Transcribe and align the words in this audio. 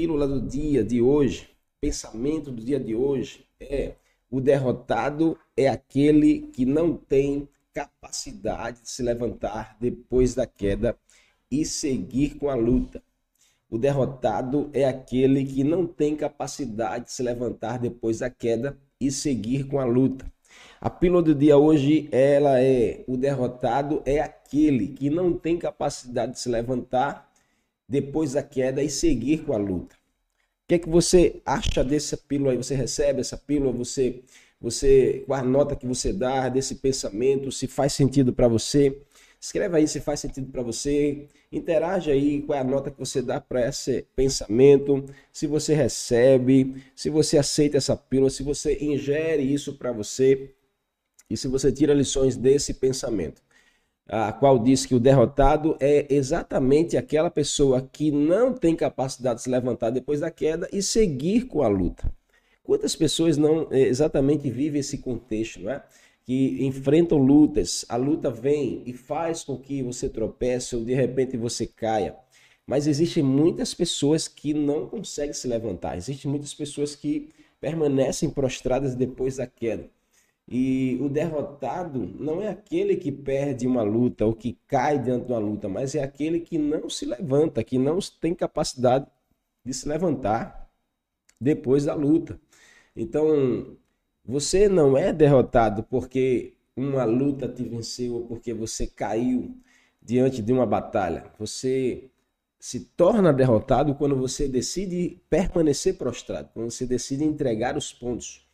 pílula 0.00 0.26
do 0.26 0.40
dia 0.40 0.82
de 0.82 1.02
hoje, 1.02 1.46
pensamento 1.78 2.50
do 2.50 2.64
dia 2.64 2.80
de 2.80 2.94
hoje 2.94 3.44
é: 3.60 3.92
o 4.30 4.40
derrotado 4.40 5.36
é 5.54 5.68
aquele 5.68 6.48
que 6.54 6.64
não 6.64 6.96
tem 6.96 7.46
capacidade 7.74 8.80
de 8.80 8.88
se 8.88 9.02
levantar 9.02 9.76
depois 9.78 10.34
da 10.34 10.46
queda 10.46 10.96
e 11.50 11.66
seguir 11.66 12.38
com 12.38 12.48
a 12.48 12.54
luta. 12.54 13.02
O 13.68 13.76
derrotado 13.76 14.70
é 14.72 14.86
aquele 14.86 15.44
que 15.44 15.62
não 15.62 15.86
tem 15.86 16.16
capacidade 16.16 17.04
de 17.04 17.12
se 17.12 17.22
levantar 17.22 17.78
depois 17.78 18.20
da 18.20 18.30
queda 18.30 18.78
e 18.98 19.12
seguir 19.12 19.64
com 19.64 19.78
a 19.78 19.84
luta. 19.84 20.24
A 20.80 20.88
pílula 20.88 21.22
do 21.22 21.34
dia 21.34 21.58
hoje, 21.58 22.08
ela 22.10 22.58
é 22.58 23.04
o 23.06 23.18
derrotado 23.18 24.02
é 24.06 24.18
aquele 24.18 24.88
que 24.88 25.10
não 25.10 25.34
tem 25.34 25.58
capacidade 25.58 26.32
de 26.32 26.40
se 26.40 26.48
levantar 26.48 27.30
depois 27.86 28.32
da 28.32 28.42
queda 28.42 28.82
e 28.82 28.88
seguir 28.88 29.44
com 29.44 29.52
a 29.52 29.58
luta. 29.58 29.99
Que 30.70 30.76
é 30.76 30.78
que 30.78 30.88
você 30.88 31.42
acha 31.44 31.82
dessa 31.82 32.16
pílula 32.16 32.52
aí? 32.52 32.56
Você 32.56 32.76
recebe 32.76 33.20
essa 33.20 33.36
pílula? 33.36 33.72
Você, 33.72 34.22
você, 34.60 35.24
qual 35.26 35.40
a 35.40 35.42
nota 35.42 35.74
que 35.74 35.84
você 35.84 36.12
dá 36.12 36.48
desse 36.48 36.76
pensamento? 36.76 37.50
Se 37.50 37.66
faz 37.66 37.92
sentido 37.92 38.32
para 38.32 38.46
você? 38.46 38.96
Escreva 39.40 39.78
aí 39.78 39.88
se 39.88 40.00
faz 40.00 40.20
sentido 40.20 40.46
para 40.52 40.62
você. 40.62 41.26
Interage 41.50 42.12
aí 42.12 42.42
qual 42.42 42.56
é 42.56 42.60
a 42.60 42.64
nota 42.64 42.88
que 42.88 43.00
você 43.00 43.20
dá 43.20 43.40
para 43.40 43.68
esse 43.68 44.06
pensamento. 44.14 45.04
Se 45.32 45.48
você 45.48 45.74
recebe, 45.74 46.80
se 46.94 47.10
você 47.10 47.36
aceita 47.36 47.76
essa 47.76 47.96
pílula, 47.96 48.30
se 48.30 48.44
você 48.44 48.78
ingere 48.80 49.42
isso 49.42 49.76
para 49.76 49.90
você 49.90 50.54
e 51.28 51.36
se 51.36 51.48
você 51.48 51.72
tira 51.72 51.92
lições 51.92 52.36
desse 52.36 52.74
pensamento. 52.74 53.42
A 54.12 54.32
qual 54.32 54.58
diz 54.58 54.84
que 54.84 54.94
o 54.94 54.98
derrotado 54.98 55.76
é 55.78 56.04
exatamente 56.12 56.96
aquela 56.96 57.30
pessoa 57.30 57.88
que 57.92 58.10
não 58.10 58.52
tem 58.52 58.74
capacidade 58.74 59.36
de 59.36 59.44
se 59.44 59.50
levantar 59.50 59.90
depois 59.90 60.18
da 60.18 60.30
queda 60.30 60.68
e 60.72 60.82
seguir 60.82 61.46
com 61.46 61.62
a 61.62 61.68
luta. 61.68 62.12
Quantas 62.64 62.96
pessoas 62.96 63.36
não 63.36 63.68
eh, 63.70 63.82
exatamente 63.82 64.50
vivem 64.50 64.80
esse 64.80 64.98
contexto, 64.98 65.60
não 65.60 65.70
é? 65.70 65.82
que 66.24 66.64
enfrentam 66.64 67.18
lutas, 67.18 67.84
a 67.88 67.96
luta 67.96 68.30
vem 68.30 68.82
e 68.86 68.92
faz 68.92 69.42
com 69.42 69.58
que 69.58 69.82
você 69.82 70.08
tropece 70.08 70.76
ou 70.76 70.84
de 70.84 70.94
repente 70.94 71.36
você 71.36 71.66
caia. 71.66 72.14
Mas 72.66 72.86
existem 72.86 73.22
muitas 73.22 73.74
pessoas 73.74 74.28
que 74.28 74.54
não 74.54 74.86
conseguem 74.86 75.32
se 75.32 75.48
levantar, 75.48 75.96
existem 75.96 76.30
muitas 76.30 76.54
pessoas 76.54 76.94
que 76.94 77.30
permanecem 77.60 78.30
prostradas 78.30 78.94
depois 78.94 79.36
da 79.36 79.46
queda. 79.46 79.88
E 80.50 80.98
o 81.00 81.08
derrotado 81.08 82.12
não 82.18 82.42
é 82.42 82.48
aquele 82.48 82.96
que 82.96 83.12
perde 83.12 83.68
uma 83.68 83.82
luta 83.82 84.26
ou 84.26 84.34
que 84.34 84.58
cai 84.66 84.98
diante 84.98 85.26
de 85.26 85.32
uma 85.32 85.38
luta, 85.38 85.68
mas 85.68 85.94
é 85.94 86.02
aquele 86.02 86.40
que 86.40 86.58
não 86.58 86.90
se 86.90 87.06
levanta, 87.06 87.62
que 87.62 87.78
não 87.78 88.00
tem 88.20 88.34
capacidade 88.34 89.06
de 89.64 89.72
se 89.72 89.88
levantar 89.88 90.68
depois 91.40 91.84
da 91.84 91.94
luta. 91.94 92.40
Então, 92.96 93.76
você 94.24 94.68
não 94.68 94.98
é 94.98 95.12
derrotado 95.12 95.84
porque 95.84 96.54
uma 96.76 97.04
luta 97.04 97.48
te 97.48 97.62
venceu 97.62 98.14
ou 98.14 98.26
porque 98.26 98.52
você 98.52 98.88
caiu 98.88 99.56
diante 100.02 100.42
de 100.42 100.52
uma 100.52 100.66
batalha. 100.66 101.32
Você 101.38 102.10
se 102.58 102.80
torna 102.80 103.32
derrotado 103.32 103.94
quando 103.94 104.16
você 104.16 104.48
decide 104.48 105.22
permanecer 105.30 105.96
prostrado, 105.96 106.50
quando 106.52 106.70
você 106.70 106.86
decide 106.86 107.24
entregar 107.24 107.76
os 107.76 107.92
pontos. 107.92 108.46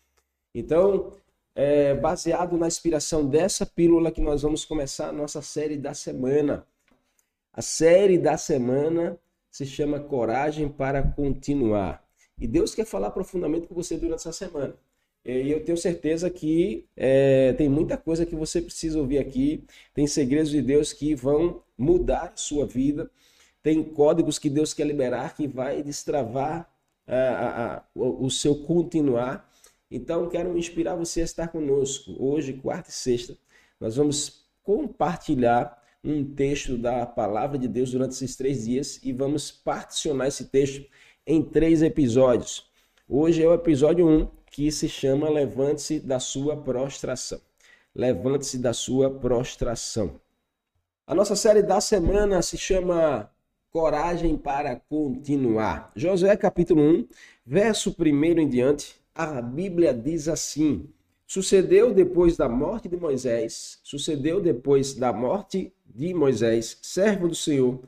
Então, 0.54 1.12
é 1.56 1.94
baseado 1.94 2.58
na 2.58 2.66
inspiração 2.66 3.26
dessa 3.26 3.64
pílula 3.64 4.12
que 4.12 4.20
nós 4.20 4.42
vamos 4.42 4.66
começar 4.66 5.08
a 5.08 5.12
nossa 5.12 5.40
série 5.40 5.78
da 5.78 5.94
semana. 5.94 6.66
A 7.50 7.62
série 7.62 8.18
da 8.18 8.36
semana 8.36 9.18
se 9.50 9.64
chama 9.64 9.98
Coragem 9.98 10.68
para 10.68 11.02
Continuar. 11.02 12.04
E 12.38 12.46
Deus 12.46 12.74
quer 12.74 12.84
falar 12.84 13.10
profundamente 13.10 13.66
com 13.66 13.74
você 13.74 13.96
durante 13.96 14.20
essa 14.20 14.32
semana. 14.32 14.74
E 15.24 15.50
eu 15.50 15.64
tenho 15.64 15.78
certeza 15.78 16.28
que 16.28 16.86
é, 16.94 17.54
tem 17.54 17.70
muita 17.70 17.96
coisa 17.96 18.26
que 18.26 18.36
você 18.36 18.60
precisa 18.60 18.98
ouvir 18.98 19.18
aqui. 19.18 19.64
Tem 19.94 20.06
segredos 20.06 20.50
de 20.50 20.60
Deus 20.60 20.92
que 20.92 21.14
vão 21.14 21.62
mudar 21.76 22.32
a 22.34 22.36
sua 22.36 22.66
vida. 22.66 23.10
Tem 23.62 23.82
códigos 23.82 24.38
que 24.38 24.50
Deus 24.50 24.74
quer 24.74 24.86
liberar 24.86 25.34
que 25.34 25.48
vai 25.48 25.82
destravar 25.82 26.70
a, 27.06 27.16
a, 27.16 27.76
a, 27.76 27.84
o 27.94 28.30
seu 28.30 28.62
continuar. 28.62 29.50
Então, 29.90 30.28
quero 30.28 30.56
inspirar 30.58 30.96
você 30.96 31.20
a 31.20 31.24
estar 31.24 31.48
conosco. 31.48 32.16
Hoje, 32.18 32.54
quarta 32.54 32.90
e 32.90 32.92
sexta, 32.92 33.36
nós 33.80 33.96
vamos 33.96 34.46
compartilhar 34.62 35.80
um 36.02 36.24
texto 36.24 36.76
da 36.76 37.06
palavra 37.06 37.58
de 37.58 37.68
Deus 37.68 37.90
durante 37.90 38.12
esses 38.12 38.36
três 38.36 38.64
dias 38.64 39.00
e 39.02 39.12
vamos 39.12 39.50
particionar 39.50 40.28
esse 40.28 40.46
texto 40.46 40.84
em 41.26 41.42
três 41.42 41.82
episódios. 41.82 42.70
Hoje 43.08 43.42
é 43.42 43.48
o 43.48 43.54
episódio 43.54 44.08
1, 44.08 44.28
que 44.50 44.70
se 44.70 44.88
chama 44.88 45.28
Levante-se 45.28 46.00
da 46.00 46.18
sua 46.18 46.56
prostração. 46.56 47.40
Levante-se 47.94 48.58
da 48.58 48.72
sua 48.72 49.10
prostração. 49.10 50.20
A 51.06 51.14
nossa 51.14 51.36
série 51.36 51.62
da 51.62 51.80
semana 51.80 52.42
se 52.42 52.58
chama 52.58 53.30
Coragem 53.70 54.36
para 54.36 54.76
Continuar. 54.88 55.92
Josué 55.94 56.36
capítulo 56.36 56.82
1, 56.82 57.08
verso 57.44 57.94
1 57.98 58.40
em 58.40 58.48
diante, 58.48 59.00
a 59.16 59.40
Bíblia 59.40 59.94
diz 59.94 60.28
assim: 60.28 60.88
Sucedeu 61.26 61.92
depois 61.92 62.36
da 62.36 62.48
morte 62.48 62.88
de 62.88 62.96
Moisés, 62.96 63.80
sucedeu 63.82 64.40
depois 64.40 64.94
da 64.94 65.12
morte 65.12 65.72
de 65.84 66.12
Moisés, 66.12 66.78
servo 66.82 67.28
do 67.28 67.34
Senhor, 67.34 67.80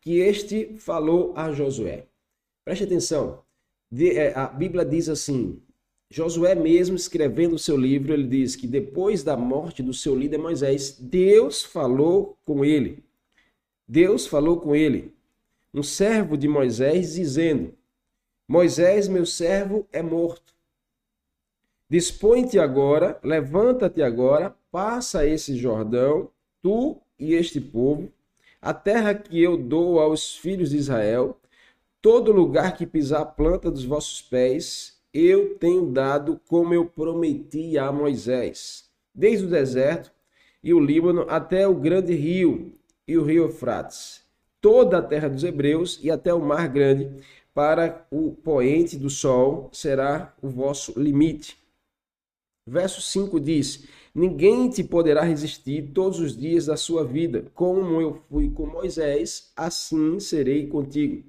que 0.00 0.18
este 0.18 0.74
falou 0.78 1.32
a 1.36 1.52
Josué. 1.52 2.06
Preste 2.64 2.84
atenção, 2.84 3.42
é, 3.92 4.32
a 4.34 4.46
Bíblia 4.46 4.84
diz 4.84 5.08
assim: 5.08 5.60
Josué 6.10 6.54
mesmo 6.54 6.96
escrevendo 6.96 7.54
o 7.54 7.58
seu 7.58 7.76
livro, 7.76 8.12
ele 8.12 8.26
diz 8.26 8.56
que 8.56 8.66
depois 8.66 9.22
da 9.22 9.36
morte 9.36 9.82
do 9.82 9.92
seu 9.92 10.16
líder 10.16 10.38
Moisés, 10.38 10.96
Deus 10.98 11.62
falou 11.62 12.38
com 12.44 12.64
ele. 12.64 13.04
Deus 13.86 14.26
falou 14.26 14.60
com 14.60 14.74
ele, 14.74 15.12
um 15.74 15.82
servo 15.82 16.36
de 16.36 16.48
Moisés, 16.48 17.14
dizendo: 17.14 17.74
Moisés, 18.48 19.06
meu 19.06 19.26
servo, 19.26 19.86
é 19.92 20.02
morto. 20.02 20.59
Dispõe-te 21.90 22.56
agora, 22.56 23.18
levanta-te 23.20 24.00
agora, 24.00 24.54
passa 24.70 25.26
esse 25.26 25.56
Jordão, 25.56 26.30
tu 26.62 26.96
e 27.18 27.34
este 27.34 27.60
povo, 27.60 28.12
a 28.62 28.72
terra 28.72 29.12
que 29.12 29.42
eu 29.42 29.56
dou 29.56 29.98
aos 29.98 30.36
filhos 30.36 30.70
de 30.70 30.76
Israel, 30.76 31.36
todo 32.00 32.30
lugar 32.30 32.76
que 32.76 32.86
pisar 32.86 33.22
a 33.22 33.26
planta 33.26 33.72
dos 33.72 33.84
vossos 33.84 34.22
pés, 34.22 35.00
eu 35.12 35.56
tenho 35.56 35.86
dado 35.86 36.40
como 36.46 36.72
eu 36.72 36.86
prometi 36.86 37.76
a 37.76 37.90
Moisés, 37.90 38.88
desde 39.12 39.46
o 39.46 39.50
deserto 39.50 40.12
e 40.62 40.72
o 40.72 40.78
Líbano 40.78 41.26
até 41.28 41.66
o 41.66 41.74
grande 41.74 42.14
rio 42.14 42.72
e 43.04 43.18
o 43.18 43.24
rio 43.24 43.46
Eufrates, 43.46 44.22
toda 44.60 44.98
a 44.98 45.02
terra 45.02 45.28
dos 45.28 45.42
hebreus 45.42 45.98
e 46.00 46.08
até 46.08 46.32
o 46.32 46.40
mar 46.40 46.68
grande, 46.68 47.10
para 47.52 48.06
o 48.12 48.30
poente 48.30 48.96
do 48.96 49.10
sol 49.10 49.68
será 49.72 50.32
o 50.40 50.48
vosso 50.48 50.96
limite. 50.96 51.59
Verso 52.70 53.02
5 53.02 53.40
diz: 53.40 53.84
Ninguém 54.14 54.70
te 54.70 54.84
poderá 54.84 55.22
resistir 55.22 55.90
todos 55.92 56.20
os 56.20 56.36
dias 56.36 56.66
da 56.66 56.76
sua 56.76 57.04
vida. 57.04 57.46
Como 57.52 58.00
eu 58.00 58.14
fui 58.28 58.48
com 58.48 58.64
Moisés, 58.64 59.50
assim 59.56 60.20
serei 60.20 60.68
contigo. 60.68 61.24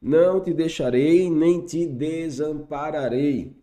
Não 0.00 0.40
te 0.40 0.54
deixarei, 0.54 1.28
nem 1.28 1.66
te 1.66 1.84
desampararei. 1.84 3.56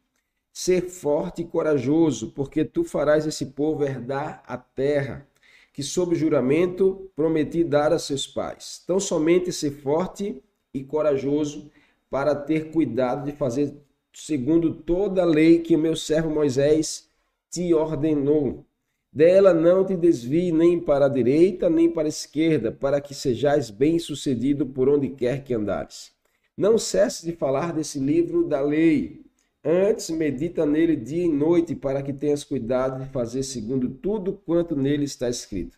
Ser 0.51 0.89
forte 0.89 1.41
e 1.41 1.45
corajoso, 1.45 2.31
porque 2.31 2.65
tu 2.65 2.83
farás 2.83 3.25
esse 3.25 3.45
povo 3.45 3.85
herdar 3.85 4.43
a 4.45 4.57
terra, 4.57 5.25
que 5.71 5.81
sob 5.81 6.13
juramento 6.13 7.09
prometi 7.15 7.63
dar 7.63 7.93
a 7.93 7.99
seus 7.99 8.27
pais. 8.27 8.81
Então 8.83 8.99
somente 8.99 9.53
ser 9.53 9.71
forte 9.71 10.43
e 10.73 10.83
corajoso 10.83 11.71
para 12.09 12.35
ter 12.35 12.71
cuidado 12.71 13.23
de 13.23 13.31
fazer 13.31 13.73
segundo 14.11 14.73
toda 14.73 15.21
a 15.21 15.25
lei 15.25 15.59
que 15.59 15.77
o 15.77 15.79
meu 15.79 15.95
servo 15.95 16.29
Moisés 16.29 17.09
te 17.51 17.73
ordenou. 17.73 18.65
Dela 19.13 19.53
não 19.53 19.85
te 19.85 19.95
desvie 19.97 20.53
nem 20.53 20.79
para 20.79 21.05
a 21.05 21.09
direita, 21.09 21.69
nem 21.69 21.91
para 21.91 22.07
a 22.07 22.09
esquerda, 22.09 22.71
para 22.71 23.01
que 23.01 23.13
sejais 23.13 23.69
bem-sucedido 23.69 24.65
por 24.65 24.87
onde 24.87 25.09
quer 25.09 25.43
que 25.43 25.53
andares. 25.53 26.13
Não 26.57 26.77
cesse 26.77 27.25
de 27.25 27.33
falar 27.33 27.73
desse 27.73 27.99
livro 27.99 28.45
da 28.47 28.61
lei. 28.61 29.25
Antes, 29.63 30.09
medita 30.09 30.65
nele 30.65 30.95
dia 30.95 31.25
e 31.25 31.27
noite, 31.27 31.75
para 31.75 32.01
que 32.01 32.13
tenhas 32.13 32.45
cuidado 32.45 33.03
de 33.03 33.09
fazer 33.11 33.43
segundo 33.43 33.89
tudo 33.89 34.33
quanto 34.45 34.75
nele 34.75 35.03
está 35.03 35.29
escrito. 35.29 35.77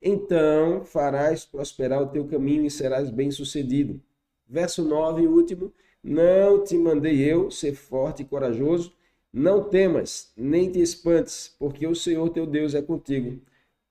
Então 0.00 0.84
farás 0.84 1.44
prosperar 1.44 2.00
o 2.00 2.06
teu 2.06 2.24
caminho 2.26 2.64
e 2.64 2.70
serás 2.70 3.10
bem-sucedido. 3.10 4.00
Verso 4.48 4.82
9 4.82 5.22
e 5.22 5.26
último: 5.26 5.72
Não 6.02 6.64
te 6.64 6.78
mandei 6.78 7.20
eu 7.20 7.50
ser 7.50 7.74
forte 7.74 8.22
e 8.22 8.24
corajoso. 8.24 8.92
Não 9.32 9.62
temas, 9.62 10.32
nem 10.36 10.70
te 10.70 10.80
espantes, 10.80 11.54
porque 11.58 11.86
o 11.86 11.94
Senhor 11.94 12.28
teu 12.30 12.46
Deus 12.46 12.74
é 12.74 12.82
contigo, 12.82 13.40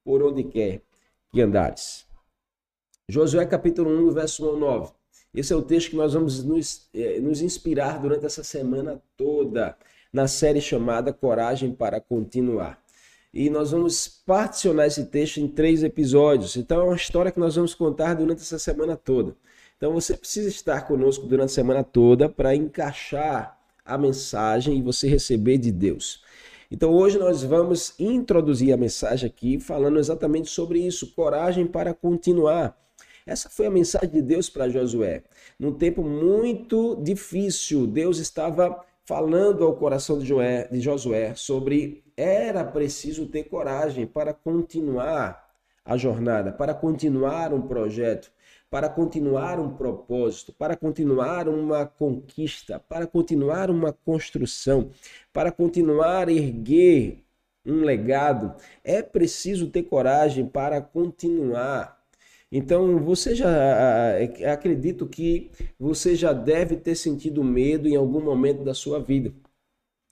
por 0.04 0.22
onde 0.22 0.44
quer 0.44 0.82
que 1.32 1.42
andares. 1.42 2.06
Josué 3.08 3.46
capítulo 3.46 3.90
1, 3.90 4.12
verso 4.12 4.46
1 4.46 4.50
ao 4.50 4.58
9. 4.58 4.92
Esse 5.34 5.54
é 5.54 5.56
o 5.56 5.62
texto 5.62 5.92
que 5.92 5.96
nós 5.96 6.14
vamos 6.14 6.44
nos, 6.44 6.90
eh, 6.94 7.20
nos 7.22 7.42
inspirar 7.42 8.02
durante 8.02 8.26
essa 8.26 8.44
semana 8.44 9.02
toda 9.16 9.78
na 10.12 10.28
série 10.28 10.60
chamada 10.60 11.14
Coragem 11.14 11.74
para 11.74 12.02
Continuar. 12.02 12.84
E 13.34 13.50
nós 13.50 13.72
vamos 13.72 14.08
particionar 14.26 14.88
esse 14.88 15.06
texto 15.06 15.38
em 15.38 15.48
três 15.48 15.84
episódios. 15.84 16.58
Então 16.58 16.82
é 16.82 16.84
uma 16.84 16.96
história 16.96 17.32
que 17.32 17.40
nós 17.40 17.56
vamos 17.56 17.76
contar 17.76 18.16
durante 18.16 18.42
essa 18.42 18.60
semana 18.60 18.98
toda. 18.98 19.38
Então 19.78 19.94
você 19.94 20.18
precisa 20.18 20.50
estar 20.50 20.88
conosco 20.88 21.28
durante 21.28 21.52
a 21.52 21.54
semana 21.54 21.84
toda 21.84 22.28
para 22.28 22.56
encaixar 22.56 23.59
a 23.90 23.98
mensagem 23.98 24.78
e 24.78 24.82
você 24.82 25.08
receber 25.08 25.58
de 25.58 25.72
Deus. 25.72 26.24
Então 26.72 26.92
hoje 26.92 27.18
nós 27.18 27.44
vamos 27.44 27.96
introduzir 28.00 28.72
a 28.72 28.78
mensagem 28.78 29.28
aqui 29.28 29.60
falando 29.60 29.98
exatamente 29.98 30.50
sobre 30.50 30.80
isso, 30.80 31.14
coragem 31.16 31.66
para 31.66 31.94
continuar. 31.94 32.78
Essa 33.26 33.50
foi 33.50 33.66
a 33.66 33.72
mensagem 33.72 34.10
de 34.10 34.22
Deus 34.22 34.50
para 34.50 34.70
Josué. 34.70 35.24
Num 35.60 35.74
tempo 35.74 36.04
muito 36.04 36.96
difícil, 37.02 37.86
Deus 37.88 38.18
estava 38.20 38.84
falando 39.04 39.64
ao 39.64 39.76
coração 39.76 40.20
de, 40.20 40.26
Joé, 40.26 40.68
de 40.72 40.80
Josué 40.80 41.34
sobre 41.36 42.04
era 42.16 42.64
preciso 42.64 43.26
ter 43.26 43.46
coragem 43.46 44.06
para 44.06 44.34
continuar 44.34 45.50
a 45.84 45.98
jornada, 45.98 46.52
para 46.52 46.74
continuar 46.74 47.52
um 47.52 47.62
projeto, 47.62 48.32
para 48.70 48.90
continuar 48.90 49.60
um 49.60 49.76
propósito, 49.76 50.54
para 50.54 50.76
continuar 50.76 51.48
uma 51.48 51.86
conquista, 51.86 52.80
para 52.80 53.08
continuar 53.08 53.70
uma 53.70 53.92
construção, 53.92 54.92
para 55.34 55.52
continuar 55.52 56.30
erguer 56.30 57.24
um 57.66 57.82
legado. 57.84 58.56
É 58.84 59.02
preciso 59.02 59.70
ter 59.70 59.84
coragem 59.84 60.46
para 60.46 60.82
continuar 60.82 62.00
então, 62.52 62.98
você 63.00 63.36
já 63.36 63.48
acredito 64.52 65.08
que 65.08 65.52
você 65.80 66.16
já 66.16 66.34
deve 66.34 66.76
ter 66.78 66.96
sentido 66.96 67.44
medo 67.44 67.88
em 67.88 67.96
algum 67.96 68.22
momento 68.22 68.64
da 68.64 68.74
sua 68.74 69.00
vida. 69.00 69.32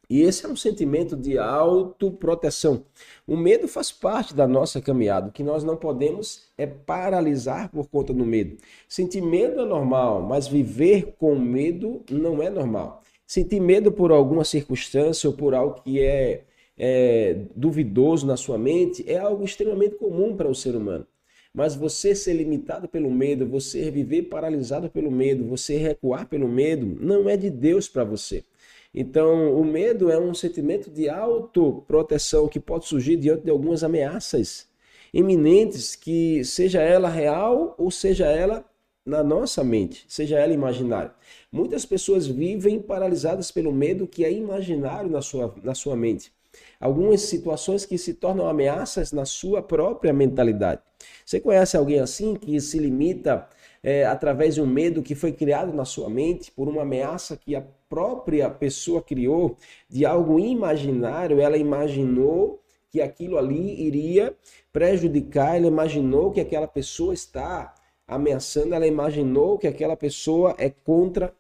E 0.10 0.22
esse 0.22 0.46
é 0.46 0.50
um 0.50 0.56
sentimento 0.56 1.18
de 1.18 1.38
autoproteção. 1.38 2.86
O 3.28 3.36
medo 3.36 3.68
faz 3.68 3.92
parte 3.92 4.34
da 4.34 4.48
nossa 4.48 4.80
caminhada. 4.80 5.28
O 5.28 5.32
que 5.34 5.44
nós 5.44 5.66
não 5.66 5.76
podemos 5.76 6.44
é 6.58 6.66
paralisar 6.66 7.70
por 7.70 7.90
conta 7.90 8.14
do 8.14 8.26
medo. 8.26 8.56
Sentir 8.88 9.22
medo 9.22 9.60
é 9.60 9.66
normal, 9.66 10.22
mas 10.22 10.48
viver 10.48 11.16
com 11.20 11.36
medo 11.38 12.04
não 12.10 12.42
é 12.42 12.50
normal. 12.50 13.02
Sentir 13.26 13.60
medo 13.60 13.92
por 13.92 14.12
alguma 14.12 14.46
circunstância 14.46 15.30
ou 15.30 15.36
por 15.36 15.54
algo 15.54 15.82
que 15.84 16.00
é, 16.00 16.46
é 16.78 17.42
duvidoso 17.54 18.26
na 18.26 18.38
sua 18.38 18.58
mente 18.58 19.04
é 19.10 19.18
algo 19.18 19.44
extremamente 19.44 19.96
comum 19.96 20.38
para 20.38 20.48
o 20.48 20.56
ser 20.56 20.74
humano. 20.74 21.06
Mas 21.54 21.76
você 21.76 22.16
ser 22.16 22.34
limitado 22.34 22.88
pelo 22.88 23.12
medo, 23.12 23.46
você 23.46 23.92
viver 23.92 24.24
paralisado 24.24 24.90
pelo 24.90 25.12
medo, 25.12 25.44
você 25.46 25.76
recuar 25.78 26.28
pelo 26.30 26.48
medo, 26.48 26.98
não 27.02 27.28
é 27.28 27.36
de 27.36 27.50
Deus 27.50 27.90
para 27.90 28.06
você. 28.06 28.46
Então, 28.94 29.54
o 29.54 29.64
medo 29.64 30.10
é 30.10 30.20
um 30.20 30.34
sentimento 30.34 30.90
de 30.90 31.10
autoproteção 31.10 32.48
que 32.48 32.60
pode 32.60 32.86
surgir 32.86 33.18
diante 33.18 33.44
de 33.44 33.52
algumas 33.52 33.84
ameaças 33.84 34.68
iminentes, 35.14 35.96
que 35.96 36.44
seja 36.44 36.82
ela 36.82 37.10
real 37.10 37.76
ou 37.78 37.90
seja 37.90 38.26
ela 38.26 38.66
na 39.06 39.24
nossa 39.24 39.64
mente, 39.64 40.06
seja 40.08 40.38
ela 40.38 40.52
imaginária. 40.52 41.14
Muitas 41.52 41.86
pessoas 41.86 42.28
vivem 42.28 42.82
paralisadas 42.82 43.50
pelo 43.52 43.72
medo 43.72 44.06
que 44.06 44.26
é 44.26 44.32
imaginário 44.32 45.10
na 45.10 45.22
sua, 45.22 45.56
na 45.64 45.74
sua 45.74 45.96
mente. 45.96 46.32
Algumas 46.80 47.22
situações 47.22 47.86
que 47.86 47.98
se 47.98 48.16
tornam 48.16 48.48
ameaças 48.48 49.12
na 49.12 49.26
sua 49.26 49.62
própria 49.62 50.12
mentalidade. 50.12 50.82
Você 51.26 51.40
conhece 51.40 51.78
alguém 51.78 52.00
assim 52.00 52.36
que 52.36 52.60
se 52.60 52.78
limita 52.80 53.48
é, 53.82 54.06
através 54.06 54.56
de 54.56 54.62
um 54.62 54.66
medo 54.66 55.02
que 55.02 55.16
foi 55.16 55.32
criado 55.32 55.74
na 55.74 55.86
sua 55.86 56.10
mente 56.10 56.52
por 56.52 56.68
uma 56.68 56.82
ameaça 56.82 57.38
que 57.38 57.56
própria 57.90 58.50
pessoa 58.50 59.02
criou 59.02 59.58
de 59.90 60.06
algo 60.06 60.40
imaginário? 60.40 61.40
Ela 61.40 61.58
imaginou 61.58 62.62
que 62.90 63.02
aquilo 63.02 63.38
ali 63.38 63.82
iria 63.82 64.36
prejudicar, 64.72 65.58
ela 65.58 65.68
imaginou 65.68 66.32
que 66.32 66.40
aquela 66.40 66.68
pessoa 66.68 67.14
está 67.14 67.74
ameaçando, 68.08 68.74
ela 68.74 68.88
imaginou 68.88 69.58
que 69.58 69.68
aquela 69.68 69.96
pessoa 69.96 70.56
é 70.58 70.70
contra. 70.70 71.34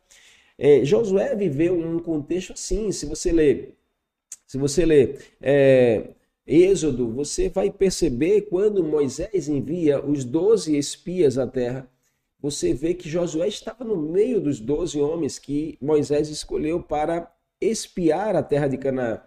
É, 0.57 0.83
Josué 0.83 1.35
viveu 1.35 1.75
um 1.75 1.99
contexto 1.99 2.53
assim. 2.53 2.91
Se 2.91 3.05
você 3.05 3.31
ler, 3.31 3.75
se 4.45 4.57
você 4.57 4.85
ler 4.85 5.19
é, 5.41 6.09
Êxodo, 6.45 7.11
você 7.11 7.49
vai 7.49 7.69
perceber 7.69 8.41
quando 8.43 8.83
Moisés 8.83 9.49
envia 9.49 10.03
os 10.03 10.23
doze 10.23 10.77
espias 10.77 11.37
à 11.37 11.45
terra, 11.45 11.89
você 12.49 12.73
vê 12.73 12.93
que 12.93 13.09
Josué 13.09 13.49
estava 13.49 13.83
no 13.83 13.97
meio 13.97 14.39
dos 14.39 14.61
doze 14.61 15.01
homens 15.01 15.37
que 15.37 15.77
Moisés 15.81 16.29
escolheu 16.29 16.81
para 16.81 17.29
espiar 17.59 18.37
a 18.37 18.43
terra 18.43 18.69
de 18.69 18.77
Canaã. 18.77 19.21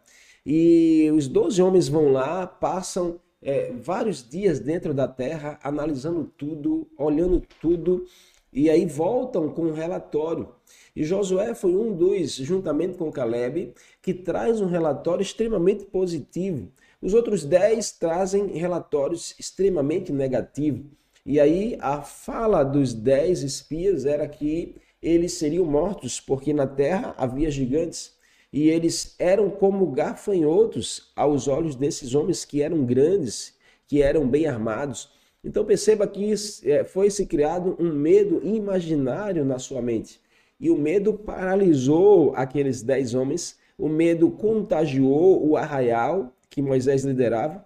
E 0.45 1.11
os 1.15 1.29
doze 1.29 1.61
homens 1.61 1.87
vão 1.87 2.13
lá, 2.13 2.47
passam 2.47 3.21
é, 3.43 3.73
vários 3.73 4.27
dias 4.27 4.59
dentro 4.59 4.95
da 4.95 5.07
terra, 5.07 5.61
analisando 5.63 6.33
tudo, 6.39 6.89
olhando 6.97 7.43
tudo, 7.61 8.07
e 8.51 8.71
aí 8.71 8.87
voltam 8.87 9.51
com 9.51 9.67
um 9.67 9.75
relatório. 9.75 10.49
E 10.97 11.05
Josué 11.05 11.55
foi 11.55 11.77
um 11.77 11.95
dos, 11.95 12.37
juntamente 12.37 12.97
com 12.97 13.13
Caleb, 13.13 13.75
que 14.01 14.15
traz 14.15 14.63
um 14.63 14.67
relatório 14.67 15.23
extremamente 15.23 15.85
positivo. 15.85 16.73
Os 17.03 17.13
outros 17.13 17.45
dez 17.45 17.93
trazem 17.93 18.47
relatórios 18.47 19.35
extremamente 19.39 20.11
negativos. 20.11 21.00
E 21.25 21.39
aí 21.39 21.77
a 21.81 22.01
fala 22.03 22.63
dos 22.63 22.95
dez 22.95 23.43
espias 23.43 24.07
era 24.07 24.27
que 24.27 24.77
eles 25.03 25.35
seriam 25.35 25.65
mortos, 25.65 26.21
porque 26.21 26.53
na 26.53 26.67
terra 26.67 27.15
havia 27.17 27.51
gigantes. 27.51 28.15
E 28.53 28.69
eles 28.69 29.15
eram 29.19 29.49
como 29.49 29.87
gafanhotos 29.87 31.13
aos 31.15 31.47
olhos 31.47 31.77
desses 31.77 32.15
homens 32.15 32.45
que 32.45 32.63
eram 32.63 32.85
grandes, 32.85 33.55
que 33.87 34.03
eram 34.03 34.29
bem 34.29 34.47
armados. 34.47 35.11
Então 35.43 35.65
perceba 35.65 36.07
que 36.07 36.35
é, 36.65 36.85
foi 36.85 37.11
se 37.11 37.27
criado 37.27 37.77
um 37.79 37.93
medo 37.93 38.41
imaginário 38.45 39.45
na 39.45 39.59
sua 39.59 39.81
mente. 39.81 40.21
E 40.59 40.71
o 40.71 40.77
medo 40.77 41.15
paralisou 41.15 42.35
aqueles 42.35 42.83
dez 42.83 43.15
homens, 43.15 43.57
o 43.79 43.89
medo 43.89 44.31
contagiou 44.31 45.47
o 45.49 45.57
arraial 45.57 46.35
que 46.51 46.61
Moisés 46.61 47.05
liderava. 47.05 47.65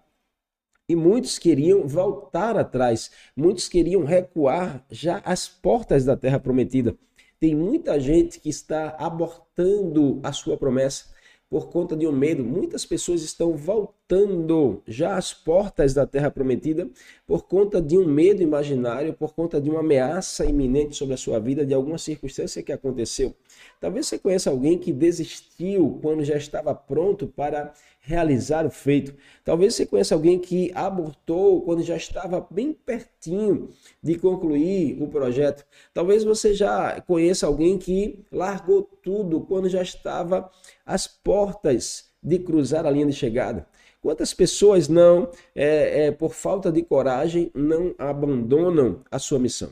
E 0.87 0.95
muitos 0.95 1.38
queriam 1.38 1.88
voltar 1.88 2.59
atrás, 2.59 3.11
muitos 3.35 3.69
queriam 3.69 4.05
recuar 4.05 4.85
já 4.91 5.23
às 5.25 5.49
portas 5.49 6.05
da 6.05 6.14
terra 6.14 6.38
prometida. 6.38 6.95
Tem 7.41 7.55
muita 7.55 7.99
gente 7.99 8.38
que 8.38 8.50
está 8.50 8.95
abortando 8.99 10.21
a 10.23 10.31
sua 10.31 10.59
promessa 10.59 11.14
por 11.49 11.71
conta 11.71 11.97
de 11.97 12.07
um 12.07 12.12
medo. 12.12 12.45
Muitas 12.45 12.85
pessoas 12.85 13.23
estão 13.23 13.57
voltando 13.57 14.83
já 14.87 15.17
às 15.17 15.33
portas 15.33 15.95
da 15.95 16.07
terra 16.07 16.31
prometida 16.31 16.88
por 17.26 17.47
conta 17.47 17.81
de 17.81 17.97
um 17.97 18.07
medo 18.07 18.43
imaginário, 18.43 19.14
por 19.14 19.35
conta 19.35 19.61
de 19.61 19.71
uma 19.71 19.81
ameaça 19.81 20.45
iminente 20.45 20.97
sobre 20.97 21.14
a 21.14 21.17
sua 21.17 21.38
vida, 21.38 21.64
de 21.64 21.73
alguma 21.73 21.97
circunstância 21.97 22.62
que 22.62 22.73
aconteceu. 22.73 23.35
Talvez 23.81 24.07
você 24.07 24.19
conheça 24.19 24.50
alguém 24.50 24.79
que 24.79 24.93
desistiu 24.93 25.99
quando 26.03 26.25
já 26.25 26.37
estava 26.37 26.75
pronto 26.75 27.26
para 27.26 27.73
realizar 28.06 28.66
o 28.66 28.70
feito. 28.70 29.14
Talvez 29.42 29.75
você 29.75 29.87
conheça 29.87 30.14
alguém 30.14 30.38
que 30.38 30.70
abortou 30.75 31.62
quando 31.62 31.82
já 31.82 31.96
estava 31.96 32.46
bem 32.50 32.73
pertinho 32.73 33.70
de 34.02 34.16
concluir 34.18 35.02
o 35.02 35.08
projeto. 35.08 35.64
Talvez 35.92 36.23
você 36.23 36.52
já 36.52 37.00
conheça 37.00 37.46
alguém 37.46 37.78
que 37.78 38.23
largou 38.30 38.82
tudo 38.82 39.40
quando 39.40 39.70
já 39.70 39.82
estava 39.82 40.50
às 40.84 41.06
portas 41.06 42.11
de 42.23 42.38
cruzar 42.38 42.84
a 42.84 42.90
linha 42.90 43.06
de 43.06 43.12
chegada. 43.12 43.66
Quantas 44.02 44.34
pessoas 44.34 44.87
não, 44.87 45.30
é, 45.54 46.06
é, 46.06 46.11
por 46.11 46.34
falta 46.34 46.70
de 46.70 46.82
coragem, 46.82 47.50
não 47.54 47.94
abandonam 47.96 49.02
a 49.11 49.18
sua 49.18 49.38
missão? 49.38 49.70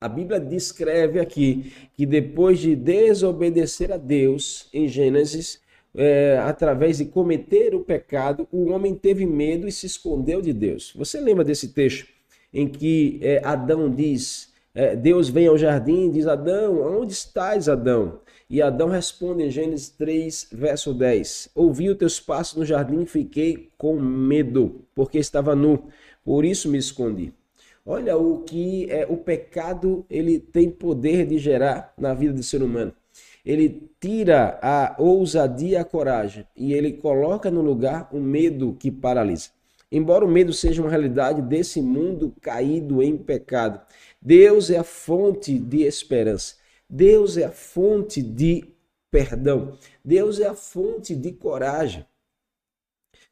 A 0.00 0.08
Bíblia 0.08 0.38
descreve 0.38 1.18
aqui 1.18 1.72
que 1.96 2.06
depois 2.06 2.60
de 2.60 2.76
desobedecer 2.76 3.90
a 3.90 3.96
Deus, 3.96 4.68
em 4.72 4.86
Gênesis, 4.86 5.63
é, 5.94 6.38
através 6.42 6.98
de 6.98 7.04
cometer 7.04 7.74
o 7.74 7.80
pecado, 7.80 8.48
o 8.50 8.70
homem 8.70 8.94
teve 8.94 9.24
medo 9.24 9.68
e 9.68 9.72
se 9.72 9.86
escondeu 9.86 10.42
de 10.42 10.52
Deus. 10.52 10.92
Você 10.96 11.20
lembra 11.20 11.44
desse 11.44 11.68
texto 11.68 12.08
em 12.52 12.66
que 12.66 13.20
é, 13.22 13.40
Adão 13.44 13.88
diz: 13.88 14.52
é, 14.74 14.96
Deus 14.96 15.28
vem 15.28 15.46
ao 15.46 15.56
jardim 15.56 16.06
e 16.06 16.10
diz: 16.10 16.26
Adão, 16.26 17.00
onde 17.00 17.12
estás, 17.12 17.68
Adão? 17.68 18.20
E 18.50 18.60
Adão 18.60 18.88
responde 18.88 19.44
em 19.44 19.50
Gênesis 19.50 19.88
3, 19.90 20.48
verso 20.52 20.92
10: 20.92 21.50
Ouvi 21.54 21.88
os 21.88 21.96
teus 21.96 22.18
passos 22.18 22.58
no 22.58 22.64
jardim 22.64 23.02
e 23.02 23.06
fiquei 23.06 23.70
com 23.78 23.98
medo, 23.98 24.84
porque 24.94 25.18
estava 25.18 25.54
nu, 25.54 25.88
por 26.24 26.44
isso 26.44 26.68
me 26.68 26.78
escondi. 26.78 27.32
Olha 27.86 28.16
o 28.16 28.42
que 28.42 28.90
é 28.90 29.06
o 29.06 29.16
pecado 29.16 30.06
ele 30.08 30.38
tem 30.38 30.70
poder 30.70 31.26
de 31.26 31.36
gerar 31.36 31.92
na 31.98 32.14
vida 32.14 32.32
do 32.32 32.42
ser 32.42 32.62
humano 32.62 32.94
ele 33.44 33.90
tira 34.00 34.58
a 34.62 34.96
ousadia 34.98 35.82
a 35.82 35.84
coragem 35.84 36.46
e 36.56 36.72
ele 36.72 36.92
coloca 36.92 37.50
no 37.50 37.60
lugar 37.60 38.08
o 38.12 38.18
medo 38.18 38.74
que 38.74 38.90
paralisa. 38.90 39.50
embora 39.92 40.24
o 40.24 40.28
medo 40.28 40.52
seja 40.52 40.82
uma 40.82 40.90
realidade 40.90 41.42
desse 41.42 41.80
mundo 41.80 42.34
caído 42.40 43.02
em 43.02 43.16
pecado, 43.16 43.80
Deus 44.20 44.70
é 44.70 44.78
a 44.78 44.84
fonte 44.84 45.58
de 45.58 45.82
esperança. 45.82 46.56
Deus 46.88 47.36
é 47.36 47.44
a 47.44 47.50
fonte 47.50 48.22
de 48.22 48.64
perdão. 49.10 49.76
Deus 50.04 50.40
é 50.40 50.46
a 50.46 50.54
fonte 50.54 51.14
de 51.14 51.32
coragem. 51.32 52.04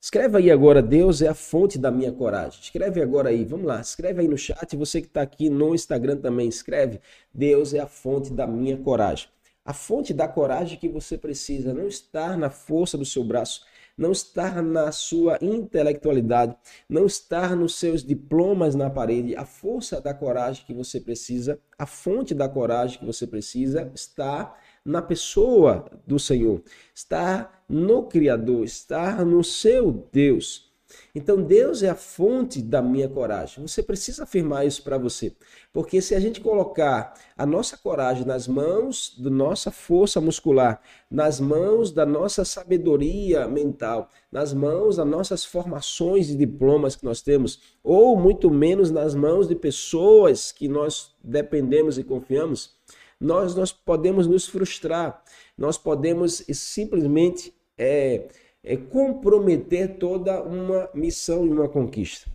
Escreve 0.00 0.37
aí 0.37 0.50
agora, 0.50 0.83
Deus 0.83 1.23
é 1.23 1.28
a 1.28 1.35
fonte 1.35 1.78
da 1.78 1.90
minha 1.90 2.12
coragem. 2.12 2.61
Escreve 2.61 3.00
agora 3.00 3.28
aí, 3.28 3.45
vamos 3.45 3.66
lá, 3.66 3.81
escreve 3.81 4.21
aí 4.21 4.28
no 4.28 4.37
chat. 4.37 4.76
Você 4.76 5.00
que 5.00 5.07
está 5.07 5.23
aqui 5.23 5.49
no 5.49 5.75
Instagram 5.75 6.16
também, 6.16 6.49
escreve. 6.49 7.00
Deus 7.33 7.73
é 7.73 7.78
a 7.78 7.87
fonte 7.87 8.33
da 8.33 8.47
minha 8.47 8.76
coragem. 8.76 9.28
A 9.64 9.73
fonte 9.73 10.12
da 10.12 10.26
coragem 10.26 10.76
que 10.76 10.88
você 10.88 11.16
precisa 11.16 11.73
não 11.73 11.87
está 11.87 12.37
na 12.37 12.50
força 12.50 12.99
do 12.99 13.04
seu 13.04 13.23
braço, 13.23 13.64
não 13.97 14.11
está 14.11 14.61
na 14.61 14.90
sua 14.90 15.38
intelectualidade, 15.40 16.57
não 16.88 17.07
está 17.07 17.54
nos 17.54 17.76
seus 17.76 18.02
diplomas 18.02 18.75
na 18.75 18.90
parede. 18.90 19.37
A 19.37 19.45
força 19.45 20.00
da 20.00 20.12
coragem 20.12 20.64
que 20.66 20.75
você 20.75 21.00
precisa, 21.00 21.61
a 21.78 21.87
fonte 21.87 22.35
da 22.35 22.49
coragem 22.49 22.99
que 22.99 23.07
você 23.07 23.25
precisa 23.25 23.90
está 23.95 24.52
na 24.85 25.00
pessoa 25.00 25.87
do 26.04 26.19
Senhor, 26.19 26.61
está 26.92 27.62
no 27.69 28.09
Criador, 28.09 28.64
está 28.64 29.25
no 29.25 29.45
seu 29.45 29.92
Deus. 30.11 30.72
Então 31.14 31.42
Deus 31.42 31.82
é 31.82 31.90
a 31.90 31.94
fonte 31.94 32.62
da 32.62 32.80
minha 32.80 33.08
coragem. 33.08 33.66
Você 33.66 33.82
precisa 33.82 34.25
afirmar 34.25 34.66
isso 34.66 34.82
para 34.82 34.99
você, 34.99 35.32
porque 35.72 36.00
se 36.00 36.14
a 36.14 36.20
gente 36.20 36.40
colocar 36.40 37.14
a 37.37 37.46
nossa 37.46 37.76
coragem 37.76 38.25
nas 38.25 38.46
mãos 38.49 39.14
da 39.18 39.30
nossa 39.30 39.70
força 39.70 40.20
muscular, 40.20 40.80
nas 41.11 41.40
mãos 41.40 41.90
da 41.90 42.06
nossa 42.06 42.44
sabedoria 42.44 43.46
mental, 43.46 44.08
nas 44.30 44.52
mãos 44.52 44.96
das 44.96 45.06
nossas 45.06 45.44
formações 45.44 46.30
e 46.30 46.37
diplomas 46.37 46.96
que 46.96 47.04
nós 47.04 47.20
temos, 47.20 47.61
ou 47.82 48.16
muito 48.16 48.50
menos 48.50 48.90
nas 48.90 49.14
mãos 49.14 49.49
de 49.49 49.54
pessoas 49.54 50.52
que 50.52 50.68
nós 50.68 51.14
dependemos 51.22 51.99
e 51.99 52.04
confiamos, 52.04 52.76
nós, 53.20 53.54
nós 53.54 53.70
podemos 53.70 54.26
nos 54.26 54.46
frustrar, 54.49 55.22
nós 55.56 55.78
podemos 55.78 56.44
simplesmente 56.52 57.54
é, 57.78 58.26
é, 58.62 58.76
comprometer 58.76 59.99
toda 59.99 60.42
uma 60.42 60.88
missão 60.95 61.47
e 61.47 61.50
uma 61.50 61.69
conquista. 61.69 62.31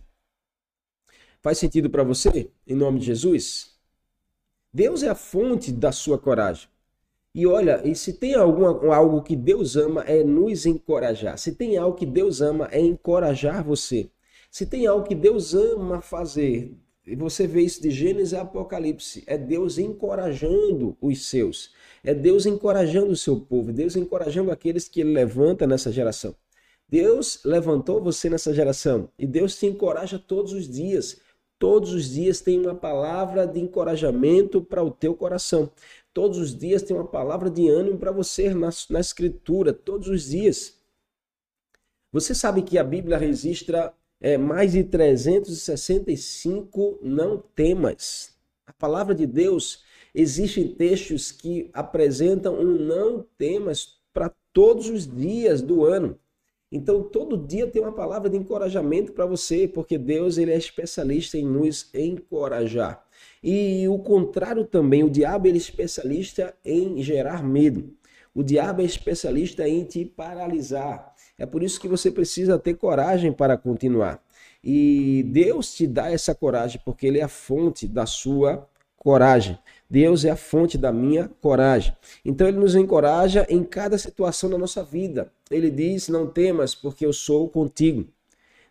Faz 1.40 1.58
sentido 1.58 1.88
para 1.88 2.02
você, 2.02 2.50
em 2.66 2.74
nome 2.74 2.98
de 2.98 3.06
Jesus? 3.06 3.78
Deus 4.72 5.02
é 5.02 5.08
a 5.08 5.14
fonte 5.14 5.72
da 5.72 5.92
sua 5.92 6.18
coragem. 6.18 6.68
E 7.34 7.46
olha, 7.46 7.80
e 7.86 7.94
se 7.94 8.14
tem 8.14 8.34
alguma, 8.34 8.94
algo 8.94 9.22
que 9.22 9.36
Deus 9.36 9.76
ama 9.76 10.02
é 10.02 10.24
nos 10.24 10.66
encorajar. 10.66 11.38
Se 11.38 11.54
tem 11.54 11.76
algo 11.76 11.96
que 11.96 12.06
Deus 12.06 12.40
ama 12.40 12.68
é 12.72 12.80
encorajar 12.80 13.62
você. 13.62 14.10
Se 14.50 14.66
tem 14.66 14.86
algo 14.86 15.06
que 15.06 15.14
Deus 15.14 15.54
ama 15.54 16.00
fazer, 16.00 16.74
e 17.08 17.16
você 17.16 17.46
vê 17.46 17.62
isso 17.62 17.80
de 17.80 17.90
Gênesis 17.90 18.34
a 18.34 18.42
Apocalipse. 18.42 19.24
É 19.26 19.38
Deus 19.38 19.78
encorajando 19.78 20.94
os 21.00 21.26
seus. 21.26 21.72
É 22.04 22.12
Deus 22.12 22.44
encorajando 22.44 23.12
o 23.12 23.16
seu 23.16 23.40
povo. 23.40 23.72
Deus 23.72 23.96
encorajando 23.96 24.50
aqueles 24.50 24.88
que 24.88 25.00
ele 25.00 25.12
levanta 25.12 25.66
nessa 25.66 25.90
geração. 25.90 26.34
Deus 26.86 27.40
levantou 27.44 28.02
você 28.02 28.28
nessa 28.28 28.52
geração. 28.52 29.10
E 29.18 29.26
Deus 29.26 29.58
te 29.58 29.66
encoraja 29.66 30.18
todos 30.18 30.52
os 30.52 30.68
dias. 30.68 31.18
Todos 31.58 31.92
os 31.92 32.10
dias 32.10 32.42
tem 32.42 32.60
uma 32.60 32.74
palavra 32.74 33.46
de 33.46 33.58
encorajamento 33.58 34.60
para 34.60 34.84
o 34.84 34.90
teu 34.90 35.14
coração. 35.14 35.70
Todos 36.12 36.36
os 36.36 36.54
dias 36.54 36.82
tem 36.82 36.94
uma 36.94 37.06
palavra 37.06 37.48
de 37.48 37.68
ânimo 37.68 37.96
para 37.96 38.12
você 38.12 38.52
na, 38.52 38.68
na 38.90 39.00
Escritura. 39.00 39.72
Todos 39.72 40.08
os 40.08 40.28
dias. 40.28 40.76
Você 42.12 42.34
sabe 42.34 42.62
que 42.62 42.76
a 42.76 42.84
Bíblia 42.84 43.16
registra 43.16 43.94
é, 44.20 44.36
mais 44.36 44.72
de 44.72 44.84
365 44.84 46.98
não 47.02 47.42
temas. 47.54 48.36
A 48.66 48.72
palavra 48.72 49.14
de 49.14 49.26
Deus, 49.26 49.82
existem 50.14 50.68
textos 50.68 51.32
que 51.32 51.70
apresentam 51.72 52.54
um 52.54 52.78
não 52.78 53.24
temas 53.36 53.98
para 54.12 54.30
todos 54.52 54.88
os 54.88 55.06
dias 55.06 55.62
do 55.62 55.84
ano. 55.84 56.18
Então, 56.70 57.02
todo 57.02 57.38
dia 57.38 57.66
tem 57.66 57.80
uma 57.80 57.92
palavra 57.92 58.28
de 58.28 58.36
encorajamento 58.36 59.12
para 59.12 59.24
você, 59.24 59.66
porque 59.66 59.96
Deus 59.96 60.36
ele 60.36 60.52
é 60.52 60.56
especialista 60.56 61.38
em 61.38 61.46
nos 61.46 61.88
encorajar. 61.94 63.02
E 63.42 63.88
o 63.88 63.98
contrário 63.98 64.66
também, 64.66 65.02
o 65.02 65.08
diabo 65.08 65.46
ele 65.46 65.56
é 65.56 65.60
especialista 65.60 66.54
em 66.64 67.02
gerar 67.02 67.42
medo. 67.42 67.96
O 68.34 68.42
diabo 68.42 68.82
é 68.82 68.84
especialista 68.84 69.66
em 69.66 69.82
te 69.84 70.04
paralisar. 70.04 71.14
É 71.38 71.46
por 71.46 71.62
isso 71.62 71.80
que 71.80 71.86
você 71.86 72.10
precisa 72.10 72.58
ter 72.58 72.74
coragem 72.74 73.32
para 73.32 73.56
continuar. 73.56 74.20
E 74.62 75.22
Deus 75.28 75.72
te 75.72 75.86
dá 75.86 76.10
essa 76.10 76.34
coragem 76.34 76.80
porque 76.84 77.06
Ele 77.06 77.20
é 77.20 77.22
a 77.22 77.28
fonte 77.28 77.86
da 77.86 78.06
sua 78.06 78.68
coragem. 78.96 79.56
Deus 79.88 80.24
é 80.24 80.30
a 80.30 80.36
fonte 80.36 80.76
da 80.76 80.92
minha 80.92 81.30
coragem. 81.40 81.96
Então 82.24 82.46
Ele 82.46 82.58
nos 82.58 82.74
encoraja 82.74 83.46
em 83.48 83.62
cada 83.62 83.96
situação 83.96 84.50
da 84.50 84.58
nossa 84.58 84.82
vida. 84.82 85.32
Ele 85.50 85.70
diz: 85.70 86.08
Não 86.08 86.26
temas, 86.26 86.74
porque 86.74 87.06
eu 87.06 87.12
sou 87.12 87.48
contigo. 87.48 88.06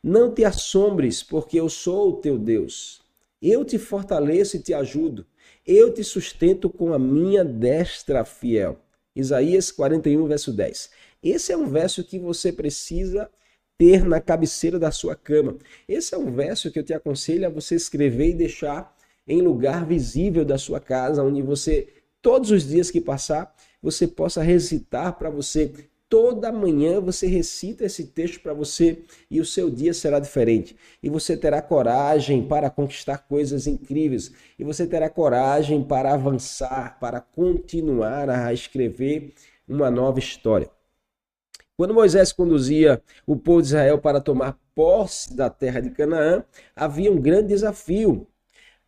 Não 0.04 0.32
te 0.32 0.44
assombres, 0.46 1.24
porque 1.24 1.60
eu 1.60 1.70
sou 1.70 2.10
o 2.10 2.14
teu 2.18 2.38
Deus. 2.38 3.02
Eu 3.42 3.64
te 3.64 3.78
fortaleço 3.78 4.58
e 4.58 4.60
te 4.62 4.74
ajudo. 4.74 5.26
Eu 5.66 5.94
te 5.94 6.04
sustento 6.04 6.70
com 6.70 6.94
a 6.94 7.00
minha 7.00 7.44
destra 7.44 8.24
fiel. 8.24 8.80
Isaías 9.16 9.72
41, 9.72 10.28
verso 10.28 10.54
10. 10.54 10.92
Esse 11.30 11.52
é 11.52 11.58
um 11.58 11.68
verso 11.68 12.06
que 12.06 12.18
você 12.18 12.54
precisa 12.54 13.30
ter 13.78 14.06
na 14.06 14.22
cabeceira 14.22 14.80
da 14.80 14.92
sua 14.92 15.14
cama. 15.14 15.58
Esse 15.86 16.16
é 16.16 16.18
um 16.18 16.32
verso 16.32 16.72
que 16.72 16.80
eu 16.80 16.84
te 16.84 16.94
aconselho 16.94 17.46
a 17.46 17.50
você 17.50 17.76
escrever 17.76 18.30
e 18.30 18.34
deixar 18.34 18.96
em 19.28 19.42
lugar 19.42 19.86
visível 19.86 20.46
da 20.46 20.58
sua 20.58 20.80
casa, 20.80 21.22
onde 21.22 21.42
você, 21.42 21.90
todos 22.22 22.50
os 22.50 22.66
dias 22.66 22.90
que 22.90 23.02
passar, 23.02 23.54
você 23.84 24.08
possa 24.08 24.42
recitar 24.42 25.18
para 25.18 25.30
você. 25.30 25.74
Toda 26.08 26.50
manhã 26.50 27.02
você 27.02 27.28
recita 27.28 27.84
esse 27.84 28.06
texto 28.06 28.40
para 28.40 28.54
você 28.54 29.00
e 29.30 29.42
o 29.42 29.46
seu 29.46 29.70
dia 29.70 29.94
será 29.94 30.20
diferente. 30.20 30.78
E 31.04 31.10
você 31.10 31.36
terá 31.36 31.62
coragem 31.62 32.48
para 32.48 32.70
conquistar 32.70 33.18
coisas 33.18 33.68
incríveis. 33.68 34.32
E 34.58 34.64
você 34.64 34.88
terá 34.88 35.10
coragem 35.10 35.84
para 35.84 36.14
avançar, 36.14 36.98
para 37.02 37.20
continuar 37.20 38.30
a 38.30 38.54
escrever 38.54 39.34
uma 39.68 39.92
nova 39.92 40.20
história. 40.20 40.77
Quando 41.78 41.94
Moisés 41.94 42.34
conduzia 42.34 43.04
o 43.24 43.36
povo 43.36 43.62
de 43.62 43.68
Israel 43.68 44.00
para 44.00 44.20
tomar 44.20 44.58
posse 44.74 45.38
da 45.38 45.48
terra 45.48 45.80
de 45.80 45.92
Canaã, 45.92 46.44
havia 46.76 47.12
um 47.12 47.22
grande 47.22 47.50
desafio. 47.50 48.26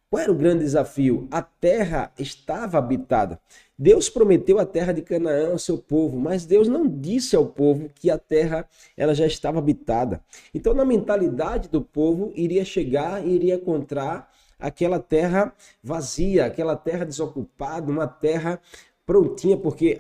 Qual 0.10 0.24
era 0.24 0.32
o 0.32 0.36
grande 0.36 0.64
desafio? 0.64 1.28
A 1.30 1.40
terra 1.40 2.12
estava 2.18 2.80
habitada. 2.80 3.40
Deus 3.78 4.10
prometeu 4.10 4.58
a 4.58 4.66
terra 4.66 4.92
de 4.92 5.04
Canaã 5.04 5.52
ao 5.52 5.60
seu 5.60 5.78
povo, 5.78 6.18
mas 6.18 6.48
Deus 6.48 6.68
não 6.68 6.88
disse 6.88 7.36
ao 7.36 7.46
povo 7.46 7.92
que 7.94 8.10
a 8.10 8.18
terra 8.18 8.68
ela 8.98 9.14
já 9.14 9.28
estava 9.28 9.60
habitada. 9.60 10.20
Então, 10.52 10.74
na 10.74 10.84
mentalidade 10.84 11.70
do 11.70 11.84
povo, 11.84 12.34
iria 12.36 12.66
chegar 12.66 13.24
e 13.24 13.36
iria 13.36 13.54
encontrar 13.54 14.34
aquela 14.58 14.98
terra 14.98 15.54
vazia, 15.84 16.48
aquela 16.48 16.76
terra 16.76 17.06
desocupada, 17.06 17.92
uma 17.92 18.08
terra 18.08 18.60
prontinha, 19.06 19.58
porque 19.58 19.96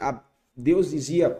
Deus 0.57 0.89
dizia 0.89 1.37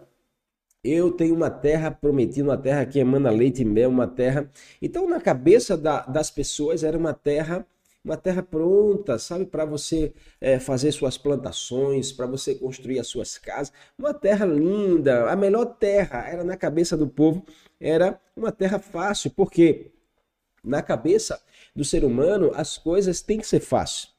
eu 0.83 1.12
tenho 1.12 1.36
uma 1.36 1.50
terra 1.50 1.91
prometida, 1.91 2.48
uma 2.48 2.57
terra 2.57 2.86
que 2.86 3.00
emana 3.00 3.29
leite 3.29 3.62
e 3.62 3.65
mel, 3.65 3.89
uma 3.89 4.07
terra. 4.07 4.50
Então, 4.81 5.07
na 5.07 5.19
cabeça 5.19 5.77
da, 5.77 6.01
das 6.05 6.31
pessoas, 6.31 6.83
era 6.83 6.98
uma 6.98 7.13
terra, 7.13 7.65
uma 8.03 8.15
terra 8.15 8.41
pronta, 8.41 9.19
sabe, 9.19 9.45
para 9.45 9.65
você 9.65 10.13
é, 10.39 10.57
fazer 10.59 10.91
suas 10.91 11.17
plantações, 11.17 12.12
para 12.12 12.25
você 12.25 12.55
construir 12.55 13.00
as 13.00 13.07
suas 13.07 13.38
casas. 13.38 13.74
Uma 13.98 14.13
terra 14.13 14.45
linda, 14.45 15.29
a 15.29 15.36
melhor 15.36 15.65
terra 15.65 16.25
era 16.27 16.43
na 16.43 16.55
cabeça 16.55 16.95
do 16.95 17.07
povo, 17.07 17.45
era 17.79 18.19
uma 18.36 18.51
terra 18.51 18.79
fácil, 18.79 19.31
porque 19.31 19.91
na 20.63 20.81
cabeça 20.81 21.41
do 21.75 21.83
ser 21.83 22.03
humano 22.05 22.51
as 22.55 22.77
coisas 22.77 23.21
têm 23.21 23.39
que 23.39 23.48
ser 23.48 23.59
fáceis. 23.59 24.09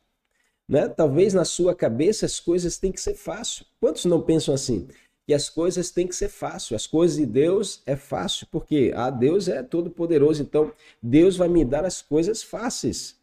Né? 0.69 0.89
Talvez 0.89 1.35
na 1.35 1.45
sua 1.45 1.75
cabeça 1.75 2.27
as 2.27 2.39
coisas 2.39 2.79
têm 2.79 2.93
que 2.93 3.01
ser 3.01 3.15
fácil. 3.15 3.65
Quantos 3.81 4.05
não 4.05 4.21
pensam 4.21 4.55
assim? 4.55 4.87
Que 5.31 5.35
as 5.35 5.49
coisas 5.49 5.93
têm 5.93 6.09
que 6.09 6.17
ser 6.17 6.29
fácil. 6.29 6.75
As 6.75 6.89
coisas 6.89 7.17
de 7.17 7.25
Deus 7.25 7.83
é 7.87 7.95
fácil, 7.95 8.49
porque 8.51 8.93
ah, 8.97 9.11
Deus 9.11 9.47
é 9.47 9.63
todo 9.63 9.89
poderoso, 9.89 10.43
então 10.43 10.73
Deus 11.01 11.37
vai 11.37 11.47
me 11.49 11.65
dar 11.65 11.85
as 11.85 12.03
coisas 12.03 12.43
fáceis. 12.43 13.15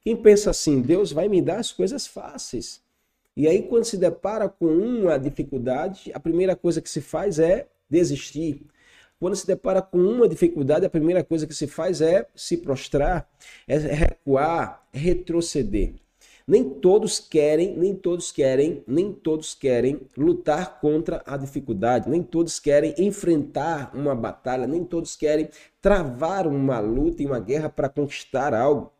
Quem 0.00 0.16
pensa 0.16 0.50
assim, 0.50 0.80
Deus 0.80 1.10
vai 1.10 1.28
me 1.28 1.42
dar 1.42 1.58
as 1.58 1.72
coisas 1.72 2.06
fáceis. 2.06 2.80
E 3.36 3.48
aí, 3.48 3.64
quando 3.64 3.82
se 3.82 3.96
depara 3.96 4.48
com 4.48 4.66
uma 4.66 5.18
dificuldade, 5.18 6.12
a 6.14 6.20
primeira 6.20 6.54
coisa 6.54 6.80
que 6.80 6.88
se 6.88 7.00
faz 7.00 7.40
é 7.40 7.66
desistir. 7.90 8.64
Quando 9.18 9.34
se 9.34 9.44
depara 9.44 9.82
com 9.82 9.98
uma 9.98 10.28
dificuldade, 10.28 10.86
a 10.86 10.90
primeira 10.90 11.24
coisa 11.24 11.48
que 11.48 11.54
se 11.54 11.66
faz 11.66 12.00
é 12.00 12.28
se 12.32 12.58
prostrar, 12.58 13.28
é 13.66 13.76
recuar, 13.76 14.86
é 14.92 14.98
retroceder. 14.98 15.94
Nem 16.48 16.70
todos 16.70 17.18
querem, 17.18 17.76
nem 17.76 17.96
todos 17.96 18.30
querem, 18.30 18.84
nem 18.86 19.12
todos 19.12 19.52
querem 19.52 20.02
lutar 20.16 20.80
contra 20.80 21.20
a 21.26 21.36
dificuldade, 21.36 22.08
nem 22.08 22.22
todos 22.22 22.60
querem 22.60 22.94
enfrentar 22.98 23.90
uma 23.96 24.14
batalha, 24.14 24.64
nem 24.64 24.84
todos 24.84 25.16
querem 25.16 25.48
travar 25.80 26.46
uma 26.46 26.78
luta 26.78 27.20
e 27.20 27.26
uma 27.26 27.40
guerra 27.40 27.68
para 27.68 27.88
conquistar 27.88 28.54
algo. 28.54 28.92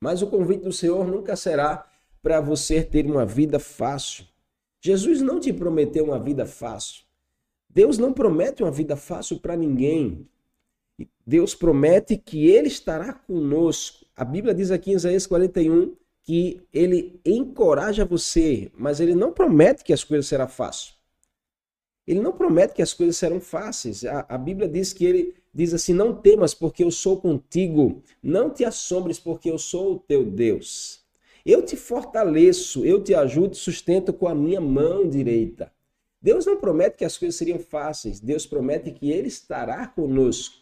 Mas 0.00 0.22
o 0.22 0.28
convite 0.28 0.62
do 0.62 0.72
Senhor 0.72 1.04
nunca 1.04 1.34
será 1.34 1.84
para 2.22 2.40
você 2.40 2.80
ter 2.80 3.06
uma 3.06 3.26
vida 3.26 3.58
fácil. 3.58 4.24
Jesus 4.80 5.20
não 5.20 5.40
te 5.40 5.52
prometeu 5.52 6.04
uma 6.04 6.18
vida 6.18 6.46
fácil. 6.46 7.02
Deus 7.68 7.98
não 7.98 8.12
promete 8.12 8.62
uma 8.62 8.70
vida 8.70 8.94
fácil 8.94 9.40
para 9.40 9.56
ninguém. 9.56 10.28
Deus 11.26 11.56
promete 11.56 12.16
que 12.16 12.46
Ele 12.46 12.68
estará 12.68 13.12
conosco. 13.12 14.06
A 14.14 14.24
Bíblia 14.24 14.54
diz 14.54 14.70
aqui 14.70 14.92
em 14.92 14.94
Isaías 14.94 15.26
41 15.26 15.96
que 16.26 16.60
Ele 16.72 17.20
encoraja 17.24 18.04
você, 18.04 18.70
mas 18.76 18.98
Ele 18.98 19.14
não 19.14 19.32
promete 19.32 19.84
que 19.84 19.92
as 19.92 20.02
coisas 20.02 20.26
serão 20.26 20.48
fáceis. 20.48 20.96
Ele 22.04 22.20
não 22.20 22.32
promete 22.32 22.74
que 22.74 22.82
as 22.82 22.92
coisas 22.92 23.16
serão 23.16 23.40
fáceis. 23.40 24.04
A, 24.04 24.26
a 24.28 24.36
Bíblia 24.36 24.68
diz 24.68 24.92
que 24.92 25.04
Ele 25.04 25.34
diz 25.54 25.72
assim: 25.72 25.94
Não 25.94 26.12
temas, 26.14 26.52
porque 26.52 26.82
eu 26.82 26.90
sou 26.90 27.20
contigo. 27.20 28.02
Não 28.20 28.50
te 28.50 28.64
assombres, 28.64 29.20
porque 29.20 29.48
eu 29.48 29.56
sou 29.56 29.94
o 29.94 29.98
teu 30.00 30.24
Deus. 30.24 31.04
Eu 31.44 31.62
te 31.62 31.76
fortaleço, 31.76 32.84
eu 32.84 33.00
te 33.00 33.14
ajudo 33.14 33.54
e 33.54 33.56
sustento 33.56 34.12
com 34.12 34.26
a 34.26 34.34
minha 34.34 34.60
mão 34.60 35.08
direita. 35.08 35.72
Deus 36.20 36.44
não 36.44 36.56
promete 36.56 36.96
que 36.96 37.04
as 37.04 37.16
coisas 37.16 37.36
seriam 37.36 37.60
fáceis, 37.60 38.18
Deus 38.18 38.44
promete 38.44 38.90
que 38.90 39.12
Ele 39.12 39.28
estará 39.28 39.86
conosco, 39.86 40.56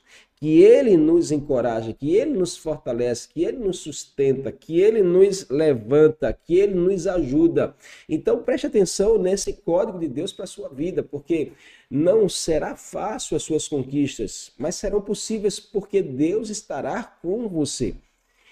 que 0.45 0.63
Ele 0.63 0.95
nos 0.99 1.33
encoraja, 1.33 1.95
que 1.95 2.15
Ele 2.15 2.35
nos 2.35 2.55
fortalece, 2.55 3.27
que 3.27 3.43
Ele 3.43 3.57
nos 3.57 3.79
sustenta, 3.79 4.53
que 4.53 4.79
Ele 4.79 5.03
nos 5.03 5.49
levanta, 5.49 6.31
que 6.35 6.59
Ele 6.59 6.75
nos 6.75 7.07
ajuda. 7.07 7.75
Então 8.07 8.43
preste 8.43 8.67
atenção 8.67 9.17
nesse 9.17 9.55
código 9.55 9.99
de 9.99 10.07
Deus 10.07 10.35
para 10.35 10.45
a 10.45 10.47
sua 10.47 10.69
vida, 10.69 11.03
porque 11.03 11.53
não 11.91 12.29
será 12.29 12.77
fácil 12.77 13.39
as 13.39 13.43
suas 13.43 13.67
conquistas, 13.67 14.53
mas 14.59 14.75
serão 14.75 15.01
possíveis 15.01 15.59
porque 15.59 16.03
Deus 16.03 16.51
estará 16.51 17.03
com 17.03 17.49
você. 17.49 17.95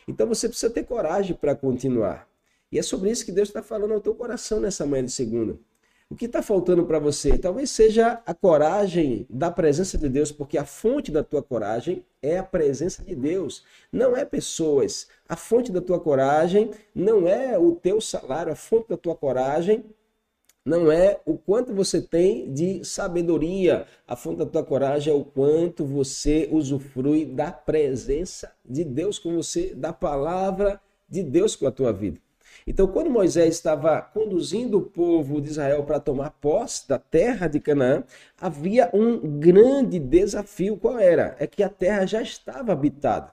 Então 0.09 0.27
você 0.27 0.49
precisa 0.49 0.73
ter 0.73 0.85
coragem 0.85 1.37
para 1.37 1.55
continuar. 1.55 2.27
E 2.73 2.79
é 2.79 2.83
sobre 2.83 3.11
isso 3.11 3.27
que 3.27 3.33
Deus 3.33 3.49
está 3.49 3.63
falando 3.63 3.93
ao 3.93 4.01
teu 4.01 4.15
coração 4.15 4.61
nessa 4.61 4.87
manhã 4.87 5.05
de 5.05 5.13
segunda. 5.13 5.59
O 6.12 6.14
que 6.14 6.26
está 6.26 6.42
faltando 6.42 6.85
para 6.85 6.99
você? 6.99 7.38
Talvez 7.38 7.71
seja 7.71 8.21
a 8.26 8.35
coragem 8.35 9.26
da 9.31 9.50
presença 9.50 9.97
de 9.97 10.11
Deus, 10.11 10.31
porque 10.31 10.59
a 10.59 10.64
fonte 10.66 11.11
da 11.11 11.25
tua 11.25 11.42
coragem 11.42 12.04
é 12.21 12.37
a 12.37 12.42
presença 12.42 13.02
de 13.02 13.14
Deus, 13.14 13.64
não 13.90 14.14
é 14.14 14.23
pessoas. 14.23 15.09
A 15.26 15.37
fonte 15.37 15.73
da 15.73 15.81
tua 15.81 15.99
coragem 15.99 16.71
não 16.95 17.26
é 17.26 17.59
o 17.59 17.75
teu 17.75 17.99
salário, 17.99 18.52
a 18.52 18.54
fonte 18.54 18.90
da 18.90 18.97
tua 18.99 19.16
coragem 19.16 19.87
não 20.62 20.92
é 20.92 21.19
o 21.25 21.38
quanto 21.38 21.73
você 21.75 22.02
tem 22.02 22.52
de 22.52 22.85
sabedoria. 22.85 23.87
A 24.07 24.14
fonte 24.14 24.37
da 24.37 24.47
tua 24.47 24.62
coragem 24.62 25.11
é 25.11 25.16
o 25.16 25.25
quanto 25.25 25.83
você 25.83 26.47
usufrui 26.52 27.25
da 27.25 27.50
presença 27.50 28.52
de 28.62 28.85
Deus 28.85 29.19
com 29.19 29.35
você, 29.35 29.75
da 29.75 29.95
palavra 29.95 30.78
de 31.09 31.23
Deus 31.23 31.57
com 31.57 31.66
a 31.66 31.73
tua 31.73 31.90
vida. 31.90 32.21
Então, 32.66 32.87
quando 32.87 33.11
Moisés 33.11 33.54
estava 33.54 34.00
conduzindo 34.00 34.78
o 34.78 34.83
povo 34.83 35.40
de 35.40 35.50
Israel 35.50 35.83
para 35.85 35.99
tomar 35.99 36.31
posse 36.31 36.88
da 36.88 36.99
terra 36.99 37.49
de 37.49 37.59
Canaã, 37.59 38.04
havia 38.40 38.90
um 38.95 39.38
grande 39.38 39.99
desafio. 39.99 40.76
Qual 40.76 40.99
era? 40.99 41.37
É 41.38 41.47
que 41.47 41.62
a 41.62 41.69
terra 41.69 42.07
já 42.07 42.23
estava 42.23 42.73
habitada. 42.73 43.33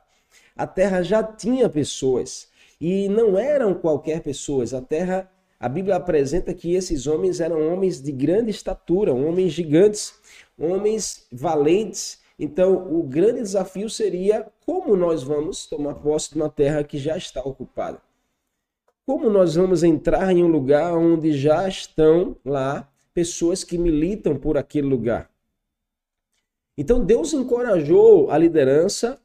A 0.55 0.65
terra 0.65 1.03
já 1.03 1.21
tinha 1.24 1.69
pessoas. 1.69 2.48
E 2.81 3.07
não 3.09 3.38
eram 3.38 3.74
qualquer 3.74 4.21
pessoas. 4.21 4.74
A 4.74 4.81
terra 4.81 5.29
a 5.59 5.67
Bíblia 5.67 5.98
apresenta 5.98 6.53
que 6.53 6.74
esses 6.74 7.05
homens 7.05 7.41
eram 7.41 7.74
homens 7.74 8.01
de 8.01 8.13
grande 8.13 8.50
estatura, 8.50 9.13
homens 9.13 9.51
gigantes, 9.51 10.13
homens 10.57 11.27
valentes. 11.29 12.19
Então, 12.39 12.98
o 12.98 13.03
grande 13.03 13.41
desafio 13.41 13.89
seria 13.89 14.48
como 14.65 14.96
nós 14.96 15.22
vamos 15.22 15.68
tomar 15.68 15.96
posse 15.96 16.31
de 16.31 16.37
uma 16.37 16.50
terra 16.50 16.81
que 16.81 16.98
já 16.98 17.18
está 17.18 17.42
ocupada. 17.42 18.01
Como 19.09 19.27
nós 19.27 19.55
vamos 19.55 19.81
entrar 19.81 20.31
em 20.31 20.43
um 20.43 20.48
lugar 20.48 20.95
onde 20.95 21.33
já 21.33 21.67
estão 21.67 22.37
lá 22.45 22.87
pessoas 23.11 23.63
que 23.63 23.75
militam 23.75 24.37
por 24.37 24.55
aquele 24.55 24.85
lugar? 24.85 25.31
Então, 26.77 27.03
Deus 27.03 27.33
encorajou 27.33 28.29
a 28.29 28.37
liderança 28.37 29.19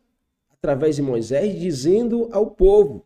através 0.50 0.96
de 0.96 1.02
Moisés, 1.02 1.60
dizendo 1.60 2.30
ao 2.32 2.46
povo: 2.52 3.04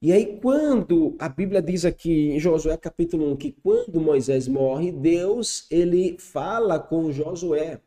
e 0.00 0.10
aí, 0.14 0.40
quando 0.40 1.14
a 1.18 1.28
Bíblia 1.28 1.60
diz 1.60 1.84
aqui 1.84 2.30
em 2.30 2.40
Josué 2.40 2.74
capítulo 2.78 3.32
1 3.32 3.36
que 3.36 3.52
quando 3.52 4.00
Moisés 4.00 4.48
morre, 4.48 4.90
Deus 4.90 5.66
ele 5.70 6.16
fala 6.18 6.80
com 6.80 7.12
Josué. 7.12 7.82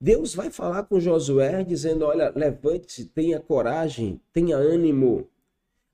Deus 0.00 0.34
vai 0.34 0.50
falar 0.50 0.82
com 0.82 0.98
Josué 0.98 1.62
dizendo: 1.62 2.04
Olha, 2.04 2.32
levante-se, 2.34 3.04
tenha 3.04 3.38
coragem, 3.38 4.20
tenha 4.32 4.56
ânimo. 4.56 5.30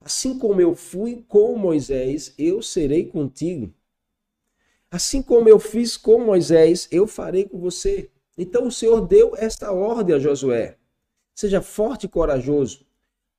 Assim 0.04 0.38
como 0.38 0.60
eu 0.60 0.74
fui 0.74 1.24
com 1.28 1.56
Moisés, 1.56 2.34
eu 2.38 2.62
serei 2.62 3.06
contigo. 3.06 3.72
Assim 4.90 5.22
como 5.22 5.48
eu 5.48 5.58
fiz 5.58 5.96
com 5.96 6.24
Moisés, 6.24 6.88
eu 6.90 7.06
farei 7.06 7.44
com 7.44 7.58
você. 7.58 8.10
Então 8.36 8.66
o 8.66 8.72
Senhor 8.72 9.00
deu 9.00 9.34
esta 9.36 9.72
ordem 9.72 10.16
a 10.16 10.18
Josué: 10.18 10.76
Seja 11.34 11.62
forte 11.62 12.04
e 12.04 12.08
corajoso 12.08 12.84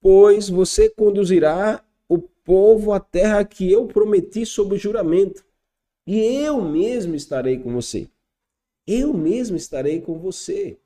pois 0.04 0.50
você 0.50 0.90
conduzirá 0.90 1.82
o 2.10 2.20
povo 2.20 2.92
à 2.92 3.00
terra 3.00 3.46
que 3.46 3.72
eu 3.72 3.88
prometi 3.88 4.46
sob 4.46 4.78
juramento, 4.78 5.46
e 6.06 6.20
eu 6.20 6.62
mesmo 6.62 7.16
estarei 7.16 7.58
com 7.58 7.72
você. 7.72 8.10
Eu 8.86 9.14
mesmo 9.14 9.56
estarei 9.56 10.02
com 10.02 10.20
você. 10.20 10.78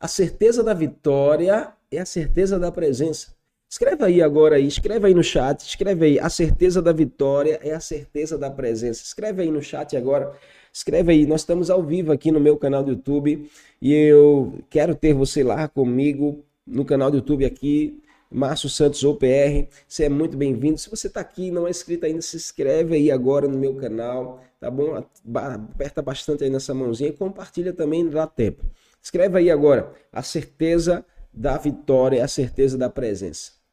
A 0.00 0.08
certeza 0.08 0.64
da 0.64 0.74
vitória 0.74 1.72
é 1.88 2.00
a 2.00 2.04
certeza 2.04 2.58
da 2.58 2.72
presença. 2.72 3.32
Escreve 3.74 4.04
aí 4.04 4.22
agora 4.22 4.54
aí, 4.54 4.68
escreve 4.68 5.08
aí 5.08 5.14
no 5.14 5.24
chat, 5.24 5.58
escreve 5.62 6.06
aí. 6.06 6.18
A 6.20 6.30
certeza 6.30 6.80
da 6.80 6.92
vitória 6.92 7.58
é 7.60 7.72
a 7.72 7.80
certeza 7.80 8.38
da 8.38 8.48
presença. 8.48 9.02
Escreve 9.02 9.42
aí 9.42 9.50
no 9.50 9.60
chat 9.60 9.96
agora. 9.96 10.32
Escreve 10.72 11.10
aí, 11.10 11.26
nós 11.26 11.40
estamos 11.40 11.70
ao 11.70 11.82
vivo 11.82 12.12
aqui 12.12 12.30
no 12.30 12.38
meu 12.38 12.56
canal 12.56 12.84
do 12.84 12.92
YouTube 12.92 13.50
e 13.82 13.92
eu 13.92 14.60
quero 14.70 14.94
ter 14.94 15.12
você 15.12 15.42
lá 15.42 15.66
comigo 15.66 16.44
no 16.64 16.84
canal 16.84 17.10
do 17.10 17.16
YouTube 17.16 17.44
aqui, 17.44 18.00
Márcio 18.30 18.68
Santos 18.68 19.02
OPR. 19.02 19.66
Você 19.88 20.04
é 20.04 20.08
muito 20.08 20.36
bem-vindo. 20.36 20.78
Se 20.78 20.88
você 20.88 21.08
está 21.08 21.18
aqui 21.18 21.48
e 21.48 21.50
não 21.50 21.66
é 21.66 21.70
inscrito 21.70 22.06
ainda, 22.06 22.22
se 22.22 22.36
inscreve 22.36 22.94
aí 22.94 23.10
agora 23.10 23.48
no 23.48 23.58
meu 23.58 23.74
canal, 23.74 24.40
tá 24.60 24.70
bom? 24.70 25.02
Aperta 25.34 26.00
bastante 26.00 26.44
aí 26.44 26.50
nessa 26.50 26.72
mãozinha 26.72 27.10
e 27.10 27.12
compartilha 27.12 27.72
também, 27.72 28.08
dá 28.08 28.24
tempo. 28.24 28.64
Escreve 29.02 29.36
aí 29.38 29.50
agora. 29.50 29.92
A 30.12 30.22
certeza 30.22 31.04
da 31.32 31.58
vitória, 31.58 32.24
a 32.24 32.28
certeza 32.28 32.78
da 32.78 32.88
presença. 32.88 33.63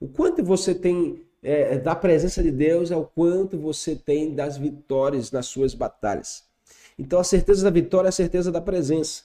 O 0.00 0.08
quanto 0.08 0.42
você 0.42 0.74
tem 0.74 1.22
é, 1.42 1.78
da 1.78 1.94
presença 1.94 2.42
de 2.42 2.50
Deus 2.50 2.90
é 2.90 2.96
o 2.96 3.04
quanto 3.04 3.58
você 3.58 3.94
tem 3.94 4.34
das 4.34 4.56
vitórias 4.56 5.30
nas 5.30 5.46
suas 5.46 5.74
batalhas. 5.74 6.44
Então 6.98 7.20
a 7.20 7.24
certeza 7.24 7.64
da 7.64 7.70
vitória 7.70 8.08
é 8.08 8.10
a 8.10 8.12
certeza 8.12 8.50
da 8.50 8.60
presença. 8.60 9.24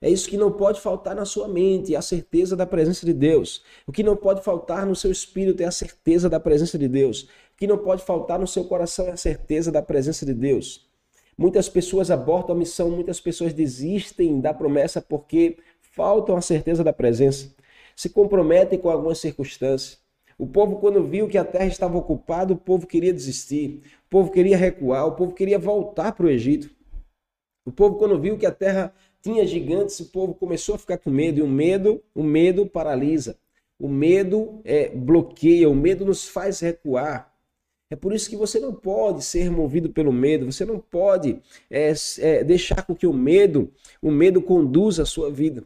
É 0.00 0.08
isso 0.08 0.28
que 0.28 0.36
não 0.36 0.52
pode 0.52 0.80
faltar 0.80 1.14
na 1.14 1.24
sua 1.24 1.48
mente, 1.48 1.96
a 1.96 2.02
certeza 2.02 2.56
da 2.56 2.64
presença 2.64 3.04
de 3.04 3.12
Deus. 3.12 3.64
O 3.86 3.92
que 3.92 4.04
não 4.04 4.16
pode 4.16 4.42
faltar 4.42 4.86
no 4.86 4.94
seu 4.94 5.10
espírito 5.10 5.60
é 5.60 5.66
a 5.66 5.72
certeza 5.72 6.28
da 6.28 6.38
presença 6.38 6.78
de 6.78 6.86
Deus. 6.86 7.22
O 7.54 7.56
que 7.56 7.66
não 7.66 7.78
pode 7.78 8.04
faltar 8.04 8.38
no 8.38 8.46
seu 8.46 8.64
coração 8.64 9.06
é 9.06 9.10
a 9.10 9.16
certeza 9.16 9.72
da 9.72 9.82
presença 9.82 10.24
de 10.24 10.34
Deus. 10.34 10.88
Muitas 11.36 11.68
pessoas 11.68 12.10
abortam 12.10 12.54
a 12.54 12.58
missão, 12.58 12.90
muitas 12.90 13.20
pessoas 13.20 13.52
desistem 13.52 14.40
da 14.40 14.54
promessa 14.54 15.00
porque 15.00 15.58
faltam 15.80 16.36
a 16.36 16.40
certeza 16.40 16.84
da 16.84 16.92
presença. 16.92 17.52
Se 17.96 18.08
comprometem 18.08 18.78
com 18.78 18.90
algumas 18.90 19.18
circunstâncias. 19.18 19.98
O 20.38 20.46
povo, 20.46 20.76
quando 20.76 21.02
viu 21.02 21.26
que 21.26 21.36
a 21.36 21.44
terra 21.44 21.66
estava 21.66 21.98
ocupada, 21.98 22.52
o 22.52 22.56
povo 22.56 22.86
queria 22.86 23.12
desistir, 23.12 23.82
o 24.06 24.08
povo 24.08 24.30
queria 24.30 24.56
recuar, 24.56 25.04
o 25.04 25.16
povo 25.16 25.34
queria 25.34 25.58
voltar 25.58 26.12
para 26.12 26.26
o 26.26 26.30
Egito. 26.30 26.70
O 27.66 27.72
povo, 27.72 27.96
quando 27.96 28.20
viu 28.20 28.38
que 28.38 28.46
a 28.46 28.52
terra 28.52 28.94
tinha 29.20 29.44
gigantes, 29.44 29.98
o 29.98 30.06
povo 30.06 30.32
começou 30.34 30.76
a 30.76 30.78
ficar 30.78 30.98
com 30.98 31.10
medo, 31.10 31.40
e 31.40 31.42
o 31.42 31.48
medo, 31.48 32.00
o 32.14 32.22
medo 32.22 32.64
paralisa. 32.66 33.36
O 33.78 33.88
medo 33.88 34.60
é, 34.64 34.88
bloqueia, 34.88 35.68
o 35.68 35.74
medo 35.74 36.04
nos 36.04 36.28
faz 36.28 36.60
recuar. 36.60 37.34
É 37.90 37.96
por 37.96 38.12
isso 38.12 38.30
que 38.30 38.36
você 38.36 38.60
não 38.60 38.72
pode 38.72 39.24
ser 39.24 39.50
movido 39.50 39.90
pelo 39.90 40.12
medo, 40.12 40.50
você 40.50 40.64
não 40.64 40.78
pode 40.78 41.40
é, 41.70 41.92
é, 42.18 42.44
deixar 42.44 42.82
com 42.84 42.94
que 42.94 43.06
o 43.06 43.12
medo, 43.12 43.72
o 44.00 44.10
medo 44.10 44.40
conduza 44.40 45.02
a 45.02 45.06
sua 45.06 45.30
vida. 45.30 45.64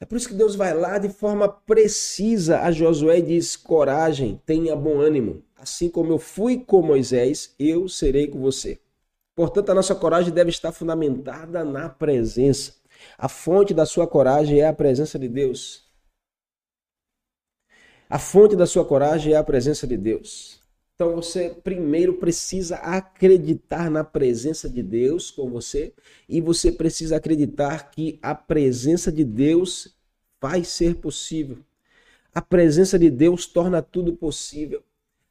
É 0.00 0.04
por 0.04 0.16
isso 0.16 0.28
que 0.28 0.34
Deus 0.34 0.54
vai 0.54 0.72
lá 0.74 0.96
de 0.98 1.08
forma 1.08 1.48
precisa 1.48 2.60
a 2.60 2.70
Josué 2.70 3.18
e 3.18 3.22
diz: 3.22 3.56
coragem, 3.56 4.40
tenha 4.46 4.76
bom 4.76 5.00
ânimo. 5.00 5.42
Assim 5.56 5.90
como 5.90 6.12
eu 6.12 6.18
fui 6.18 6.58
com 6.58 6.80
Moisés, 6.80 7.54
eu 7.58 7.88
serei 7.88 8.28
com 8.28 8.40
você. 8.40 8.80
Portanto, 9.34 9.70
a 9.70 9.74
nossa 9.74 9.94
coragem 9.94 10.32
deve 10.32 10.50
estar 10.50 10.72
fundamentada 10.72 11.64
na 11.64 11.88
presença. 11.88 12.74
A 13.16 13.28
fonte 13.28 13.74
da 13.74 13.86
sua 13.86 14.06
coragem 14.06 14.60
é 14.60 14.66
a 14.66 14.72
presença 14.72 15.18
de 15.18 15.28
Deus. 15.28 15.88
A 18.08 18.18
fonte 18.18 18.56
da 18.56 18.66
sua 18.66 18.84
coragem 18.84 19.34
é 19.34 19.36
a 19.36 19.44
presença 19.44 19.86
de 19.86 19.96
Deus. 19.96 20.60
Então 21.00 21.14
você 21.14 21.50
primeiro 21.50 22.14
precisa 22.14 22.74
acreditar 22.78 23.88
na 23.88 24.02
presença 24.02 24.68
de 24.68 24.82
Deus 24.82 25.30
com 25.30 25.48
você 25.48 25.92
e 26.28 26.40
você 26.40 26.72
precisa 26.72 27.14
acreditar 27.14 27.92
que 27.92 28.18
a 28.20 28.34
presença 28.34 29.12
de 29.12 29.22
Deus 29.22 29.94
vai 30.40 30.64
ser 30.64 30.96
possível. 30.96 31.58
A 32.34 32.42
presença 32.42 32.98
de 32.98 33.10
Deus 33.10 33.46
torna 33.46 33.80
tudo 33.80 34.12
possível. 34.12 34.82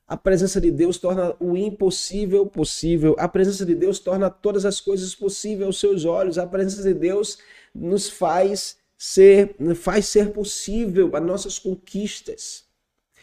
A 0.08 0.16
presença 0.16 0.62
de 0.62 0.72
Deus 0.72 0.98
torna 0.98 1.36
o 1.38 1.58
impossível 1.58 2.46
possível. 2.46 3.14
A 3.20 3.28
presença 3.28 3.66
de 3.66 3.76
Deus 3.76 4.00
torna 4.00 4.30
todas 4.30 4.64
as 4.64 4.80
coisas 4.80 5.14
possíveis 5.14 5.68
aos 5.68 5.82
seus 5.82 6.06
olhos. 6.06 6.38
A 6.38 6.48
presença 6.48 6.82
de 6.82 6.94
Deus 6.94 7.40
nos 7.76 8.08
faz 8.08 8.78
ser, 8.98 9.54
faz 9.76 10.06
ser 10.06 10.32
possível 10.32 11.14
as 11.14 11.22
nossas 11.22 11.60
conquistas. 11.60 12.67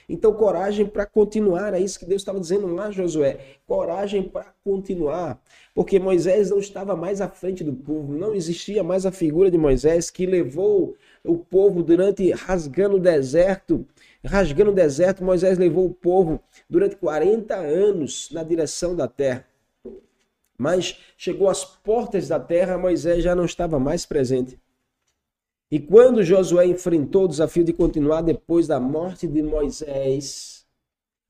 Então, 0.09 0.33
coragem 0.35 0.87
para 0.87 1.07
continuar, 1.07 1.73
é 1.75 1.81
isso 1.81 1.99
que 1.99 2.05
Deus 2.05 2.23
estava 2.23 2.39
dizendo 2.39 2.67
lá, 2.75 2.91
Josué. 2.91 3.39
Coragem 3.67 4.23
para 4.23 4.53
continuar, 4.63 5.41
porque 5.75 5.99
Moisés 5.99 6.51
não 6.51 6.59
estava 6.59 6.95
mais 6.95 7.21
à 7.21 7.29
frente 7.29 7.65
do 7.65 7.73
povo, 7.73 8.13
não 8.13 8.35
existia 8.35 8.83
mais 8.83 9.07
a 9.07 9.13
figura 9.13 9.51
de 9.51 9.59
Moisés 9.59 10.11
que 10.11 10.27
levou 10.27 10.95
o 11.25 11.39
povo 11.39 11.83
durante 11.83 12.31
rasgando 12.33 12.97
o 12.97 13.01
deserto. 13.01 13.87
Rasgando 14.25 14.71
o 14.71 14.75
deserto, 14.75 15.25
Moisés 15.25 15.59
levou 15.59 15.87
o 15.87 15.95
povo 15.95 16.41
durante 16.69 16.97
40 16.97 17.55
anos 17.55 18.31
na 18.31 18.43
direção 18.43 18.95
da 18.95 19.09
terra. 19.09 19.47
Mas 20.57 20.99
chegou 21.17 21.49
às 21.49 21.65
portas 21.65 22.29
da 22.29 22.39
terra, 22.39 22.79
Moisés 22.79 23.23
já 23.25 23.35
não 23.35 23.45
estava 23.45 23.79
mais 23.79 24.07
presente. 24.07 24.59
E 25.75 25.81
quando 25.81 26.23
Josué 26.23 26.67
enfrentou 26.67 27.25
o 27.25 27.29
desafio 27.29 27.65
de 27.65 27.73
continuar 27.73 28.23
depois 28.23 28.69
da 28.69 28.79
morte 28.79 29.27
de 29.27 29.43
Moisés, 29.43 30.65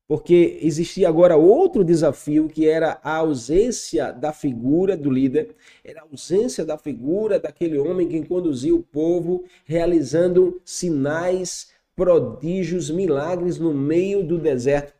porque 0.07 0.59
existia 0.61 1.09
agora 1.09 1.35
outro 1.35 1.83
desafio 1.83 2.47
que 2.47 2.69
era 2.69 2.99
a 3.03 3.15
ausência 3.15 4.11
da 4.11 4.31
figura 4.31 4.95
do 4.95 5.09
líder, 5.09 5.55
era 5.83 6.01
a 6.01 6.03
ausência 6.03 6.63
da 6.63 6.77
figura 6.77 7.39
daquele 7.39 7.79
homem 7.79 8.07
que 8.07 8.23
conduzia 8.23 8.75
o 8.75 8.83
povo, 8.83 9.45
realizando 9.65 10.61
sinais, 10.63 11.71
prodígios, 11.95 12.91
milagres 12.91 13.57
no 13.57 13.73
meio 13.73 14.23
do 14.23 14.37
deserto. 14.37 14.93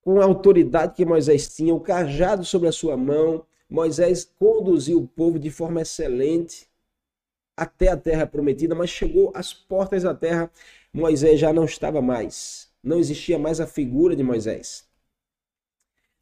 Com 0.00 0.20
a 0.20 0.24
autoridade 0.24 0.94
que 0.94 1.04
Moisés 1.04 1.52
tinha, 1.56 1.74
o 1.74 1.80
cajado 1.80 2.44
sobre 2.44 2.68
a 2.68 2.72
sua 2.72 2.96
mão, 2.96 3.44
Moisés 3.68 4.30
conduziu 4.38 4.98
o 4.98 5.08
povo 5.08 5.40
de 5.40 5.50
forma 5.50 5.82
excelente 5.82 6.69
até 7.60 7.88
a 7.88 7.96
terra 7.96 8.26
prometida, 8.26 8.74
mas 8.74 8.88
chegou 8.88 9.30
às 9.34 9.52
portas 9.52 10.02
da 10.02 10.14
terra, 10.14 10.50
Moisés 10.90 11.38
já 11.38 11.52
não 11.52 11.66
estava 11.66 12.00
mais. 12.00 12.72
Não 12.82 12.98
existia 12.98 13.38
mais 13.38 13.60
a 13.60 13.66
figura 13.66 14.16
de 14.16 14.22
Moisés. 14.22 14.88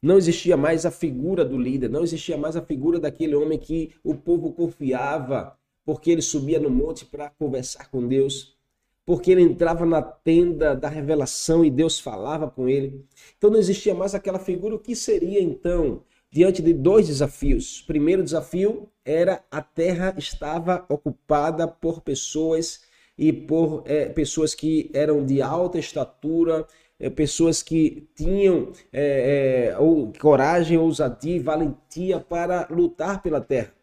Não 0.01 0.17
existia 0.17 0.57
mais 0.57 0.85
a 0.85 0.91
figura 0.91 1.45
do 1.45 1.57
líder, 1.57 1.89
não 1.89 2.03
existia 2.03 2.37
mais 2.37 2.57
a 2.57 2.61
figura 2.61 2.99
daquele 2.99 3.35
homem 3.35 3.57
que 3.57 3.95
o 4.03 4.13
povo 4.15 4.51
confiava, 4.51 5.57
porque 5.85 6.11
ele 6.11 6.21
subia 6.21 6.59
no 6.59 6.69
monte 6.69 7.05
para 7.05 7.29
conversar 7.29 7.89
com 7.89 8.05
Deus, 8.05 8.57
porque 9.05 9.31
ele 9.31 9.41
entrava 9.41 9.85
na 9.85 10.01
tenda 10.01 10.75
da 10.75 10.89
revelação 10.89 11.63
e 11.63 11.71
Deus 11.71 12.01
falava 12.01 12.49
com 12.51 12.67
ele. 12.67 13.05
Então 13.37 13.49
não 13.49 13.59
existia 13.59 13.95
mais 13.95 14.13
aquela 14.13 14.39
figura. 14.39 14.75
O 14.75 14.79
que 14.79 14.93
seria 14.93 15.41
então 15.41 16.03
diante 16.31 16.61
de 16.61 16.73
dois 16.73 17.07
desafios. 17.07 17.81
Primeiro 17.81 18.23
desafio 18.23 18.89
era 19.09 19.43
a 19.49 19.59
terra 19.59 20.13
estava 20.17 20.85
ocupada 20.87 21.67
por 21.67 22.01
pessoas 22.01 22.81
e 23.17 23.33
por 23.33 23.83
é, 23.87 24.05
pessoas 24.09 24.53
que 24.53 24.91
eram 24.93 25.25
de 25.25 25.41
alta 25.41 25.79
estatura, 25.79 26.67
é, 26.99 27.09
pessoas 27.09 27.63
que 27.63 28.07
tinham 28.13 28.71
é, 28.93 29.75
ou, 29.79 30.13
coragem, 30.13 30.77
ousadia 30.77 31.37
e 31.37 31.39
valentia 31.39 32.19
para 32.19 32.67
lutar 32.69 33.23
pela 33.23 33.41
terra. 33.41 33.73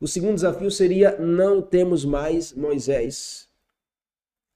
O 0.00 0.08
segundo 0.08 0.36
desafio 0.36 0.70
seria: 0.70 1.18
não 1.18 1.60
temos 1.60 2.04
mais 2.04 2.54
Moisés. 2.54 3.48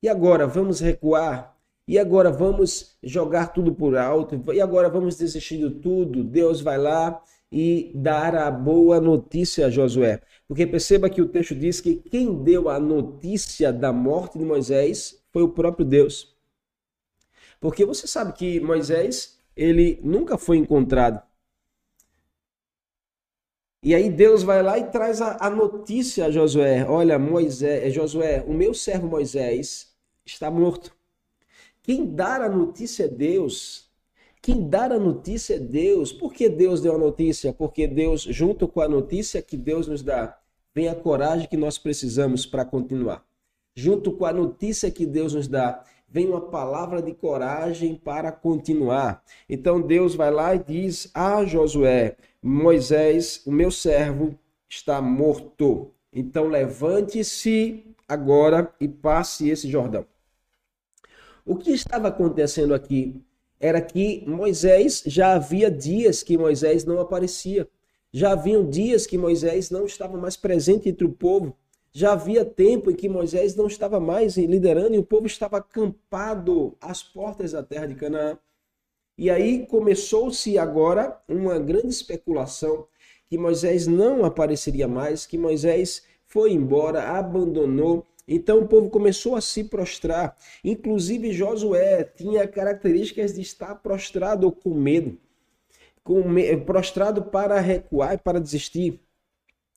E 0.03 0.09
agora, 0.09 0.47
vamos 0.47 0.81
recuar 0.81 1.59
e 1.87 1.99
agora 1.99 2.31
vamos 2.31 2.97
jogar 3.03 3.47
tudo 3.55 3.75
por 3.75 3.97
alto, 3.97 4.38
e 4.53 4.61
agora 4.61 4.90
vamos 4.90 5.16
desistir 5.16 5.57
de 5.57 5.71
tudo. 5.81 6.23
Deus 6.23 6.61
vai 6.61 6.77
lá 6.77 7.23
e 7.51 7.91
dar 7.95 8.35
a 8.35 8.51
boa 8.51 9.01
notícia 9.01 9.67
a 9.67 9.71
Josué. 9.71 10.21
Porque 10.47 10.67
perceba 10.67 11.11
que 11.11 11.23
o 11.23 11.29
texto 11.29 11.55
diz 11.55 11.81
que 11.81 11.97
quem 11.97 12.43
deu 12.43 12.69
a 12.69 12.79
notícia 12.79 13.73
da 13.73 13.93
morte 13.93 14.39
de 14.39 14.45
Moisés 14.45 15.23
foi 15.33 15.43
o 15.43 15.49
próprio 15.49 15.85
Deus. 15.85 16.37
Porque 17.61 17.85
você 17.85 18.07
sabe 18.07 18.33
que 18.33 18.61
Moisés, 18.61 19.41
ele 19.57 19.99
nunca 20.03 20.39
foi 20.39 20.59
encontrado. 20.59 21.23
E 23.83 23.95
aí 23.95 24.11
Deus 24.11 24.43
vai 24.43 24.63
lá 24.63 24.79
e 24.79 24.91
traz 24.91 25.21
a, 25.21 25.37
a 25.41 25.49
notícia 25.49 26.27
a 26.27 26.31
Josué. 26.31 26.85
Olha, 26.89 27.19
Moisés, 27.19 27.95
Josué, 27.95 28.45
o 28.47 28.53
meu 28.53 28.75
servo 28.75 29.07
Moisés 29.07 29.95
está 30.27 30.51
morto. 30.51 30.97
Quem 31.83 32.05
dar 32.05 32.43
a 32.43 32.49
notícia 32.49 33.05
é 33.05 33.09
Deus. 33.09 33.88
Quem 34.40 34.68
dá 34.68 34.85
a 34.85 34.98
notícia 34.98 35.57
é 35.57 35.59
Deus. 35.59 36.12
Por 36.12 36.33
que 36.33 36.48
Deus 36.48 36.81
deu 36.81 36.94
a 36.94 36.98
notícia? 36.98 37.53
Porque 37.53 37.87
Deus, 37.87 38.22
junto 38.22 38.68
com 38.68 38.81
a 38.81 38.88
notícia 38.88 39.42
que 39.42 39.57
Deus 39.57 39.88
nos 39.88 40.03
dá, 40.03 40.38
vem 40.74 40.88
a 40.88 40.94
coragem 40.94 41.48
que 41.48 41.57
nós 41.57 41.79
precisamos 41.79 42.46
para 42.46 42.64
continuar. 42.64 43.24
Junto 43.74 44.12
com 44.12 44.24
a 44.24 44.33
notícia 44.33 44.90
que 44.90 45.07
Deus 45.07 45.35
nos 45.35 45.48
dá, 45.48 45.85
vem 46.09 46.27
uma 46.27 46.40
palavra 46.40 47.03
de 47.03 47.12
coragem 47.14 47.94
para 47.94 48.33
continuar. 48.33 49.22
Então 49.48 49.81
Deus 49.81 50.14
vai 50.14 50.31
lá 50.31 50.55
e 50.55 50.59
diz 50.59 51.11
a 51.14 51.44
Josué: 51.44 52.16
Moisés, 52.42 53.42
o 53.46 53.53
meu 53.53 53.70
servo, 53.70 54.38
está 54.68 55.01
morto. 55.01 55.92
Então 56.12 56.48
levante-se 56.48 57.85
agora 58.09 58.72
e 58.81 58.88
passe 58.88 59.48
esse 59.48 59.68
Jordão. 59.68 60.07
O 61.44 61.57
que 61.57 61.70
estava 61.70 62.09
acontecendo 62.09 62.74
aqui 62.74 63.22
era 63.61 63.81
que 63.81 64.25
Moisés 64.27 65.03
já 65.07 65.35
havia 65.35 65.71
dias 65.71 66.23
que 66.23 66.38
Moisés 66.38 66.85
não 66.85 67.01
aparecia. 67.01 67.68
Já 68.12 68.33
haviam 68.33 68.68
dias 68.68 69.07
que 69.07 69.18
Moisés 69.18 69.71
não 69.71 69.85
estava 69.85 70.16
mais 70.16 70.37
presente 70.37 70.88
entre 70.88 71.05
o 71.05 71.12
povo. 71.12 71.57
Já 71.92 72.12
havia 72.12 72.44
tempo 72.44 72.90
em 72.90 72.94
que 72.94 73.09
Moisés 73.09 73.57
não 73.57 73.66
estava 73.66 73.99
mais 73.99 74.37
liderando 74.37 74.94
e 74.94 74.99
o 74.99 75.05
povo 75.05 75.27
estava 75.27 75.59
acampado 75.59 76.77
às 76.81 77.03
portas 77.03 77.53
da 77.53 77.62
terra 77.62 77.87
de 77.87 77.94
Canaã. 77.94 78.38
E 79.16 79.31
aí 79.31 79.66
começou-se 79.66 80.57
agora 80.57 81.21
uma 81.29 81.59
grande 81.59 81.88
especulação 81.88 82.87
que 83.27 83.37
Moisés 83.37 83.87
não 83.87 84.25
apareceria 84.25 84.87
mais, 84.87 85.27
que 85.27 85.37
Moisés 85.37 86.05
foi 86.25 86.53
embora, 86.53 87.11
abandonou 87.11 88.07
então 88.29 88.61
o 88.61 88.69
povo 88.69 88.91
começou 88.91 89.35
a 89.35 89.41
se 89.41 89.64
prostrar. 89.64 90.37
Inclusive 90.62 91.33
Josué 91.33 92.05
tinha 92.05 92.47
características 92.47 93.35
de 93.35 93.41
estar 93.41 93.75
prostrado 93.77 94.53
com 94.53 94.75
medo, 94.75 95.17
com 96.05 96.23
prostrado 96.67 97.23
para 97.23 97.59
recuar 97.59 98.14
e 98.14 98.19
para 98.19 98.38
desistir. 98.38 99.01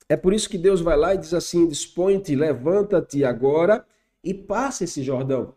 É 0.09 0.17
por 0.17 0.33
isso 0.33 0.49
que 0.49 0.57
Deus 0.57 0.81
vai 0.81 0.97
lá 0.97 1.15
e 1.15 1.17
diz 1.17 1.33
assim: 1.33 1.65
Dispõe-te, 1.65 2.35
levanta-te 2.35 3.23
agora 3.23 3.85
e 4.21 4.33
passa 4.33 4.83
esse 4.83 5.01
Jordão. 5.01 5.55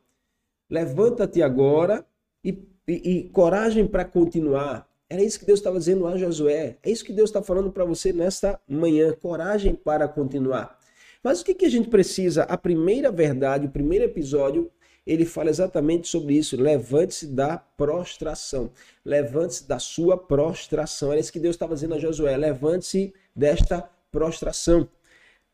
Levanta-te 0.70 1.42
agora 1.42 2.07
e, 2.44 2.57
e, 2.87 2.92
e 3.11 3.28
coragem 3.30 3.87
para 3.87 4.04
continuar. 4.04 4.88
Era 5.09 5.22
isso 5.22 5.38
que 5.38 5.44
Deus 5.44 5.59
estava 5.59 5.78
dizendo 5.78 6.07
a 6.07 6.16
Josué. 6.16 6.78
É 6.83 6.90
isso 6.90 7.04
que 7.04 7.12
Deus 7.12 7.30
está 7.30 7.42
falando 7.42 7.70
para 7.70 7.85
você 7.85 8.12
nesta 8.12 8.61
manhã. 8.66 9.12
Coragem 9.12 9.74
para 9.74 10.09
continuar. 10.09 10.78
Mas 11.24 11.40
o 11.40 11.44
que, 11.46 11.54
que 11.54 11.64
a 11.64 11.70
gente 11.70 11.88
precisa? 11.88 12.42
A 12.42 12.58
primeira 12.58 13.10
verdade, 13.10 13.66
o 13.66 13.70
primeiro 13.70 14.04
episódio, 14.04 14.70
ele 15.06 15.24
fala 15.24 15.48
exatamente 15.48 16.06
sobre 16.06 16.34
isso. 16.34 16.54
Levante-se 16.54 17.26
da 17.28 17.56
prostração. 17.56 18.70
Levante-se 19.02 19.66
da 19.66 19.78
sua 19.78 20.18
prostração. 20.18 21.10
Era 21.10 21.20
isso 21.20 21.32
que 21.32 21.40
Deus 21.40 21.54
estava 21.54 21.72
dizendo 21.72 21.94
a 21.94 21.98
Josué. 21.98 22.37
Levante-se 22.37 23.14
desta 23.34 23.88
prostração. 24.12 24.87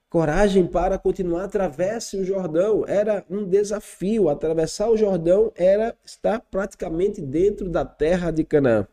Coragem 0.08 0.66
para 0.66 0.98
continuar, 0.98 1.44
atravesse 1.44 2.16
o 2.16 2.24
Jordão. 2.24 2.84
Era 2.84 3.24
um 3.30 3.44
desafio. 3.46 4.28
Atravessar 4.28 4.90
o 4.90 4.96
Jordão 4.96 5.52
era 5.54 5.96
estar 6.04 6.40
praticamente 6.50 7.20
dentro 7.20 7.68
da 7.68 7.84
terra 7.84 8.32
de 8.32 8.42
Canaã. 8.42 8.88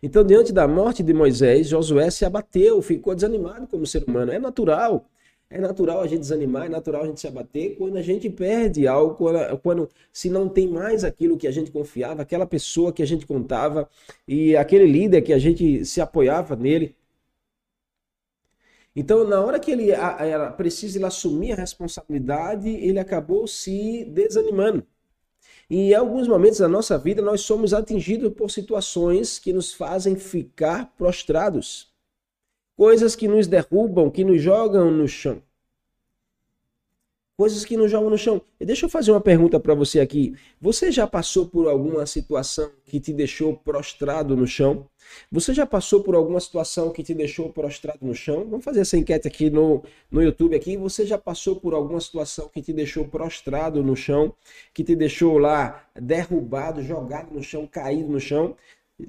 Então, 0.00 0.24
diante 0.24 0.52
da 0.52 0.68
morte 0.68 1.02
de 1.02 1.12
Moisés, 1.12 1.68
Josué 1.68 2.10
se 2.10 2.24
abateu, 2.24 2.80
ficou 2.80 3.12
desanimado 3.12 3.66
como 3.66 3.84
ser 3.84 4.04
humano. 4.04 4.30
É 4.30 4.38
natural. 4.38 5.04
É 5.48 5.58
natural 5.58 6.00
a 6.00 6.06
gente 6.08 6.20
desanimar, 6.20 6.66
é 6.66 6.68
natural 6.68 7.02
a 7.02 7.06
gente 7.06 7.20
se 7.20 7.28
abater 7.28 7.76
quando 7.76 7.96
a 7.96 8.02
gente 8.02 8.28
perde 8.28 8.86
algo, 8.88 9.14
quando, 9.14 9.58
quando, 9.58 9.90
se 10.12 10.28
não 10.28 10.48
tem 10.48 10.66
mais 10.68 11.04
aquilo 11.04 11.36
que 11.38 11.46
a 11.46 11.52
gente 11.52 11.70
confiava, 11.70 12.22
aquela 12.22 12.46
pessoa 12.46 12.92
que 12.92 13.02
a 13.02 13.06
gente 13.06 13.26
contava 13.26 13.88
e 14.26 14.56
aquele 14.56 14.86
líder 14.86 15.22
que 15.22 15.32
a 15.32 15.38
gente 15.38 15.84
se 15.84 16.00
apoiava 16.00 16.56
nele. 16.56 16.96
Então, 18.94 19.24
na 19.24 19.40
hora 19.40 19.60
que 19.60 19.70
ele 19.70 19.90
era 19.90 20.50
preciso 20.50 20.98
ele 20.98 21.04
assumir 21.04 21.52
a 21.52 21.56
responsabilidade, 21.56 22.68
ele 22.68 22.98
acabou 22.98 23.46
se 23.46 24.04
desanimando. 24.06 24.84
E 25.68 25.90
em 25.90 25.94
alguns 25.94 26.26
momentos 26.28 26.58
da 26.58 26.68
nossa 26.68 26.96
vida 26.98 27.20
nós 27.22 27.42
somos 27.42 27.74
atingidos 27.74 28.32
por 28.34 28.50
situações 28.50 29.38
que 29.38 29.52
nos 29.52 29.72
fazem 29.72 30.16
ficar 30.16 30.92
prostrados. 30.96 31.94
Coisas 32.76 33.16
que 33.16 33.26
nos 33.26 33.46
derrubam, 33.46 34.10
que 34.10 34.24
nos 34.24 34.40
jogam 34.40 34.90
no 34.90 35.08
chão 35.08 35.42
coisas 37.36 37.66
que 37.66 37.76
nos 37.76 37.90
jogam 37.90 38.08
no 38.08 38.16
chão. 38.16 38.40
E 38.58 38.64
deixa 38.64 38.86
eu 38.86 38.90
fazer 38.90 39.10
uma 39.10 39.20
pergunta 39.20 39.60
para 39.60 39.74
você 39.74 40.00
aqui. 40.00 40.34
Você 40.60 40.90
já 40.90 41.06
passou 41.06 41.46
por 41.46 41.68
alguma 41.68 42.06
situação 42.06 42.70
que 42.84 42.98
te 42.98 43.12
deixou 43.12 43.54
prostrado 43.54 44.34
no 44.34 44.46
chão? 44.46 44.88
Você 45.30 45.52
já 45.52 45.66
passou 45.66 46.02
por 46.02 46.14
alguma 46.14 46.40
situação 46.40 46.90
que 46.90 47.02
te 47.02 47.14
deixou 47.14 47.52
prostrado 47.52 47.98
no 48.02 48.14
chão? 48.14 48.46
Vamos 48.48 48.64
fazer 48.64 48.80
essa 48.80 48.96
enquete 48.96 49.28
aqui 49.28 49.50
no, 49.50 49.84
no 50.10 50.22
YouTube 50.22 50.56
aqui. 50.56 50.76
Você 50.78 51.04
já 51.04 51.18
passou 51.18 51.56
por 51.56 51.74
alguma 51.74 52.00
situação 52.00 52.48
que 52.48 52.62
te 52.62 52.72
deixou 52.72 53.06
prostrado 53.06 53.82
no 53.82 53.94
chão, 53.94 54.34
que 54.72 54.82
te 54.82 54.96
deixou 54.96 55.36
lá 55.38 55.84
derrubado, 55.94 56.82
jogado 56.82 57.32
no 57.32 57.42
chão, 57.42 57.66
caído 57.66 58.08
no 58.10 58.18
chão? 58.18 58.56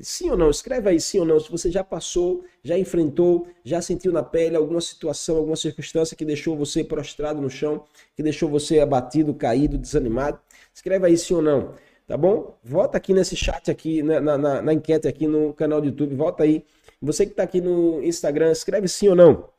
Sim 0.01 0.31
ou 0.31 0.37
não? 0.37 0.49
Escreve 0.49 0.89
aí 0.89 0.99
sim 0.99 1.19
ou 1.19 1.25
não. 1.25 1.39
Se 1.39 1.49
você 1.49 1.71
já 1.71 1.83
passou, 1.83 2.43
já 2.61 2.77
enfrentou, 2.77 3.47
já 3.63 3.81
sentiu 3.81 4.11
na 4.11 4.21
pele 4.21 4.55
alguma 4.55 4.81
situação, 4.81 5.37
alguma 5.37 5.55
circunstância 5.55 6.15
que 6.15 6.25
deixou 6.25 6.57
você 6.57 6.83
prostrado 6.83 7.41
no 7.41 7.49
chão, 7.49 7.85
que 8.15 8.21
deixou 8.21 8.49
você 8.49 8.79
abatido, 8.79 9.33
caído, 9.33 9.77
desanimado. 9.77 10.39
Escreve 10.73 11.07
aí 11.07 11.17
sim 11.17 11.35
ou 11.35 11.41
não. 11.41 11.73
Tá 12.05 12.17
bom? 12.17 12.57
Volta 12.63 12.97
aqui 12.97 13.13
nesse 13.13 13.35
chat 13.35 13.69
aqui, 13.69 14.01
na, 14.01 14.19
na, 14.19 14.61
na 14.61 14.73
enquete 14.73 15.07
aqui 15.07 15.27
no 15.27 15.53
canal 15.53 15.81
do 15.81 15.87
YouTube. 15.87 16.15
Volta 16.15 16.43
aí. 16.43 16.65
Você 17.01 17.25
que 17.25 17.31
está 17.31 17.43
aqui 17.43 17.61
no 17.61 18.01
Instagram, 18.03 18.51
escreve 18.51 18.87
sim 18.87 19.09
ou 19.09 19.15
não. 19.15 19.49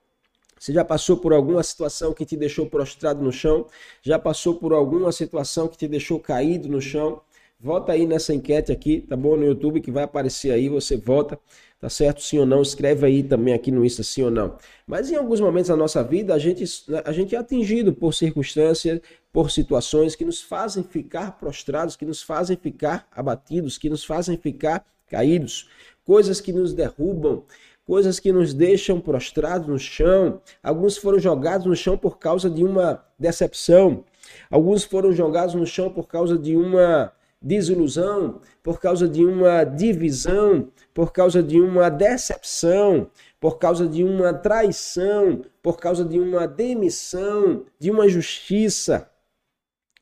Você 0.59 0.73
já 0.73 0.85
passou 0.85 1.17
por 1.19 1.33
alguma 1.33 1.63
situação 1.63 2.13
que 2.13 2.27
te 2.27 2.37
deixou 2.37 2.67
prostrado 2.67 3.23
no 3.23 3.31
chão? 3.31 3.67
Já 4.03 4.19
passou 4.19 4.57
por 4.57 4.73
alguma 4.73 5.13
situação 5.13 5.69
que 5.69 5.77
te 5.77 5.87
deixou 5.87 6.19
caído 6.19 6.69
no 6.69 6.81
chão? 6.81 7.21
Vota 7.61 7.91
aí 7.91 8.07
nessa 8.07 8.33
enquete 8.33 8.71
aqui, 8.71 9.01
tá 9.01 9.17
bom? 9.17 9.37
No 9.37 9.45
YouTube 9.45 9.81
que 9.81 9.91
vai 9.91 10.05
aparecer 10.05 10.53
aí, 10.53 10.69
você 10.69 10.97
vota, 10.97 11.37
tá 11.81 11.89
certo? 11.91 12.23
Sim 12.23 12.39
ou 12.39 12.47
não? 12.47 12.63
Escreve 12.63 13.05
aí 13.05 13.21
também 13.21 13.53
aqui 13.53 13.73
no 13.73 13.85
Insta, 13.85 14.05
sim 14.05 14.23
ou 14.23 14.31
não. 14.31 14.57
Mas 14.87 15.11
em 15.11 15.17
alguns 15.17 15.41
momentos 15.41 15.69
da 15.69 15.77
nossa 15.77 16.05
vida, 16.05 16.33
a 16.33 16.39
gente, 16.39 16.65
a 17.05 17.11
gente 17.11 17.35
é 17.35 17.39
atingido 17.39 17.93
por 17.93 18.15
circunstâncias, 18.15 19.01
por 19.33 19.51
situações 19.51 20.15
que 20.15 20.25
nos 20.25 20.41
fazem 20.41 20.85
ficar 20.85 21.37
prostrados, 21.37 21.97
que 21.97 22.05
nos 22.05 22.23
fazem 22.23 22.57
ficar 22.57 23.09
abatidos, 23.11 23.77
que 23.77 23.91
nos 23.91 24.05
fazem 24.05 24.37
ficar 24.37 24.87
caídos, 25.09 25.69
coisas 26.05 26.41
que 26.41 26.53
nos 26.53 26.73
derrubam, 26.73 27.43
coisas 27.85 28.21
que 28.21 28.31
nos 28.31 28.55
deixam 28.55 29.01
prostrados 29.01 29.67
no 29.67 29.81
chão. 29.81 30.41
Alguns 30.63 30.97
foram 30.97 31.19
jogados 31.19 31.67
no 31.67 31.75
chão 31.75 31.99
por 31.99 32.19
causa 32.19 32.49
de 32.49 32.63
uma 32.63 33.05
decepção. 33.19 34.05
Alguns 34.49 34.85
foram 34.85 35.11
jogados 35.11 35.57
no 35.57 35.67
chão 35.67 35.91
por 35.91 36.07
causa 36.07 36.39
de 36.39 36.55
uma 36.55 37.13
desilusão, 37.41 38.41
por 38.63 38.81
causa 38.81 39.09
de 39.09 39.25
uma 39.25 39.65
divisão, 39.65 40.69
por 40.93 41.13
causa 41.13 41.43
de 41.43 41.61
uma 41.61 41.89
decepção, 41.89 43.11
por 43.41 43.59
causa 43.59 43.87
de 43.87 44.03
uma 44.03 44.35
traição, 44.35 45.43
por 45.63 45.79
causa 45.79 46.05
de 46.05 46.19
uma 46.19 46.47
demissão, 46.47 47.65
de 47.79 47.91
uma 47.91 48.09
justiça. 48.09 49.09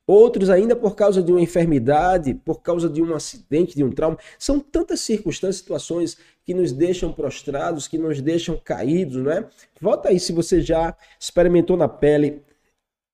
Outros 0.06 0.48
ainda 0.50 0.76
por 0.76 0.94
causa 0.94 1.20
de 1.20 1.32
uma 1.32 1.40
enfermidade, 1.40 2.32
por 2.32 2.62
causa 2.62 2.88
de 2.88 3.02
um 3.02 3.12
acidente, 3.12 3.74
de 3.74 3.82
um 3.82 3.90
trauma. 3.90 4.16
São 4.38 4.60
tantas 4.60 5.00
circunstâncias, 5.00 5.56
situações 5.56 6.16
que 6.44 6.54
nos 6.54 6.70
deixam 6.70 7.12
prostrados, 7.12 7.88
que 7.88 7.98
nos 7.98 8.20
deixam 8.20 8.56
caídos, 8.56 9.16
não 9.16 9.32
é? 9.32 9.48
Volta 9.80 10.10
aí 10.10 10.20
se 10.20 10.32
você 10.32 10.60
já 10.60 10.96
experimentou 11.18 11.76
na 11.76 11.88
pele 11.88 12.44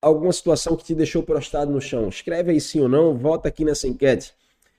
alguma 0.02 0.32
situação 0.32 0.76
que 0.76 0.84
te 0.84 0.94
deixou 0.94 1.22
prostrado 1.22 1.72
no 1.72 1.80
chão? 1.80 2.08
Escreve 2.08 2.50
aí 2.50 2.60
sim 2.60 2.80
ou 2.80 2.88
não, 2.88 3.16
volta 3.16 3.48
aqui 3.48 3.64
nessa 3.64 3.86
enquete. 3.86 4.34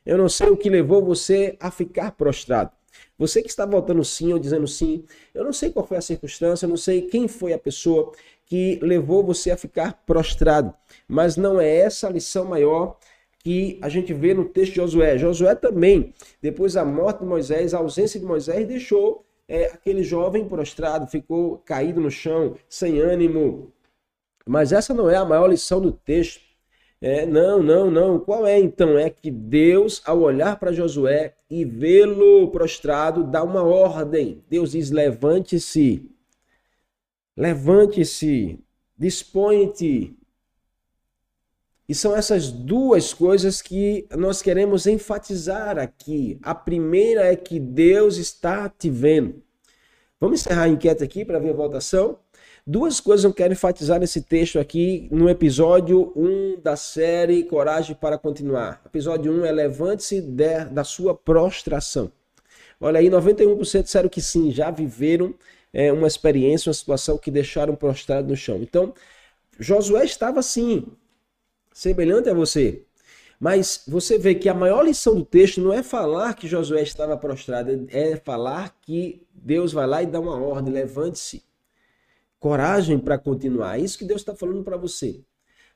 Eu 0.05 0.17
não 0.17 0.27
sei 0.27 0.49
o 0.49 0.57
que 0.57 0.69
levou 0.69 1.03
você 1.03 1.55
a 1.59 1.71
ficar 1.71 2.11
prostrado. 2.11 2.71
Você 3.17 3.41
que 3.41 3.49
está 3.49 3.65
votando 3.65 4.03
sim 4.03 4.33
ou 4.33 4.39
dizendo 4.39 4.67
sim, 4.67 5.05
eu 5.33 5.43
não 5.43 5.53
sei 5.53 5.71
qual 5.71 5.87
foi 5.87 5.97
a 5.97 6.01
circunstância, 6.01 6.65
eu 6.65 6.69
não 6.69 6.77
sei 6.77 7.03
quem 7.03 7.27
foi 7.27 7.53
a 7.53 7.57
pessoa 7.57 8.11
que 8.45 8.77
levou 8.81 9.23
você 9.23 9.49
a 9.49 9.57
ficar 9.57 10.03
prostrado, 10.05 10.73
mas 11.07 11.37
não 11.37 11.59
é 11.59 11.75
essa 11.75 12.07
a 12.07 12.11
lição 12.11 12.45
maior 12.45 12.97
que 13.39 13.77
a 13.81 13.89
gente 13.89 14.13
vê 14.13 14.33
no 14.33 14.45
texto 14.45 14.73
de 14.73 14.77
Josué. 14.77 15.17
Josué 15.17 15.55
também, 15.55 16.13
depois 16.41 16.73
da 16.73 16.85
morte 16.85 17.19
de 17.19 17.25
Moisés, 17.25 17.73
a 17.73 17.79
ausência 17.79 18.19
de 18.19 18.25
Moisés, 18.25 18.67
deixou 18.67 19.25
é, 19.47 19.65
aquele 19.65 20.03
jovem 20.03 20.47
prostrado, 20.47 21.07
ficou 21.07 21.57
caído 21.65 21.99
no 21.99 22.09
chão, 22.09 22.55
sem 22.69 22.99
ânimo, 22.99 23.72
mas 24.45 24.71
essa 24.71 24.93
não 24.93 25.09
é 25.09 25.15
a 25.15 25.25
maior 25.25 25.47
lição 25.47 25.81
do 25.81 25.91
texto. 25.91 26.41
É, 27.01 27.25
não, 27.25 27.61
não, 27.61 27.91
não. 27.91 28.19
Qual 28.19 28.47
é 28.47 28.57
então? 28.57 28.97
É 28.97 29.09
que 29.09 29.29
Deus, 29.29 30.01
ao 30.05 30.21
olhar 30.21 30.57
para 30.57 30.71
Josué 30.71 31.35
e 31.49 31.65
vê-lo 31.65 32.49
prostrado, 32.49 33.23
dá 33.23 33.43
uma 33.43 33.61
ordem. 33.61 34.43
Deus 34.49 34.71
diz: 34.71 34.89
levante-se, 34.89 36.09
levante-se, 37.35 38.59
dispõe-te. 38.97 40.17
E 41.87 41.93
são 41.93 42.15
essas 42.15 42.49
duas 42.49 43.13
coisas 43.13 43.61
que 43.61 44.07
nós 44.17 44.41
queremos 44.41 44.87
enfatizar 44.87 45.77
aqui. 45.77 46.39
A 46.41 46.55
primeira 46.55 47.25
é 47.25 47.35
que 47.35 47.59
Deus 47.59 48.15
está 48.15 48.69
te 48.69 48.89
vendo. 48.89 49.43
Vamos 50.19 50.39
encerrar 50.39 50.63
a 50.63 50.69
enquete 50.69 51.03
aqui 51.03 51.25
para 51.25 51.39
ver 51.39 51.49
a 51.49 51.53
votação? 51.53 52.17
Duas 52.65 53.01
coisas 53.01 53.25
eu 53.25 53.33
quero 53.33 53.51
enfatizar 53.51 53.99
nesse 53.99 54.21
texto 54.21 54.57
aqui, 54.57 55.09
no 55.11 55.29
episódio 55.29 56.13
1 56.15 56.61
da 56.61 56.77
série 56.77 57.43
Coragem 57.43 57.93
para 57.93 58.17
Continuar. 58.17 58.81
Episódio 58.85 59.33
1 59.33 59.43
é 59.43 59.51
Levante-se 59.51 60.21
da 60.21 60.85
sua 60.85 61.13
prostração. 61.13 62.09
Olha 62.79 63.01
aí, 63.01 63.09
91% 63.09 63.83
disseram 63.83 64.07
que 64.07 64.21
sim, 64.21 64.49
já 64.49 64.71
viveram 64.71 65.35
é, 65.73 65.91
uma 65.91 66.07
experiência, 66.07 66.69
uma 66.69 66.73
situação 66.73 67.17
que 67.17 67.29
deixaram 67.29 67.75
prostrado 67.75 68.29
no 68.29 68.35
chão. 68.37 68.55
Então, 68.61 68.93
Josué 69.59 70.05
estava 70.05 70.39
assim, 70.39 70.85
semelhante 71.73 72.29
a 72.29 72.33
você. 72.33 72.83
Mas 73.41 73.83
você 73.85 74.17
vê 74.17 74.35
que 74.35 74.47
a 74.47 74.53
maior 74.53 74.83
lição 74.85 75.15
do 75.15 75.25
texto 75.25 75.59
não 75.59 75.73
é 75.73 75.83
falar 75.83 76.33
que 76.33 76.47
Josué 76.47 76.81
estava 76.81 77.17
prostrado, 77.17 77.87
é 77.91 78.15
falar 78.15 78.73
que 78.81 79.21
Deus 79.33 79.73
vai 79.73 79.85
lá 79.85 80.01
e 80.01 80.05
dá 80.05 80.21
uma 80.21 80.37
ordem, 80.37 80.73
levante-se 80.73 81.43
coragem 82.43 82.99
para 82.99 83.17
continuar. 83.17 83.79
É 83.79 83.81
isso 83.81 83.97
que 83.97 84.03
Deus 84.03 84.19
está 84.19 84.35
falando 84.35 84.65
para 84.65 84.75
você. 84.75 85.21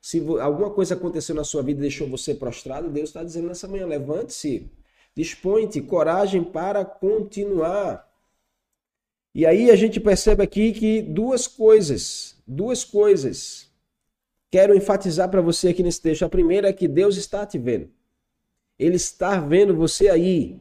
Se 0.02 0.20
alguma 0.42 0.70
coisa 0.70 0.96
aconteceu 0.96 1.34
na 1.34 1.46
sua 1.46 1.64
vida 1.64 1.80
e 1.80 1.84
deixou 1.84 2.10
você 2.10 2.36
prostrado, 2.36 2.90
Deus 2.90 3.08
está 3.08 3.24
dizendo 3.24 3.48
nessa 3.48 3.70
manhã: 3.70 3.86
levante-se, 3.86 4.70
dispõe-te, 5.16 5.80
coragem 5.80 6.44
para 6.44 6.84
continuar. 6.84 8.06
E 9.34 9.46
aí 9.46 9.72
a 9.72 9.78
gente 9.78 9.98
percebe 10.02 10.44
aqui 10.44 10.74
que 10.74 11.02
duas 11.02 11.48
coisas, 11.48 12.36
duas 12.46 12.84
coisas, 12.84 13.72
quero 14.52 14.76
enfatizar 14.76 15.30
para 15.30 15.40
você 15.40 15.70
aqui 15.70 15.82
nesse 15.82 16.02
texto. 16.02 16.26
A 16.26 16.30
primeira 16.30 16.68
é 16.68 16.74
que 16.74 16.90
Deus 16.90 17.16
está 17.16 17.46
te 17.46 17.58
vendo. 17.58 17.90
Ele 18.78 18.98
está 18.98 19.40
vendo 19.40 19.74
você 19.74 20.10
aí. 20.10 20.60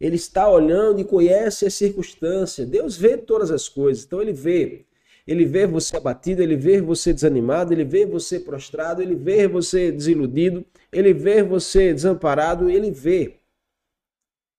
Ele 0.00 0.16
está 0.16 0.48
olhando 0.48 0.98
e 0.98 1.04
conhece 1.04 1.66
as 1.66 1.74
circunstâncias. 1.74 2.66
Deus 2.66 2.96
vê 2.96 3.18
todas 3.18 3.50
as 3.50 3.68
coisas. 3.68 4.04
Então 4.04 4.22
ele 4.22 4.32
vê 4.32 4.85
ele 5.26 5.44
vê 5.44 5.66
você 5.66 5.96
abatido, 5.96 6.40
ele 6.40 6.56
vê 6.56 6.80
você 6.80 7.12
desanimado, 7.12 7.72
ele 7.72 7.84
vê 7.84 8.06
você 8.06 8.38
prostrado, 8.38 9.02
ele 9.02 9.16
vê 9.16 9.48
você 9.48 9.90
desiludido, 9.90 10.64
ele 10.92 11.12
vê 11.12 11.42
você 11.42 11.92
desamparado, 11.92 12.70
ele 12.70 12.92
vê. 12.92 13.40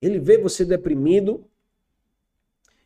Ele 0.02 0.20
vê 0.20 0.38
você 0.38 0.66
deprimido. 0.66 1.46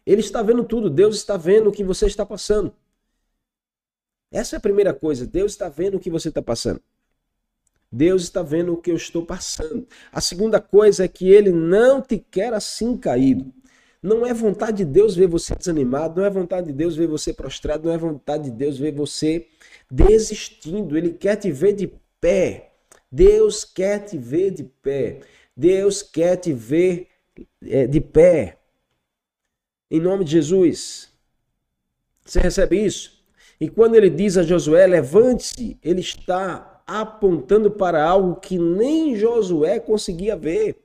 Ele 0.05 0.21
está 0.21 0.43
vendo 0.43 0.63
tudo, 0.63 0.89
Deus 0.89 1.15
está 1.15 1.37
vendo 1.37 1.69
o 1.69 1.71
que 1.71 1.83
você 1.83 2.05
está 2.05 2.25
passando. 2.25 2.73
Essa 4.31 4.55
é 4.55 4.57
a 4.57 4.61
primeira 4.61 4.93
coisa, 4.93 5.25
Deus 5.25 5.51
está 5.51 5.67
vendo 5.67 5.97
o 5.97 5.99
que 5.99 6.09
você 6.09 6.29
está 6.29 6.41
passando. 6.41 6.81
Deus 7.91 8.23
está 8.23 8.41
vendo 8.41 8.73
o 8.73 8.77
que 8.77 8.91
eu 8.91 8.95
estou 8.95 9.25
passando. 9.25 9.85
A 10.11 10.21
segunda 10.21 10.61
coisa 10.61 11.03
é 11.03 11.07
que 11.07 11.29
ele 11.29 11.51
não 11.51 12.01
te 12.01 12.17
quer 12.17 12.53
assim 12.53 12.95
caído. 12.95 13.51
Não 14.01 14.25
é 14.25 14.33
vontade 14.33 14.77
de 14.77 14.85
Deus 14.85 15.15
ver 15.15 15.27
você 15.27 15.55
desanimado, 15.55 16.19
não 16.19 16.25
é 16.25 16.29
vontade 16.29 16.67
de 16.67 16.73
Deus 16.73 16.95
ver 16.95 17.07
você 17.07 17.31
prostrado, 17.31 17.87
não 17.87 17.93
é 17.93 17.97
vontade 17.97 18.45
de 18.45 18.51
Deus 18.51 18.79
ver 18.79 18.91
você 18.93 19.47
desistindo. 19.89 20.97
Ele 20.97 21.13
quer 21.13 21.35
te 21.35 21.51
ver 21.51 21.73
de 21.73 21.91
pé. 22.19 22.71
Deus 23.11 23.63
quer 23.63 23.99
te 23.99 24.17
ver 24.17 24.51
de 24.51 24.63
pé. 24.63 25.19
Deus 25.55 26.01
quer 26.01 26.37
te 26.37 26.51
ver 26.51 27.09
é, 27.61 27.85
de 27.85 28.01
pé. 28.01 28.57
Em 29.89 29.99
nome 29.99 30.25
de 30.25 30.31
Jesus. 30.31 31.11
Você 32.25 32.39
recebe 32.39 32.83
isso? 32.83 33.21
E 33.59 33.69
quando 33.69 33.95
ele 33.95 34.09
diz 34.09 34.37
a 34.37 34.43
Josué, 34.43 34.87
levante-se, 34.87 35.77
ele 35.83 36.01
está 36.01 36.81
apontando 36.87 37.69
para 37.69 38.03
algo 38.03 38.37
que 38.37 38.57
nem 38.57 39.15
Josué 39.15 39.79
conseguia 39.79 40.35
ver. 40.35 40.80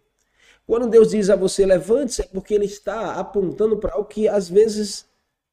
Quando 0.67 0.89
Deus 0.89 1.11
diz 1.11 1.31
a 1.31 1.37
você 1.37 1.65
levante-se, 1.65 2.23
é 2.23 2.25
porque 2.25 2.55
Ele 2.55 2.65
está 2.65 3.15
apontando 3.15 3.77
para 3.77 3.95
algo 3.95 4.09
que 4.09 4.27
às 4.27 4.49
vezes 4.49 5.07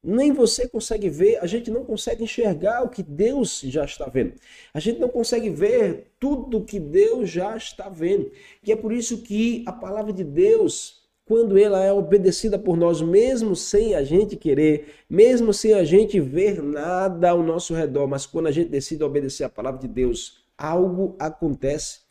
nem 0.04 0.32
você 0.32 0.68
consegue 0.68 1.08
ver, 1.08 1.38
a 1.38 1.46
gente 1.46 1.70
não 1.70 1.82
consegue 1.82 2.24
enxergar 2.24 2.82
o 2.82 2.90
que 2.90 3.02
Deus 3.02 3.60
já 3.64 3.84
está 3.84 4.06
vendo. 4.06 4.34
A 4.74 4.78
gente 4.78 5.00
não 5.00 5.08
consegue 5.08 5.48
ver 5.48 6.10
tudo 6.20 6.64
que 6.64 6.78
Deus 6.78 7.30
já 7.30 7.56
está 7.56 7.88
vendo. 7.88 8.30
E 8.62 8.70
é 8.70 8.76
por 8.76 8.92
isso 8.92 9.22
que 9.22 9.64
a 9.66 9.72
palavra 9.72 10.12
de 10.12 10.22
Deus, 10.22 11.02
quando 11.24 11.56
ela 11.56 11.82
é 11.82 11.90
obedecida 11.90 12.58
por 12.58 12.76
nós, 12.76 13.00
mesmo 13.00 13.56
sem 13.56 13.94
a 13.94 14.04
gente 14.04 14.36
querer, 14.36 14.88
mesmo 15.08 15.54
sem 15.54 15.72
a 15.72 15.84
gente 15.84 16.20
ver 16.20 16.62
nada 16.62 17.30
ao 17.30 17.42
nosso 17.42 17.72
redor, 17.72 18.06
mas 18.06 18.26
quando 18.26 18.48
a 18.48 18.52
gente 18.52 18.68
decide 18.68 19.02
obedecer 19.02 19.44
a 19.44 19.48
palavra 19.48 19.80
de 19.80 19.88
Deus, 19.88 20.44
algo 20.58 21.16
acontece. 21.18 22.03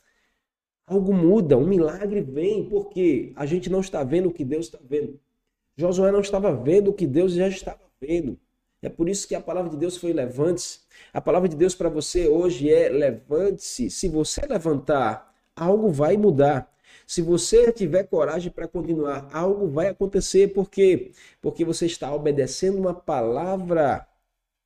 Algo 0.86 1.13
muda, 1.13 1.58
um 1.58 1.67
milagre 1.67 2.22
vem, 2.22 2.67
porque 2.67 3.32
a 3.36 3.46
gente 3.46 3.69
não 3.69 3.80
está 3.80 4.04
vendo 4.04 4.30
o 4.30 4.34
que 4.34 4.43
Deus 4.43 4.65
está 4.65 4.80
vendo. 4.84 5.19
Josué 5.78 6.12
não 6.12 6.19
estava 6.19 6.54
vendo 6.56 6.89
o 6.89 6.93
que 6.93 7.08
Deus 7.08 7.34
já 7.34 7.48
estava 7.48 7.82
vendo. 8.00 8.38
É 8.82 8.89
por 8.89 9.08
isso 9.08 9.28
que 9.28 9.34
a 9.34 9.39
palavra 9.39 9.72
de 9.72 9.78
Deus 9.78 9.96
foi 9.96 10.12
levante-se. 10.12 10.82
A 11.13 11.22
palavra 11.22 11.48
de 11.48 11.56
Deus 11.56 11.74
para 11.74 11.88
você 11.88 12.28
hoje 12.28 12.69
é 12.69 12.89
levante-se. 12.89 13.89
Se 13.89 14.10
você 14.10 14.46
levantar, 14.46 15.34
algo 15.56 15.89
vai 15.89 16.17
mudar. 16.17 16.69
Se 17.08 17.22
você 17.22 17.72
tiver 17.72 18.04
coragem 18.04 18.52
para 18.52 18.67
continuar, 18.67 19.30
algo 19.32 19.69
vai 19.69 19.88
acontecer. 19.88 20.50
Por 20.50 20.69
quê? 20.69 21.12
Porque 21.41 21.63
você 21.63 21.86
está 21.86 22.13
obedecendo 22.13 22.78
uma 22.78 22.93
palavra 22.93 24.06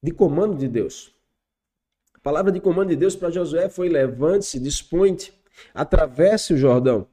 de 0.01 0.11
comando 0.11 0.57
de 0.57 0.67
Deus. 0.67 1.13
A 2.15 2.19
palavra 2.19 2.51
de 2.51 2.59
comando 2.59 2.89
de 2.89 2.95
Deus 2.95 3.15
para 3.15 3.29
Josué 3.29 3.69
foi 3.69 3.87
levante-se, 3.87 4.59
dispõe-te, 4.59 5.31
atravesse 5.73 6.53
o 6.53 6.57
Jordão. 6.57 7.07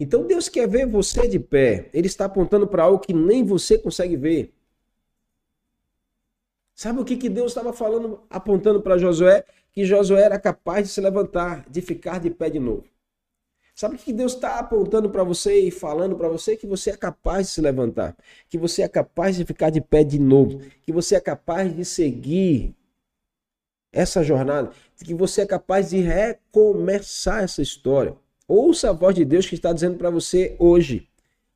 Então 0.00 0.26
Deus 0.26 0.48
quer 0.48 0.68
ver 0.68 0.86
você 0.86 1.26
de 1.26 1.38
pé. 1.38 1.90
Ele 1.92 2.06
está 2.06 2.26
apontando 2.26 2.66
para 2.66 2.84
algo 2.84 3.00
que 3.00 3.12
nem 3.12 3.44
você 3.44 3.76
consegue 3.76 4.16
ver. 4.16 4.54
Sabe 6.74 7.00
o 7.00 7.04
que, 7.04 7.16
que 7.16 7.28
Deus 7.28 7.50
estava 7.50 7.72
falando, 7.72 8.22
apontando 8.30 8.80
para 8.80 8.96
Josué? 8.96 9.44
Que 9.72 9.84
Josué 9.84 10.22
era 10.22 10.38
capaz 10.38 10.86
de 10.86 10.92
se 10.92 11.00
levantar, 11.00 11.68
de 11.68 11.82
ficar 11.82 12.20
de 12.20 12.30
pé 12.30 12.48
de 12.48 12.60
novo. 12.60 12.84
Sabe 13.74 13.96
o 13.96 13.98
que 13.98 14.12
Deus 14.12 14.34
está 14.34 14.58
apontando 14.58 15.10
para 15.10 15.22
você 15.22 15.60
e 15.60 15.70
falando 15.70 16.16
para 16.16 16.28
você? 16.28 16.56
Que 16.56 16.66
você 16.66 16.90
é 16.90 16.96
capaz 16.96 17.48
de 17.48 17.52
se 17.52 17.60
levantar, 17.60 18.16
que 18.48 18.58
você 18.58 18.82
é 18.82 18.88
capaz 18.88 19.36
de 19.36 19.44
ficar 19.44 19.70
de 19.70 19.80
pé 19.80 20.02
de 20.02 20.18
novo, 20.18 20.60
que 20.82 20.92
você 20.92 21.16
é 21.16 21.20
capaz 21.20 21.74
de 21.74 21.84
seguir 21.84 22.74
essa 23.92 24.22
jornada, 24.22 24.70
que 25.04 25.14
você 25.14 25.42
é 25.42 25.46
capaz 25.46 25.90
de 25.90 26.00
recomeçar 26.00 27.42
essa 27.42 27.62
história. 27.62 28.14
Ouça 28.46 28.90
a 28.90 28.92
voz 28.92 29.14
de 29.14 29.24
Deus 29.24 29.46
que 29.46 29.54
está 29.54 29.72
dizendo 29.72 29.96
para 29.96 30.10
você 30.10 30.56
hoje. 30.58 31.08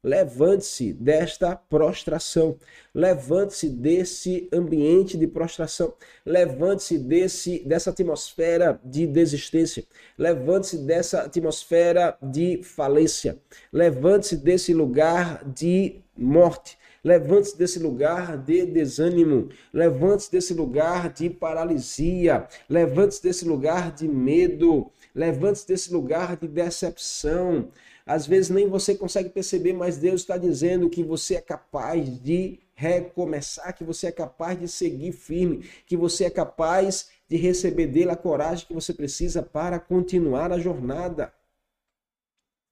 Levante-se 0.05 0.93
desta 0.93 1.55
prostração. 1.55 2.59
Levante-se 2.93 3.69
desse 3.69 4.49
ambiente 4.53 5.17
de 5.17 5.29
prostração. 5.29 5.95
Levante-se 6.27 6.99
desse 6.99 7.61
dessa 7.61 7.91
atmosfera 7.91 8.81
de 8.85 9.07
desistência. 9.07 9.85
Levante-se 10.19 10.79
dessa 10.79 11.23
atmosfera 11.23 12.19
de 12.21 12.65
falência. 12.65 13.39
Levante-se 13.73 14.37
desse 14.39 14.75
lugar 14.75 15.45
de 15.45 16.03
morte. 16.17 16.77
Levante-se 17.05 17.59
desse 17.59 17.81
lugar 17.81 18.37
de 18.37 18.65
desânimo. 18.65 19.49
Levante-se 19.73 20.31
desse 20.31 20.55
lugar 20.55 21.13
de 21.13 21.29
paralisia. 21.29 22.47
Levante-se 22.69 23.23
desse 23.23 23.45
lugar 23.45 23.93
de 23.93 24.07
medo. 24.07 24.91
Levante-se 25.13 25.67
desse 25.67 25.93
lugar 25.93 26.37
de 26.37 26.47
decepção. 26.47 27.69
Às 28.07 28.27
vezes 28.27 28.51
nem 28.51 28.69
você 28.69 28.95
consegue 28.95 29.31
perceber, 29.31 29.73
mas 29.73 29.97
Deus 29.97 30.21
está 30.21 30.37
dizendo 30.37 30.89
que 30.89 31.03
você 31.03 31.37
é 31.37 31.41
capaz 31.41 32.21
de 32.21 32.61
recomeçar, 32.75 33.75
que 33.75 33.85
você 33.85 34.09
é 34.09 34.13
capaz 34.13 34.59
de 34.59 34.69
seguir 34.69 35.13
firme, 35.13 35.65
que 35.87 35.97
você 35.97 36.25
é 36.25 36.31
capaz 36.31 37.11
de 37.29 37.37
receber 37.37 37.87
dele 37.87 38.11
a 38.11 38.17
coragem 38.17 38.67
que 38.67 38.75
você 38.75 38.93
precisa 38.93 39.43
para 39.43 39.79
continuar 39.79 40.53
a 40.53 40.59
jornada. 40.59 41.33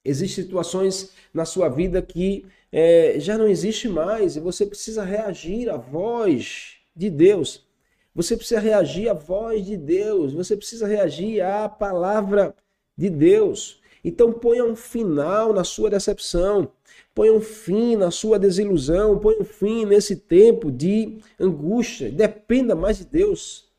Existem 0.05 0.45
situações 0.45 1.13
na 1.33 1.45
sua 1.45 1.69
vida 1.69 2.01
que 2.01 2.47
é, 2.73 3.19
já 3.19 3.37
não 3.37 3.47
existe 3.47 3.89
mais 3.89 4.37
e 4.37 4.41
você 4.41 4.65
precisa 4.65 5.05
reagir 5.05 5.69
à 5.69 5.77
voz 5.77 6.77
de 6.97 7.11
Deus. 7.11 7.67
Você 8.15 8.37
precisa 8.37 8.61
reagir 8.61 9.09
à 9.09 9.13
voz 9.13 9.65
de 9.65 9.77
Deus, 9.77 10.33
você 10.33 10.57
precisa 10.57 10.87
reagir 10.87 11.43
à 11.43 11.69
palavra 11.69 12.55
de 12.97 13.11
Deus. 13.11 13.81
Então 14.03 14.33
ponha 14.33 14.65
um 14.65 14.75
final 14.75 15.53
na 15.53 15.65
sua 15.65 15.91
decepção, 15.91 16.73
ponha 17.15 17.33
um 17.33 17.41
fim 17.41 17.97
na 17.97 18.11
sua 18.11 18.39
desilusão, 18.39 19.19
ponha 19.19 19.41
um 19.41 19.45
fim 19.45 19.85
nesse 19.85 20.17
tempo 20.17 20.73
de 20.73 21.19
angústia. 21.39 22.11
Dependa 22.11 22.75
mais 22.75 22.99
de 22.99 23.05
Deus. 23.05 23.71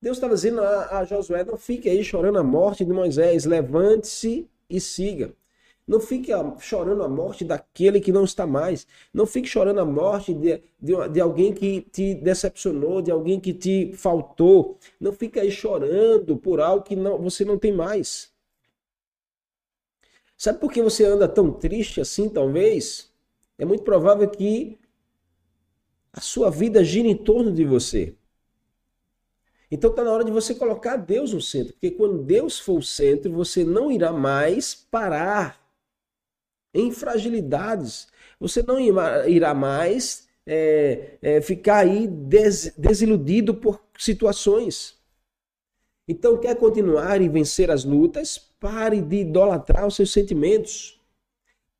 Deus 0.00 0.16
estava 0.16 0.34
dizendo 0.34 0.60
a, 0.60 0.98
a 0.98 1.04
Josué: 1.04 1.44
não 1.44 1.56
fique 1.58 1.90
aí 1.90 2.02
chorando 2.04 2.38
a 2.38 2.44
morte 2.44 2.84
de 2.84 2.92
Moisés, 2.92 3.44
levante-se 3.44 4.48
e 4.70 4.80
siga. 4.80 5.34
Não 5.86 5.98
fique 5.98 6.30
chorando 6.60 7.02
a 7.02 7.08
morte 7.08 7.44
daquele 7.44 8.00
que 8.00 8.12
não 8.12 8.22
está 8.22 8.46
mais. 8.46 8.86
Não 9.12 9.26
fique 9.26 9.48
chorando 9.48 9.80
a 9.80 9.84
morte 9.84 10.32
de, 10.32 10.62
de, 10.80 11.08
de, 11.12 11.20
alguém 11.20 11.52
que 11.52 11.80
te 11.80 12.14
decepcionou, 12.14 13.02
de 13.02 13.10
alguém 13.10 13.40
que 13.40 13.52
te 13.52 13.92
faltou. 13.94 14.78
Não 15.00 15.12
fique 15.12 15.40
aí 15.40 15.50
chorando 15.50 16.36
por 16.36 16.60
algo 16.60 16.84
que 16.84 16.94
não, 16.94 17.18
você 17.18 17.44
não 17.44 17.58
tem 17.58 17.72
mais. 17.72 18.32
Sabe 20.36 20.60
por 20.60 20.72
que 20.72 20.80
você 20.80 21.04
anda 21.04 21.26
tão 21.26 21.52
triste 21.52 22.00
assim, 22.00 22.28
talvez? 22.28 23.12
É 23.58 23.64
muito 23.64 23.82
provável 23.82 24.30
que 24.30 24.78
a 26.12 26.20
sua 26.20 26.50
vida 26.50 26.84
gira 26.84 27.08
em 27.08 27.16
torno 27.16 27.52
de 27.52 27.64
você. 27.64 28.14
Então 29.70 29.90
está 29.90 30.02
na 30.02 30.12
hora 30.12 30.24
de 30.24 30.32
você 30.32 30.54
colocar 30.54 30.96
Deus 30.96 31.32
no 31.32 31.40
centro, 31.40 31.72
porque 31.74 31.92
quando 31.92 32.18
Deus 32.18 32.58
for 32.58 32.78
o 32.78 32.82
centro, 32.82 33.32
você 33.32 33.62
não 33.62 33.90
irá 33.90 34.12
mais 34.12 34.74
parar 34.74 35.60
em 36.74 36.90
fragilidades. 36.90 38.08
Você 38.38 38.62
não 38.62 38.80
irá 38.80 39.54
mais 39.54 40.28
é, 40.46 41.18
é, 41.22 41.40
ficar 41.40 41.78
aí 41.78 42.06
des, 42.06 42.72
desiludido 42.76 43.54
por 43.54 43.80
situações. 43.98 44.98
Então, 46.08 46.38
quer 46.38 46.56
continuar 46.56 47.20
e 47.20 47.28
vencer 47.28 47.70
as 47.70 47.84
lutas? 47.84 48.38
Pare 48.58 49.00
de 49.00 49.16
idolatrar 49.18 49.86
os 49.86 49.94
seus 49.94 50.12
sentimentos. 50.12 51.00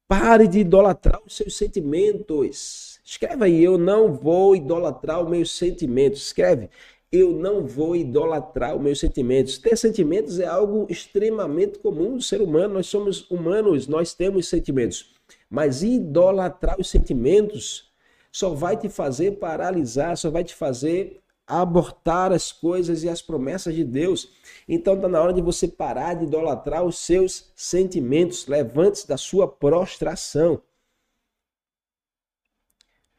Pare 0.07 0.47
de 0.47 0.61
idolatrar 0.61 1.21
os 1.27 1.37
seus 1.37 1.57
sentimentos. 1.57 3.01
Escreve 3.05 3.45
aí, 3.45 3.65
eu 3.65 3.77
não 3.77 4.13
vou 4.13 4.55
idolatrar 4.55 5.23
os 5.23 5.29
meus 5.29 5.51
sentimentos. 5.51 6.23
Escreve, 6.23 6.71
eu 7.13 7.33
não 7.33 7.67
vou 7.67 7.97
idolatrar 7.97 8.77
os 8.77 8.83
meus 8.83 9.01
sentimentos. 9.01 9.59
Ter 9.59 9.77
sentimentos 9.77 10.39
é 10.39 10.47
algo 10.47 10.87
extremamente 10.89 11.79
comum 11.79 12.17
do 12.17 12.23
ser 12.23 12.41
humano. 12.41 12.75
Nós 12.75 12.87
somos 12.87 13.29
humanos, 13.31 13.89
nós 13.89 14.15
temos 14.15 14.49
sentimentos. 14.49 15.13
Mas 15.49 15.83
idolatrar 15.83 16.81
os 16.81 16.89
sentimentos 16.89 17.91
só 18.31 18.51
vai 18.51 18.77
te 18.77 18.89
fazer 18.89 19.39
paralisar, 19.39 20.17
só 20.17 20.31
vai 20.31 20.45
te 20.45 20.55
fazer 20.55 21.21
abortar 21.45 22.33
as 22.33 22.53
coisas 22.53 23.03
e 23.03 23.09
as 23.09 23.21
promessas 23.21 23.75
de 23.75 23.83
Deus. 23.83 24.31
Então 24.69 24.95
está 24.95 25.09
na 25.09 25.21
hora 25.21 25.33
de 25.33 25.43
você 25.43 25.67
parar 25.67 26.15
de 26.15 26.25
idolatrar 26.25 26.85
os 26.85 26.99
seus 26.99 27.51
sentimentos. 27.57 28.47
Levante-se 28.47 29.09
da 29.09 29.17
sua 29.17 29.49
prostração. 29.49 30.63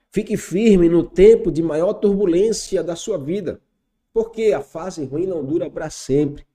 Fique 0.10 0.38
firme 0.38 0.88
no 0.88 1.04
tempo 1.04 1.52
de 1.52 1.62
maior 1.62 1.94
turbulência 1.94 2.82
da 2.82 2.96
sua 2.96 3.18
vida. 3.18 3.62
Porque 4.14 4.54
a 4.54 4.62
fase 4.62 5.06
ruim 5.06 5.26
não 5.26 5.44
dura 5.44 5.70
para 5.70 5.90
sempre. 5.90 6.46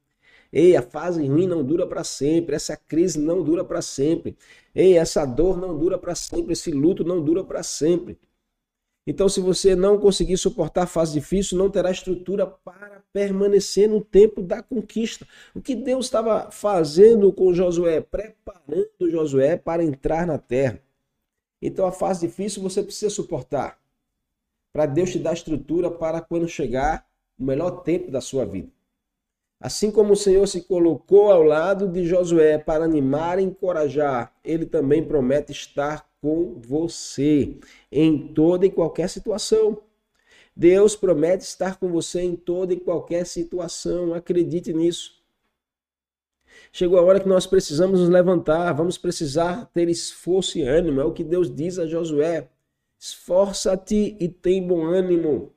Ei, 0.53 0.77
a 0.77 0.83
fase 0.83 1.27
ruim 1.27 1.47
não 1.47 1.65
dura 1.65 1.87
para 1.87 2.05
sempre, 2.05 2.55
essa 2.55 2.77
crise 2.77 3.19
não 3.19 3.43
dura 3.43 3.65
para 3.65 3.83
sempre. 3.83 4.37
Ei, 4.75 4.97
essa 4.97 5.25
dor 5.25 5.59
não 5.59 5.77
dura 5.77 5.99
para 5.99 6.15
sempre, 6.15 6.53
esse 6.53 6.71
luto 6.71 7.05
não 7.05 7.23
dura 7.23 7.43
para 7.45 7.63
sempre. 7.63 8.19
Então, 9.07 9.29
se 9.29 9.41
você 9.41 9.77
não 9.77 9.99
conseguir 9.99 10.37
suportar 10.37 10.83
a 10.83 10.87
fase 10.87 11.13
difícil, 11.13 11.57
não 11.57 11.71
terá 11.71 11.91
estrutura 11.91 12.47
para 12.47 13.05
permanecer 13.13 13.89
no 13.89 14.01
tempo 14.01 14.43
da 14.43 14.63
conquista. 14.63 15.27
O 15.55 15.61
que 15.61 15.77
Deus 15.77 16.07
estava 16.07 16.51
fazendo 16.51 17.33
com 17.33 17.55
Josué? 17.55 18.01
Preparando 18.01 19.11
Josué 19.11 19.57
para 19.57 19.85
entrar 19.85 20.27
na 20.27 20.39
terra. 20.39 20.83
Então, 21.63 21.87
a 21.87 21.93
fase 21.93 22.27
difícil 22.27 22.63
você 22.63 22.83
precisa 22.83 23.11
suportar. 23.11 23.79
Para 24.73 24.87
Deus 24.87 25.13
te 25.13 25.21
dar 25.21 25.35
estrutura 25.35 25.89
para 25.89 26.21
quando 26.21 26.49
chegar 26.49 27.07
o 27.39 27.45
melhor 27.45 27.83
tempo 27.83 28.11
da 28.11 28.21
sua 28.21 28.45
vida. 28.45 28.71
Assim 29.59 29.91
como 29.91 30.13
o 30.13 30.17
Senhor 30.17 30.47
se 30.47 30.63
colocou 30.63 31.31
ao 31.31 31.43
lado 31.43 31.89
de 31.89 32.05
Josué 32.05 32.59
para 32.59 32.85
animar 32.85 33.39
e 33.39 33.43
encorajar, 33.43 34.35
ele 34.45 34.67
também 34.67 35.03
promete 35.03 35.51
estar 35.51 36.07
com 36.21 36.61
você 36.61 37.57
em 37.91 38.35
toda 38.35 38.67
e 38.67 38.71
qualquer 38.71 39.09
situação. 39.09 39.83
Deus 40.55 40.95
promete 40.95 41.45
estar 41.45 41.79
com 41.79 41.91
você 41.91 42.21
em 42.21 42.37
toda 42.37 42.73
e 42.73 42.81
qualquer 42.81 43.27
situação, 43.27 44.13
acredite 44.13 44.73
nisso. 44.73 45.17
Chegou 46.73 46.99
a 46.99 47.03
hora 47.03 47.21
que 47.21 47.29
nós 47.29 47.47
precisamos 47.47 48.01
nos 48.01 48.09
levantar, 48.09 48.73
vamos 48.73 48.99
precisar 48.99 49.67
ter 49.73 49.89
esforço 49.89 50.59
e 50.59 50.63
ânimo, 50.63 51.01
é 51.01 51.05
o 51.05 51.13
que 51.13 51.25
Deus 51.25 51.55
diz 51.55 51.79
a 51.79 51.87
Josué. 51.87 52.49
Esforça-te 52.99 54.17
e 54.19 54.29
tem 54.29 54.67
bom 54.67 54.85
ânimo. 54.85 55.53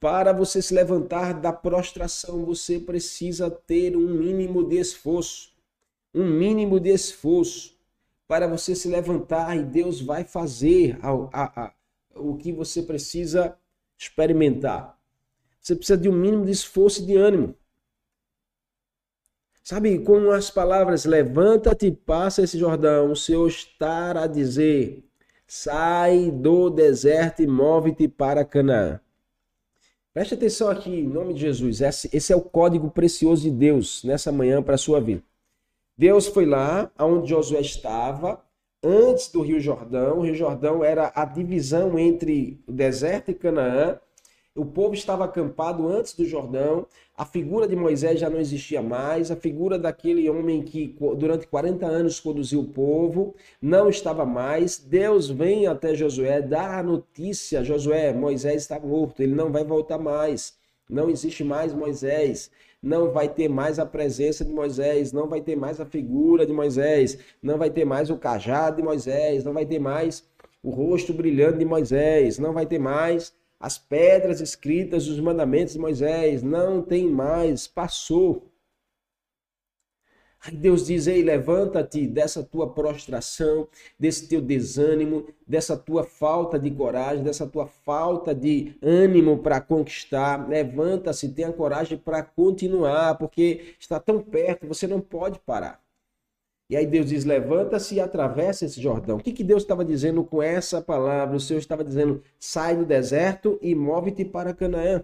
Para 0.00 0.32
você 0.32 0.62
se 0.62 0.72
levantar 0.72 1.34
da 1.34 1.52
prostração, 1.52 2.44
você 2.44 2.78
precisa 2.78 3.50
ter 3.50 3.96
um 3.96 4.08
mínimo 4.08 4.68
de 4.68 4.78
esforço. 4.78 5.52
Um 6.14 6.24
mínimo 6.24 6.78
de 6.78 6.90
esforço 6.90 7.76
para 8.26 8.46
você 8.46 8.76
se 8.76 8.88
levantar 8.88 9.56
e 9.56 9.64
Deus 9.64 10.00
vai 10.00 10.22
fazer 10.22 10.98
a, 11.02 11.10
a, 11.32 11.64
a, 11.64 11.74
o 12.14 12.36
que 12.36 12.52
você 12.52 12.82
precisa 12.82 13.56
experimentar. 13.98 14.96
Você 15.60 15.74
precisa 15.74 15.98
de 15.98 16.08
um 16.08 16.12
mínimo 16.12 16.44
de 16.44 16.52
esforço 16.52 17.02
e 17.02 17.06
de 17.06 17.16
ânimo. 17.16 17.54
Sabe, 19.64 19.98
com 19.98 20.30
as 20.30 20.50
palavras 20.50 21.04
levanta-te 21.04 21.90
passa 21.90 22.42
esse 22.42 22.58
Jordão, 22.58 23.10
o 23.10 23.16
Senhor 23.16 23.46
está 23.48 24.22
a 24.22 24.26
dizer: 24.26 25.04
sai 25.46 26.30
do 26.30 26.70
deserto 26.70 27.42
e 27.42 27.46
move-te 27.46 28.08
para 28.08 28.44
Canaã. 28.44 29.00
Preste 30.18 30.34
atenção 30.34 30.68
aqui, 30.68 30.90
em 30.90 31.06
nome 31.06 31.32
de 31.32 31.42
Jesus. 31.42 31.80
Esse, 31.80 32.32
é 32.32 32.34
o 32.34 32.40
código 32.40 32.90
precioso 32.90 33.42
de 33.42 33.52
Deus 33.52 34.02
nessa 34.02 34.32
manhã 34.32 34.60
para 34.60 34.74
a 34.74 34.76
sua 34.76 35.00
vida. 35.00 35.22
Deus 35.96 36.26
foi 36.26 36.44
lá 36.44 36.90
onde 36.98 37.30
Josué 37.30 37.60
estava, 37.60 38.44
antes 38.82 39.30
do 39.30 39.42
Rio 39.42 39.60
Jordão. 39.60 40.18
O 40.18 40.22
Rio 40.22 40.34
Jordão 40.34 40.82
era 40.82 41.12
a 41.14 41.24
divisão 41.24 41.96
entre 41.96 42.60
o 42.66 42.72
deserto 42.72 43.30
e 43.30 43.34
Canaã. 43.34 44.00
O 44.58 44.64
povo 44.64 44.92
estava 44.92 45.24
acampado 45.24 45.86
antes 45.86 46.14
do 46.14 46.24
Jordão. 46.24 46.84
A 47.16 47.24
figura 47.24 47.68
de 47.68 47.76
Moisés 47.76 48.18
já 48.18 48.28
não 48.28 48.40
existia 48.40 48.82
mais. 48.82 49.30
A 49.30 49.36
figura 49.36 49.78
daquele 49.78 50.28
homem 50.28 50.62
que 50.62 50.96
durante 51.16 51.46
40 51.46 51.86
anos 51.86 52.18
conduziu 52.18 52.60
o 52.62 52.66
povo 52.66 53.36
não 53.62 53.88
estava 53.88 54.26
mais. 54.26 54.76
Deus 54.76 55.30
vem 55.30 55.68
até 55.68 55.94
Josué 55.94 56.42
dar 56.42 56.80
a 56.80 56.82
notícia: 56.82 57.62
Josué, 57.62 58.12
Moisés 58.12 58.62
está 58.62 58.80
morto, 58.80 59.22
ele 59.22 59.32
não 59.32 59.52
vai 59.52 59.62
voltar 59.62 59.96
mais. 59.96 60.56
Não 60.90 61.08
existe 61.08 61.44
mais 61.44 61.72
Moisés. 61.72 62.50
Não 62.82 63.12
vai 63.12 63.28
ter 63.28 63.48
mais 63.48 63.78
a 63.78 63.86
presença 63.86 64.44
de 64.44 64.50
Moisés. 64.52 65.12
Não 65.12 65.28
vai 65.28 65.40
ter 65.40 65.54
mais 65.54 65.80
a 65.80 65.86
figura 65.86 66.44
de 66.44 66.52
Moisés. 66.52 67.16
Não 67.40 67.58
vai 67.58 67.70
ter 67.70 67.84
mais 67.84 68.10
o 68.10 68.16
cajado 68.16 68.78
de 68.78 68.82
Moisés. 68.82 69.44
Não 69.44 69.52
vai 69.52 69.66
ter 69.66 69.78
mais 69.78 70.24
o 70.64 70.70
rosto 70.70 71.12
brilhante 71.12 71.58
de 71.58 71.64
Moisés. 71.64 72.40
Não 72.40 72.52
vai 72.52 72.66
ter 72.66 72.80
mais 72.80 73.32
as 73.60 73.76
pedras 73.76 74.40
escritas 74.40 75.06
dos 75.06 75.18
mandamentos 75.18 75.74
de 75.74 75.80
Moisés 75.80 76.42
não 76.42 76.80
tem 76.82 77.08
mais, 77.08 77.66
passou. 77.66 78.48
Aí 80.40 80.54
Deus 80.54 80.86
diz: 80.86 81.08
Ei, 81.08 81.22
levanta-te 81.22 82.06
dessa 82.06 82.44
tua 82.44 82.72
prostração, 82.72 83.66
desse 83.98 84.28
teu 84.28 84.40
desânimo, 84.40 85.26
dessa 85.46 85.76
tua 85.76 86.04
falta 86.04 86.58
de 86.58 86.70
coragem, 86.70 87.24
dessa 87.24 87.46
tua 87.46 87.66
falta 87.66 88.32
de 88.32 88.76
ânimo 88.80 89.38
para 89.38 89.60
conquistar. 89.60 90.48
Levanta-se, 90.48 91.30
tenha 91.30 91.52
coragem 91.52 91.98
para 91.98 92.22
continuar, 92.22 93.18
porque 93.18 93.74
está 93.80 93.98
tão 93.98 94.22
perto, 94.22 94.68
você 94.68 94.86
não 94.86 95.00
pode 95.00 95.40
parar. 95.40 95.82
E 96.68 96.76
aí 96.76 96.86
Deus 96.86 97.06
diz: 97.06 97.24
levanta-se 97.24 97.94
e 97.94 98.00
atravessa 98.00 98.64
esse 98.64 98.80
Jordão. 98.80 99.16
O 99.16 99.22
que, 99.22 99.32
que 99.32 99.44
Deus 99.44 99.62
estava 99.62 99.84
dizendo 99.84 100.22
com 100.22 100.42
essa 100.42 100.82
palavra? 100.82 101.36
O 101.36 101.40
Senhor 101.40 101.58
estava 101.58 101.82
dizendo: 101.82 102.22
sai 102.38 102.76
do 102.76 102.84
deserto 102.84 103.58
e 103.62 103.74
move-te 103.74 104.24
para 104.24 104.54
Canaã. 104.54 105.02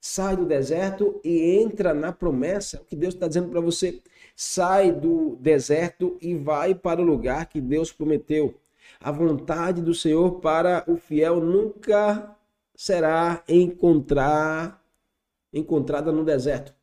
Sai 0.00 0.36
do 0.36 0.44
deserto 0.44 1.20
e 1.22 1.58
entra 1.60 1.94
na 1.94 2.12
promessa. 2.12 2.80
O 2.80 2.84
que 2.84 2.96
Deus 2.96 3.14
está 3.14 3.28
dizendo 3.28 3.50
para 3.50 3.60
você. 3.60 4.02
Sai 4.34 4.90
do 4.90 5.36
deserto 5.36 6.16
e 6.20 6.34
vai 6.34 6.74
para 6.74 7.00
o 7.00 7.04
lugar 7.04 7.46
que 7.46 7.60
Deus 7.60 7.92
prometeu. 7.92 8.54
A 9.00 9.12
vontade 9.12 9.80
do 9.80 9.94
Senhor 9.94 10.40
para 10.40 10.82
o 10.88 10.96
fiel 10.96 11.40
nunca 11.40 12.36
será 12.74 13.44
encontrar 13.48 14.82
encontrada 15.52 16.10
no 16.10 16.24
deserto. 16.24 16.74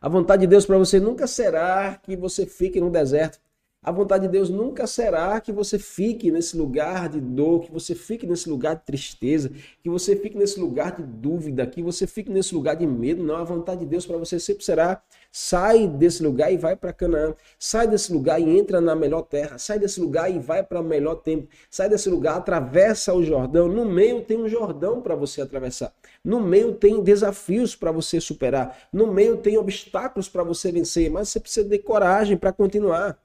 A 0.00 0.08
vontade 0.08 0.40
de 0.40 0.46
Deus 0.46 0.64
para 0.64 0.78
você 0.78 0.98
nunca 0.98 1.26
será 1.26 1.94
que 2.02 2.16
você 2.16 2.46
fique 2.46 2.80
no 2.80 2.88
deserto. 2.90 3.38
A 3.82 3.92
vontade 3.92 4.26
de 4.26 4.32
Deus 4.32 4.48
nunca 4.48 4.86
será 4.86 5.38
que 5.42 5.52
você 5.52 5.78
fique 5.78 6.30
nesse 6.30 6.56
lugar 6.56 7.08
de 7.10 7.20
dor, 7.20 7.60
que 7.60 7.70
você 7.70 7.94
fique 7.94 8.26
nesse 8.26 8.48
lugar 8.48 8.76
de 8.76 8.84
tristeza, 8.84 9.50
que 9.82 9.90
você 9.90 10.16
fique 10.16 10.38
nesse 10.38 10.58
lugar 10.58 10.96
de 10.96 11.02
dúvida, 11.02 11.66
que 11.66 11.82
você 11.82 12.06
fique 12.06 12.30
nesse 12.30 12.54
lugar 12.54 12.76
de 12.76 12.86
medo. 12.86 13.22
Não, 13.22 13.36
a 13.36 13.44
vontade 13.44 13.80
de 13.80 13.86
Deus 13.86 14.06
para 14.06 14.16
você 14.16 14.40
sempre 14.40 14.64
será 14.64 15.02
sai 15.30 15.86
desse 15.86 16.22
lugar 16.22 16.50
e 16.50 16.56
vai 16.56 16.76
para 16.76 16.94
Canaã. 16.94 17.34
Sai 17.58 17.86
desse 17.86 18.10
lugar 18.10 18.40
e 18.40 18.58
entra 18.58 18.80
na 18.80 18.94
melhor 18.94 19.22
terra. 19.22 19.58
Sai 19.58 19.78
desse 19.78 20.00
lugar 20.00 20.30
e 20.30 20.38
vai 20.38 20.62
para 20.62 20.80
o 20.80 20.84
melhor 20.84 21.16
tempo. 21.16 21.46
Sai 21.70 21.90
desse 21.90 22.08
lugar, 22.08 22.38
atravessa 22.38 23.12
o 23.12 23.22
Jordão. 23.22 23.68
No 23.68 23.84
meio 23.84 24.22
tem 24.22 24.38
um 24.38 24.48
Jordão 24.48 25.02
para 25.02 25.14
você 25.14 25.42
atravessar. 25.42 25.92
No 26.24 26.40
meio 26.40 26.74
tem 26.74 27.02
desafios 27.02 27.74
para 27.74 27.90
você 27.90 28.20
superar. 28.20 28.88
No 28.92 29.06
meio 29.06 29.38
tem 29.38 29.56
obstáculos 29.56 30.28
para 30.28 30.42
você 30.42 30.70
vencer, 30.70 31.10
mas 31.10 31.28
você 31.28 31.40
precisa 31.40 31.68
de 31.68 31.78
coragem 31.78 32.36
para 32.36 32.52
continuar. 32.52 33.18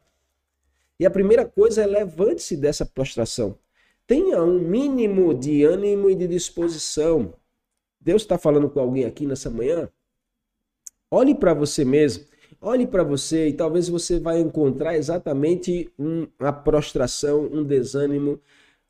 E 0.99 1.05
a 1.05 1.11
primeira 1.11 1.45
coisa 1.45 1.83
é 1.83 1.85
levante-se 1.85 2.55
dessa 2.55 2.85
prostração. 2.85 3.57
Tenha 4.07 4.41
um 4.41 4.59
mínimo 4.59 5.33
de 5.33 5.63
ânimo 5.63 6.09
e 6.09 6.15
de 6.15 6.27
disposição. 6.27 7.33
Deus 7.99 8.21
está 8.21 8.37
falando 8.37 8.69
com 8.69 8.79
alguém 8.79 9.03
aqui 9.03 9.25
nessa 9.25 9.49
manhã? 9.49 9.89
Olhe 11.11 11.35
para 11.35 11.53
você 11.53 11.83
mesmo. 11.83 12.25
Olhe 12.61 12.87
para 12.87 13.03
você 13.03 13.49
e 13.49 13.53
talvez 13.53 13.89
você 13.89 14.19
vai 14.19 14.39
encontrar 14.39 14.95
exatamente 14.95 15.91
uma 15.97 16.53
prostração, 16.53 17.43
um 17.51 17.63
desânimo. 17.63 18.39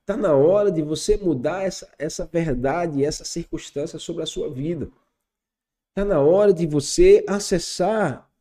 Está 0.06 0.16
na 0.16 0.36
hora 0.36 0.72
de 0.72 0.84
você 0.84 1.18
mudar 1.18 1.64
essa, 1.64 1.92
essa 1.98 2.28
verdade, 2.28 3.04
essa 3.04 3.26
circunstância 3.26 3.98
sobre 3.98 4.22
a 4.22 4.28
sua 4.28 4.54
vida. 4.54 4.92
Está 5.90 6.06
na 6.06 6.22
hora 6.22 6.54
de 6.54 6.68
você 6.68 7.26
acessar 7.28 8.32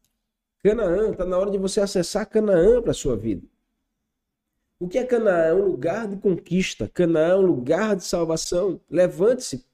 Canaã. 0.63 1.13
Está 1.13 1.25
na 1.25 1.39
hora 1.39 1.51
de 1.51 1.57
você 1.57 1.81
acessar 1.81 2.29
Canaã 2.29 2.83
para 2.83 2.91
a 2.91 2.95
sua 2.95 3.17
vida. 3.17 3.47
O 4.79 4.87
que 4.87 4.99
é 4.99 5.07
Canaã? 5.07 5.39
É 5.39 5.55
um 5.55 5.65
lugar 5.65 6.07
de 6.07 6.19
conquista. 6.19 6.87
Canaã 6.87 7.31
é 7.31 7.37
um 7.37 7.47
lugar 7.47 7.97
de 7.97 8.05
salvação. 8.05 8.79
Levante-se. 8.91 9.67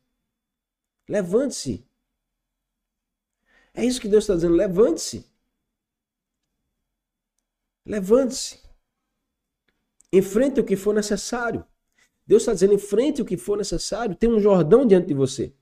Levante-se. 1.09 1.84
É 3.74 3.84
isso 3.84 4.01
que 4.01 4.07
Deus 4.07 4.22
está 4.22 4.36
dizendo. 4.36 4.55
Levante-se. 4.55 5.28
Levante-se. 7.84 8.61
Enfrente 10.12 10.61
o 10.61 10.64
que 10.64 10.76
for 10.76 10.95
necessário. 10.95 11.66
Deus 12.31 12.43
está 12.43 12.53
dizendo: 12.53 12.74
enfrente 12.74 13.20
o 13.20 13.24
que 13.24 13.37
for 13.37 13.59
necessário. 13.59 14.14
Tem 14.14 14.31
um 14.31 14.39
Jordão 14.39 14.87
diante 14.87 15.09
de 15.09 15.14
você. 15.14 15.53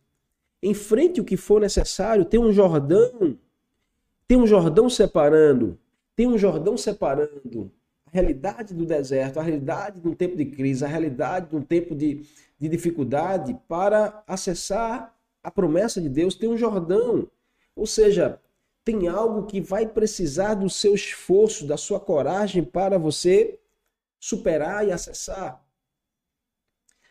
Enfrente 0.63 1.19
o 1.19 1.25
que 1.25 1.35
for 1.35 1.63
necessário. 1.63 2.27
Tem 2.27 2.39
um 2.39 2.53
Jordão. 2.53 3.39
Tem 4.27 4.37
um 4.37 4.47
Jordão 4.47 4.91
separando. 4.91 5.79
Tem 6.15 6.27
um 6.27 6.37
Jordão 6.37 6.77
separando 6.77 7.73
a 8.05 8.11
realidade 8.11 8.75
do 8.75 8.85
deserto, 8.85 9.41
a 9.41 9.43
realidade 9.43 9.99
de 9.99 10.09
um 10.09 10.15
tempo 10.15 10.37
de 10.37 10.45
crise, 10.45 10.85
a 10.85 10.89
realidade 10.89 11.49
de 11.49 11.57
um 11.57 11.63
tempo 11.63 11.95
de, 11.95 12.27
de 12.59 12.69
dificuldade 12.69 13.59
para 13.67 14.23
acessar 14.27 15.17
a 15.43 15.51
promessa 15.51 16.03
de 16.03 16.09
Deus. 16.11 16.35
Tem 16.35 16.51
um 16.51 16.57
Jordão. 16.59 17.27
Ou 17.75 17.87
seja, 17.87 18.39
tem 18.85 19.09
algo 19.09 19.47
que 19.47 19.59
vai 19.59 19.87
precisar 19.87 20.53
do 20.53 20.69
seu 20.69 20.95
esforço, 20.95 21.67
da 21.67 21.79
sua 21.79 21.99
coragem 21.99 22.63
para 22.63 22.99
você 22.99 23.59
superar 24.21 24.87
e 24.87 24.93
acessar. 24.93 25.67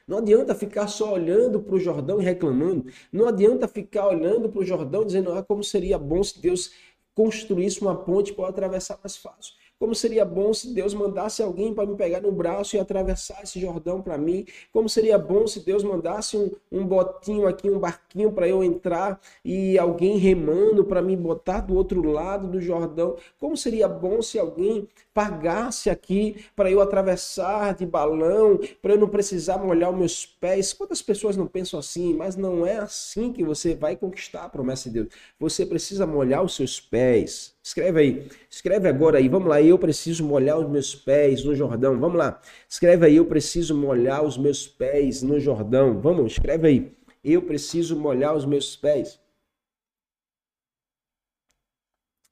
Não 0.07 0.19
adianta 0.19 0.55
ficar 0.55 0.87
só 0.87 1.13
olhando 1.13 1.59
para 1.59 1.75
o 1.75 1.79
Jordão 1.79 2.21
e 2.21 2.23
reclamando. 2.23 2.85
Não 3.11 3.27
adianta 3.27 3.67
ficar 3.67 4.07
olhando 4.07 4.47
para 4.47 4.61
o 4.61 4.65
Jordão 4.65 5.05
dizendo 5.05 5.33
ah, 5.33 5.43
como 5.43 5.61
seria 5.63 5.97
bom 5.99 6.23
se 6.23 6.41
Deus 6.41 6.71
construísse 7.13 7.81
uma 7.81 7.95
ponte 7.95 8.33
para 8.33 8.47
atravessar 8.47 8.97
mais 9.03 9.17
fácil. 9.17 9.53
Como 9.79 9.93
seria 9.93 10.25
bom 10.25 10.53
se 10.53 10.73
Deus 10.73 10.93
mandasse 10.93 11.43
alguém 11.43 11.73
para 11.73 11.85
me 11.85 11.95
pegar 11.95 12.21
no 12.21 12.31
braço 12.31 12.75
e 12.75 12.79
atravessar 12.79 13.43
esse 13.43 13.59
Jordão 13.59 14.01
para 14.01 14.17
mim. 14.17 14.45
Como 14.73 14.89
seria 14.89 15.17
bom 15.19 15.45
se 15.45 15.59
Deus 15.59 15.83
mandasse 15.83 16.35
um, 16.35 16.51
um 16.71 16.85
botinho 16.85 17.47
aqui, 17.47 17.69
um 17.69 17.79
barquinho 17.79 18.31
para 18.31 18.47
eu 18.47 18.63
entrar 18.63 19.19
e 19.45 19.77
alguém 19.77 20.17
remando 20.17 20.83
para 20.83 21.01
me 21.01 21.15
botar 21.15 21.61
do 21.61 21.75
outro 21.75 22.01
lado 22.01 22.47
do 22.47 22.59
Jordão. 22.59 23.15
Como 23.39 23.55
seria 23.55 23.87
bom 23.87 24.21
se 24.21 24.39
alguém 24.39 24.87
pagasse 25.13 25.89
aqui 25.89 26.45
para 26.55 26.71
eu 26.71 26.81
atravessar 26.81 27.75
de 27.75 27.85
balão, 27.85 28.59
para 28.81 28.93
eu 28.93 28.99
não 28.99 29.07
precisar 29.07 29.57
molhar 29.57 29.91
os 29.91 29.97
meus 29.97 30.25
pés. 30.25 30.73
Quantas 30.73 31.01
pessoas 31.01 31.35
não 31.35 31.47
pensam 31.47 31.79
assim? 31.79 32.15
Mas 32.15 32.35
não 32.35 32.65
é 32.65 32.77
assim 32.77 33.31
que 33.31 33.43
você 33.43 33.75
vai 33.75 33.95
conquistar 33.95 34.45
a 34.45 34.49
promessa 34.49 34.89
de 34.89 35.01
Deus. 35.01 35.07
Você 35.39 35.65
precisa 35.65 36.05
molhar 36.05 36.43
os 36.43 36.55
seus 36.55 36.79
pés. 36.79 37.56
Escreve 37.67 37.99
aí. 37.99 38.27
Escreve 38.49 38.87
agora 38.87 39.17
aí. 39.17 39.27
Vamos 39.27 39.49
lá. 39.49 39.61
Eu 39.61 39.77
preciso 39.77 40.25
molhar 40.25 40.57
os 40.57 40.69
meus 40.69 40.95
pés 40.95 41.43
no 41.43 41.53
Jordão. 41.53 41.99
Vamos 41.99 42.17
lá. 42.17 42.41
Escreve 42.69 43.05
aí. 43.05 43.17
Eu 43.17 43.25
preciso 43.25 43.75
molhar 43.75 44.23
os 44.23 44.37
meus 44.37 44.65
pés 44.65 45.21
no 45.21 45.37
Jordão. 45.37 45.99
Vamos, 45.99 46.31
escreve 46.31 46.67
aí. 46.67 46.97
Eu 47.21 47.41
preciso 47.41 47.99
molhar 47.99 48.33
os 48.33 48.45
meus 48.45 48.77
pés. 48.77 49.19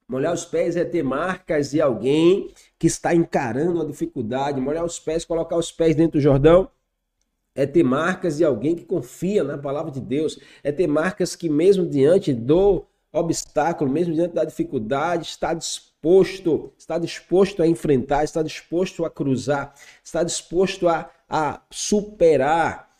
Molhar 0.08 0.34
os 0.34 0.46
pés 0.46 0.78
é 0.78 0.86
ter 0.86 1.04
marcas 1.04 1.72
de 1.72 1.82
alguém 1.82 2.54
que 2.80 2.88
está 2.88 3.14
encarando 3.14 3.82
a 3.82 3.86
dificuldade. 3.86 4.62
Molhar 4.62 4.86
os 4.86 5.02
pés, 5.02 5.26
colocar 5.26 5.58
os 5.58 5.70
pés 5.70 5.98
dentro 5.98 6.18
do 6.18 6.22
Jordão 6.22 6.72
é 7.54 7.66
ter 7.66 7.84
marcas 7.84 8.38
de 8.38 8.46
alguém 8.46 8.74
que 8.76 8.86
confia 8.86 9.44
na 9.44 9.58
palavra 9.58 9.90
de 9.90 10.02
Deus, 10.02 10.38
é 10.62 10.74
ter 10.74 10.88
marcas 10.88 11.38
que, 11.38 11.50
mesmo 11.50 11.86
diante 11.86 12.34
do 12.34 12.86
obstáculo, 13.16 13.90
mesmo 13.90 14.14
diante 14.14 14.34
da 14.34 14.44
dificuldade, 14.44 15.26
está 15.26 15.54
disposto, 15.54 16.74
está 16.78 17.00
disposto 17.00 17.64
a 17.64 17.68
enfrentar, 17.68 18.24
está 18.24 18.44
disposto 18.44 19.06
a 19.06 19.10
cruzar, 19.10 19.74
está 20.04 20.22
disposto 20.22 20.88
a, 20.88 21.10
a 21.30 21.62
superar. 21.72 22.94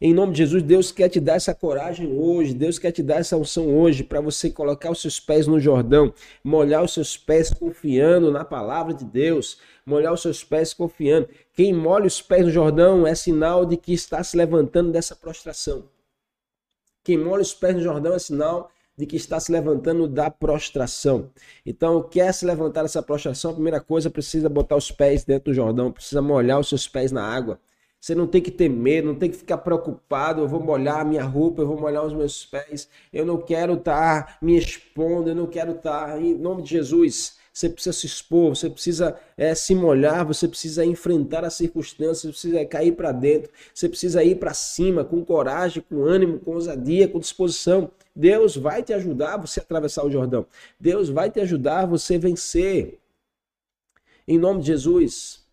Em 0.00 0.14
nome 0.14 0.32
de 0.32 0.38
Jesus, 0.38 0.62
Deus 0.62 0.90
quer 0.90 1.08
te 1.08 1.20
dar 1.20 1.34
essa 1.34 1.54
coragem 1.54 2.12
hoje, 2.16 2.54
Deus 2.54 2.78
quer 2.78 2.92
te 2.92 3.02
dar 3.02 3.16
essa 3.16 3.36
unção 3.36 3.76
hoje 3.76 4.02
para 4.02 4.20
você 4.20 4.50
colocar 4.50 4.90
os 4.90 5.00
seus 5.00 5.20
pés 5.20 5.46
no 5.46 5.60
Jordão, 5.60 6.12
molhar 6.42 6.82
os 6.82 6.94
seus 6.94 7.16
pés 7.16 7.52
confiando 7.52 8.32
na 8.32 8.44
palavra 8.44 8.94
de 8.94 9.04
Deus, 9.04 9.58
molhar 9.84 10.12
os 10.12 10.22
seus 10.22 10.42
pés 10.42 10.72
confiando. 10.72 11.28
Quem 11.52 11.72
molha 11.72 12.06
os 12.06 12.22
pés 12.22 12.44
no 12.44 12.50
Jordão 12.50 13.06
é 13.06 13.14
sinal 13.14 13.66
de 13.66 13.76
que 13.76 13.92
está 13.92 14.22
se 14.24 14.36
levantando 14.36 14.90
dessa 14.90 15.14
prostração. 15.14 15.88
Quem 17.04 17.18
molha 17.18 17.42
os 17.42 17.54
pés 17.54 17.74
no 17.74 17.82
Jordão 17.82 18.14
é 18.14 18.18
sinal 18.18 18.70
de 18.98 19.06
que 19.06 19.16
está 19.16 19.38
se 19.38 19.52
levantando 19.52 20.08
da 20.08 20.28
prostração. 20.28 21.30
Então, 21.64 22.02
quer 22.02 22.34
se 22.34 22.44
levantar 22.44 22.82
dessa 22.82 23.00
prostração, 23.00 23.52
a 23.52 23.54
primeira 23.54 23.80
coisa 23.80 24.10
precisa 24.10 24.48
botar 24.48 24.74
os 24.74 24.90
pés 24.90 25.24
dentro 25.24 25.52
do 25.52 25.54
Jordão, 25.54 25.92
precisa 25.92 26.20
molhar 26.20 26.58
os 26.58 26.68
seus 26.68 26.88
pés 26.88 27.12
na 27.12 27.22
água. 27.22 27.60
Você 28.00 28.12
não 28.12 28.26
tem 28.26 28.42
que 28.42 28.50
ter 28.50 28.68
medo, 28.68 29.06
não 29.06 29.14
tem 29.14 29.30
que 29.30 29.36
ficar 29.36 29.58
preocupado. 29.58 30.42
Eu 30.42 30.48
vou 30.48 30.60
molhar 30.60 31.00
a 31.00 31.04
minha 31.04 31.24
roupa, 31.24 31.62
eu 31.62 31.66
vou 31.66 31.80
molhar 31.80 32.04
os 32.04 32.12
meus 32.12 32.44
pés. 32.44 32.88
Eu 33.12 33.24
não 33.24 33.38
quero 33.38 33.74
estar 33.74 34.26
tá 34.26 34.38
me 34.42 34.56
expondo, 34.56 35.30
eu 35.30 35.34
não 35.34 35.46
quero 35.46 35.72
estar. 35.72 36.08
Tá, 36.08 36.20
em 36.20 36.34
nome 36.34 36.62
de 36.62 36.70
Jesus, 36.70 37.36
você 37.58 37.68
precisa 37.68 37.92
se 37.92 38.06
expor, 38.06 38.54
você 38.54 38.70
precisa 38.70 39.18
é, 39.36 39.52
se 39.52 39.74
molhar, 39.74 40.24
você 40.24 40.46
precisa 40.46 40.84
enfrentar 40.84 41.44
as 41.44 41.54
circunstâncias, 41.54 42.20
você 42.20 42.28
precisa 42.28 42.64
cair 42.64 42.92
para 42.92 43.10
dentro, 43.10 43.50
você 43.74 43.88
precisa 43.88 44.22
ir 44.22 44.36
para 44.36 44.54
cima 44.54 45.04
com 45.04 45.24
coragem, 45.24 45.82
com 45.88 46.04
ânimo, 46.04 46.38
com 46.38 46.52
ousadia, 46.52 47.08
com 47.08 47.18
disposição. 47.18 47.90
Deus 48.14 48.56
vai 48.56 48.80
te 48.80 48.92
ajudar 48.92 49.38
você 49.38 49.58
a 49.58 49.62
atravessar 49.64 50.04
o 50.04 50.10
Jordão. 50.10 50.46
Deus 50.78 51.08
vai 51.08 51.32
te 51.32 51.40
ajudar 51.40 51.84
você 51.84 52.14
a 52.14 52.18
vencer. 52.18 53.00
Em 54.26 54.38
nome 54.38 54.60
de 54.60 54.68
Jesus. 54.68 55.44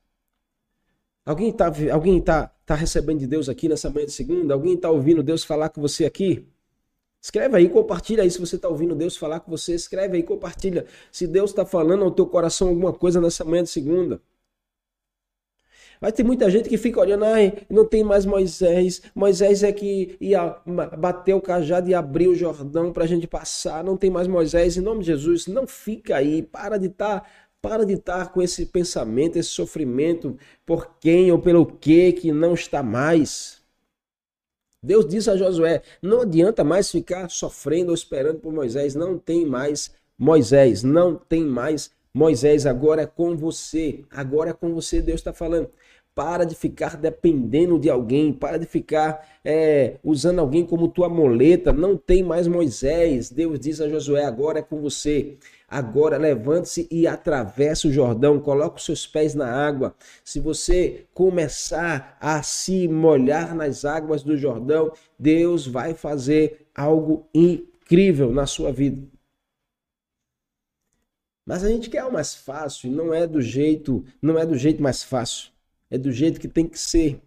Alguém 1.26 1.50
está 1.50 1.72
alguém 1.92 2.22
tá, 2.22 2.52
tá 2.68 2.76
recebendo 2.76 3.18
de 3.18 3.26
Deus 3.26 3.50
aqui 3.50 3.68
nessa 3.68 3.90
manhã 3.90 4.06
de 4.06 4.12
segunda? 4.12 4.54
Alguém 4.54 4.76
está 4.76 4.92
ouvindo 4.92 5.24
Deus 5.24 5.44
falar 5.44 5.70
com 5.70 5.82
você 5.82 6.06
aqui? 6.06 6.46
Escreve 7.26 7.58
aí, 7.58 7.68
compartilha 7.68 8.22
aí. 8.22 8.30
Se 8.30 8.40
você 8.40 8.56
está 8.56 8.70
ouvindo 8.70 8.94
Deus 8.94 9.18
falar 9.18 9.40
com 9.40 9.50
você, 9.50 9.74
escreve 9.74 10.16
aí, 10.16 10.22
compartilha. 10.22 10.86
Se 11.12 11.26
Deus 11.26 11.50
está 11.50 11.66
falando 11.66 12.04
ao 12.04 12.12
teu 12.12 12.28
coração 12.28 12.68
alguma 12.68 12.94
coisa 12.94 13.20
nessa 13.20 13.44
manhã 13.44 13.64
de 13.64 13.70
segunda. 13.72 14.22
Vai 16.00 16.12
ter 16.12 16.24
muita 16.24 16.52
gente 16.52 16.70
que 16.70 16.78
fica 16.78 17.00
olhando, 17.00 17.26
ai, 17.26 17.66
não 17.68 17.84
tem 17.84 18.04
mais 18.04 18.28
Moisés. 18.28 19.02
Moisés 19.16 19.64
é 19.64 19.72
que 19.72 20.16
ia 20.22 20.56
bater 21.00 21.34
o 21.34 21.42
cajado 21.42 21.90
e 21.90 21.96
abrir 21.96 22.28
o 22.28 22.36
Jordão 22.36 22.94
para 22.94 23.06
a 23.06 23.08
gente 23.08 23.26
passar. 23.26 23.84
Não 23.84 23.98
tem 23.98 24.12
mais 24.12 24.28
Moisés. 24.28 24.78
Em 24.78 24.82
nome 24.82 25.00
de 25.00 25.08
Jesus, 25.08 25.48
não 25.48 25.66
fica 25.66 26.18
aí. 26.18 26.44
Para 26.44 26.78
de 26.78 26.88
estar 26.88 27.22
tá 27.22 27.28
para 27.60 27.88
de 27.88 27.94
estar 27.94 28.32
com 28.32 28.40
esse 28.40 28.68
pensamento, 28.68 29.38
esse 29.38 29.50
sofrimento 29.50 30.38
por 30.64 31.00
quem 31.00 31.32
ou 31.32 31.40
pelo 31.40 31.66
que 31.66 32.12
que 32.12 32.32
não 32.32 32.54
está 32.54 32.84
mais. 32.84 33.65
Deus 34.86 35.08
disse 35.08 35.30
a 35.30 35.36
Josué: 35.36 35.82
não 36.02 36.22
adianta 36.22 36.64
mais 36.64 36.92
ficar 36.92 37.30
sofrendo 37.30 37.90
ou 37.90 37.96
esperando 37.96 38.40
por 38.40 38.54
Moisés, 38.54 38.94
não 38.94 39.18
tem 39.18 39.46
mais 39.46 39.92
Moisés, 40.18 40.84
não 40.84 41.16
tem 41.16 41.44
mais 41.44 41.90
Moisés, 42.14 42.66
agora 42.66 43.02
é 43.02 43.06
com 43.06 43.36
você, 43.36 44.06
agora 44.12 44.52
é 44.52 44.54
com 44.54 44.74
você, 44.74 45.02
Deus 45.02 45.20
está 45.20 45.34
falando. 45.34 45.70
Para 46.14 46.46
de 46.46 46.56
ficar 46.56 46.96
dependendo 46.96 47.78
de 47.78 47.90
alguém, 47.90 48.32
para 48.32 48.58
de 48.58 48.66
ficar 48.66 49.28
é, 49.44 49.98
usando 50.02 50.40
alguém 50.40 50.66
como 50.66 50.88
tua 50.88 51.10
moleta. 51.10 51.74
Não 51.74 51.98
tem 51.98 52.24
mais 52.24 52.48
Moisés. 52.48 53.30
Deus 53.30 53.60
diz 53.60 53.82
a 53.82 53.90
Josué: 53.90 54.24
agora 54.24 54.60
é 54.60 54.62
com 54.62 54.80
você. 54.80 55.38
Agora 55.68 56.18
levante-se 56.18 56.88
e 56.92 57.08
atravesse 57.08 57.88
o 57.88 57.92
Jordão, 57.92 58.40
coloque 58.40 58.78
os 58.78 58.86
seus 58.86 59.08
pés 59.08 59.34
na 59.34 59.52
água. 59.52 59.96
Se 60.24 60.40
você 60.40 61.08
começar 61.14 62.18
a 62.22 62.44
se 62.44 62.88
molhar 62.88 63.56
nas 63.56 63.84
águas 63.84 64.22
do 64.22 64.38
Jordão, 64.38 64.92
Deus 65.18 65.66
vai 65.66 65.94
fazer 65.94 66.68
algo 66.76 67.28
incrível 67.34 68.32
na 68.32 68.46
sua 68.46 68.72
vida. 68.72 69.08
Mas 71.46 71.64
a 71.64 71.70
gente 71.70 71.90
quer 71.90 72.04
o 72.06 72.14
mais 72.14 72.34
fácil, 72.34 72.92
e 72.92 72.94
não 72.94 73.14
é 73.14 73.26
do 73.28 73.42
jeito, 73.42 74.04
não 74.22 74.38
é 74.38 74.46
do 74.46 74.58
jeito 74.58 74.82
mais 74.82 75.04
fácil. 75.04 75.52
É 75.90 75.98
do 75.98 76.12
jeito 76.12 76.40
que 76.40 76.48
tem 76.48 76.68
que 76.68 76.80
ser. 76.80 77.22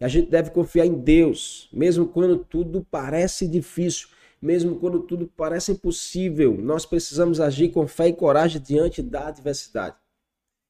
A 0.00 0.08
gente 0.08 0.30
deve 0.30 0.50
confiar 0.50 0.86
em 0.86 0.94
Deus, 0.94 1.68
mesmo 1.72 2.06
quando 2.06 2.38
tudo 2.38 2.86
parece 2.90 3.48
difícil 3.48 4.08
mesmo 4.40 4.76
quando 4.76 5.00
tudo 5.00 5.30
parece 5.36 5.72
impossível, 5.72 6.56
nós 6.56 6.84
precisamos 6.84 7.40
agir 7.40 7.70
com 7.70 7.86
fé 7.86 8.08
e 8.08 8.12
coragem 8.12 8.60
diante 8.60 9.02
da 9.02 9.28
adversidade. 9.28 9.96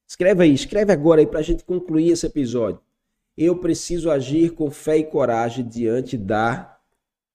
Escreve 0.09 0.45
aí, 0.45 0.55
escreve 0.55 0.93
agora 0.93 1.21
aí 1.21 1.27
para 1.27 1.41
a 1.41 1.43
gente 1.43 1.65
concluir 1.65 2.11
esse 2.11 2.27
episódio. 2.27 2.81
Eu 3.37 3.59
preciso 3.59 4.11
agir 4.11 4.51
com 4.51 4.71
fé 4.71 4.99
e 4.99 5.05
coragem 5.05 5.67
diante 5.67 6.17
da 6.17 6.79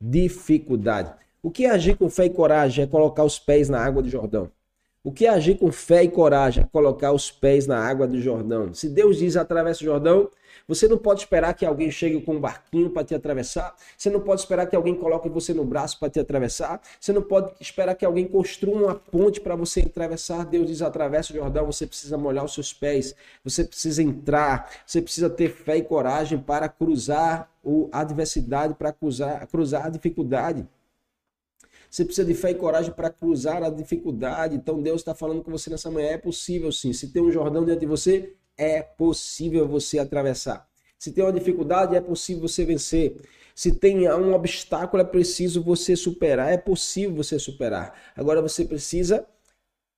dificuldade. 0.01 1.13
O 1.43 1.51
que 1.51 1.65
é 1.65 1.69
agir 1.69 1.97
com 1.97 2.09
fé 2.09 2.25
e 2.25 2.29
coragem? 2.29 2.83
É 2.83 2.87
colocar 2.87 3.23
os 3.23 3.37
pés 3.37 3.69
na 3.69 3.79
água 3.79 4.01
do 4.01 4.09
Jordão. 4.09 4.51
O 5.03 5.11
que 5.11 5.25
é 5.25 5.29
agir 5.29 5.57
com 5.57 5.71
fé 5.71 6.03
e 6.03 6.07
coragem? 6.07 6.63
Colocar 6.71 7.11
os 7.11 7.31
pés 7.31 7.65
na 7.65 7.79
água 7.79 8.07
do 8.07 8.21
Jordão. 8.21 8.71
Se 8.71 8.87
Deus 8.87 9.17
diz 9.17 9.35
atravessa 9.35 9.81
o 9.81 9.85
Jordão, 9.85 10.29
você 10.67 10.87
não 10.87 10.95
pode 10.95 11.21
esperar 11.21 11.55
que 11.55 11.65
alguém 11.65 11.89
chegue 11.89 12.21
com 12.21 12.35
um 12.35 12.39
barquinho 12.39 12.91
para 12.91 13.03
te 13.03 13.15
atravessar. 13.15 13.75
Você 13.97 14.11
não 14.11 14.19
pode 14.19 14.41
esperar 14.41 14.67
que 14.67 14.75
alguém 14.75 14.93
coloque 14.93 15.27
você 15.27 15.55
no 15.55 15.65
braço 15.65 15.99
para 15.99 16.07
te 16.07 16.19
atravessar. 16.19 16.79
Você 16.99 17.11
não 17.11 17.23
pode 17.23 17.51
esperar 17.59 17.95
que 17.95 18.05
alguém 18.05 18.27
construa 18.27 18.75
uma 18.75 18.93
ponte 18.93 19.41
para 19.41 19.55
você 19.55 19.79
atravessar. 19.79 20.45
Deus 20.45 20.67
diz: 20.67 20.83
atravessa 20.83 21.33
o 21.33 21.35
Jordão. 21.35 21.65
Você 21.65 21.87
precisa 21.87 22.15
molhar 22.15 22.45
os 22.45 22.53
seus 22.53 22.71
pés. 22.71 23.15
Você 23.43 23.63
precisa 23.63 24.03
entrar. 24.03 24.69
Você 24.85 25.01
precisa 25.01 25.31
ter 25.31 25.49
fé 25.49 25.77
e 25.77 25.81
coragem 25.81 26.37
para 26.37 26.69
cruzar 26.69 27.49
a 27.91 28.01
adversidade, 28.01 28.75
para 28.75 28.93
cruzar, 28.93 29.47
cruzar 29.47 29.87
a 29.87 29.89
dificuldade. 29.89 30.67
Você 31.91 32.05
precisa 32.05 32.25
de 32.25 32.33
fé 32.33 32.51
e 32.51 32.55
coragem 32.55 32.93
para 32.93 33.09
cruzar 33.09 33.61
a 33.61 33.69
dificuldade. 33.69 34.55
Então 34.55 34.81
Deus 34.81 35.01
está 35.01 35.13
falando 35.13 35.43
com 35.43 35.51
você 35.51 35.69
nessa 35.69 35.91
manhã. 35.91 36.11
É 36.11 36.17
possível 36.17 36.71
sim. 36.71 36.93
Se 36.93 37.09
tem 37.09 37.21
um 37.21 37.29
Jordão 37.29 37.65
diante 37.65 37.81
de 37.81 37.85
você, 37.85 38.33
é 38.57 38.81
possível 38.81 39.67
você 39.67 39.99
atravessar. 39.99 40.65
Se 40.97 41.11
tem 41.11 41.21
uma 41.21 41.33
dificuldade, 41.33 41.93
é 41.93 41.99
possível 41.99 42.47
você 42.47 42.63
vencer. 42.63 43.17
Se 43.53 43.73
tem 43.73 44.09
um 44.09 44.33
obstáculo, 44.33 45.03
é 45.03 45.05
preciso 45.05 45.61
você 45.61 45.93
superar. 45.97 46.53
É 46.53 46.57
possível 46.57 47.13
você 47.13 47.37
superar. 47.37 47.93
Agora 48.15 48.41
você 48.41 48.63
precisa 48.63 49.27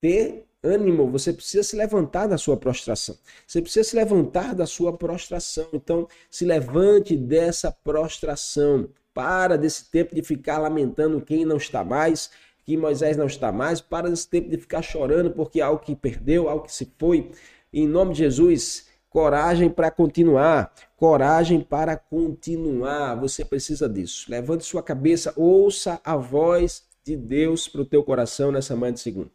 ter 0.02 0.48
ânimo, 0.64 1.12
você 1.12 1.32
precisa 1.32 1.62
se 1.62 1.76
levantar 1.76 2.26
da 2.26 2.39
sua 2.39 2.58
prostração. 2.58 3.16
Você 3.46 3.62
precisa 3.62 3.88
se 3.88 3.96
levantar 3.96 4.56
da 4.56 4.66
sua 4.66 4.98
prostração. 4.98 5.68
Então, 5.74 6.08
se 6.32 6.44
levante 6.44 7.16
dessa 7.16 7.72
prostração. 7.72 8.89
Para 9.14 9.57
desse 9.57 9.89
tempo 9.91 10.16
de 10.16 10.24
ficar 10.24 10.57
lamentando 10.57 11.22
quem 11.22 11.45
não 11.45 11.57
está 11.57 11.84
mais, 11.84 12.32
que 12.66 12.76
Moisés 12.78 13.16
não 13.16 13.28
está 13.28 13.51
mais. 13.51 13.82
Para 13.82 14.09
desse 14.09 14.28
tempo 14.28 14.49
de 14.49 14.57
ficar 14.57 14.82
chorando 14.82 15.32
porque 15.32 15.61
algo 15.61 15.82
que 15.82 15.95
perdeu, 15.95 16.49
algo 16.49 16.66
que 16.66 16.74
se 16.74 16.91
foi. 16.97 17.32
Em 17.72 17.88
nome 17.88 18.14
de 18.14 18.20
Jesus, 18.20 18.88
coragem 19.09 19.70
para 19.70 19.91
continuar. 19.91 20.74
Coragem 20.97 21.61
para 21.61 21.95
continuar. 21.95 23.16
Você 23.16 23.45
precisa 23.45 23.88
disso. 23.88 24.26
Levante 24.30 24.66
sua 24.66 24.82
cabeça, 24.82 25.34
ouça 25.36 26.01
a 26.03 26.16
voz 26.16 26.84
de 27.03 27.16
Deus 27.16 27.68
para 27.68 27.82
o 27.82 27.86
teu 27.86 28.03
coração 28.03 28.51
nessa 28.51 28.76
manhã 28.76 28.93
de 28.93 28.99
segunda. 28.99 29.30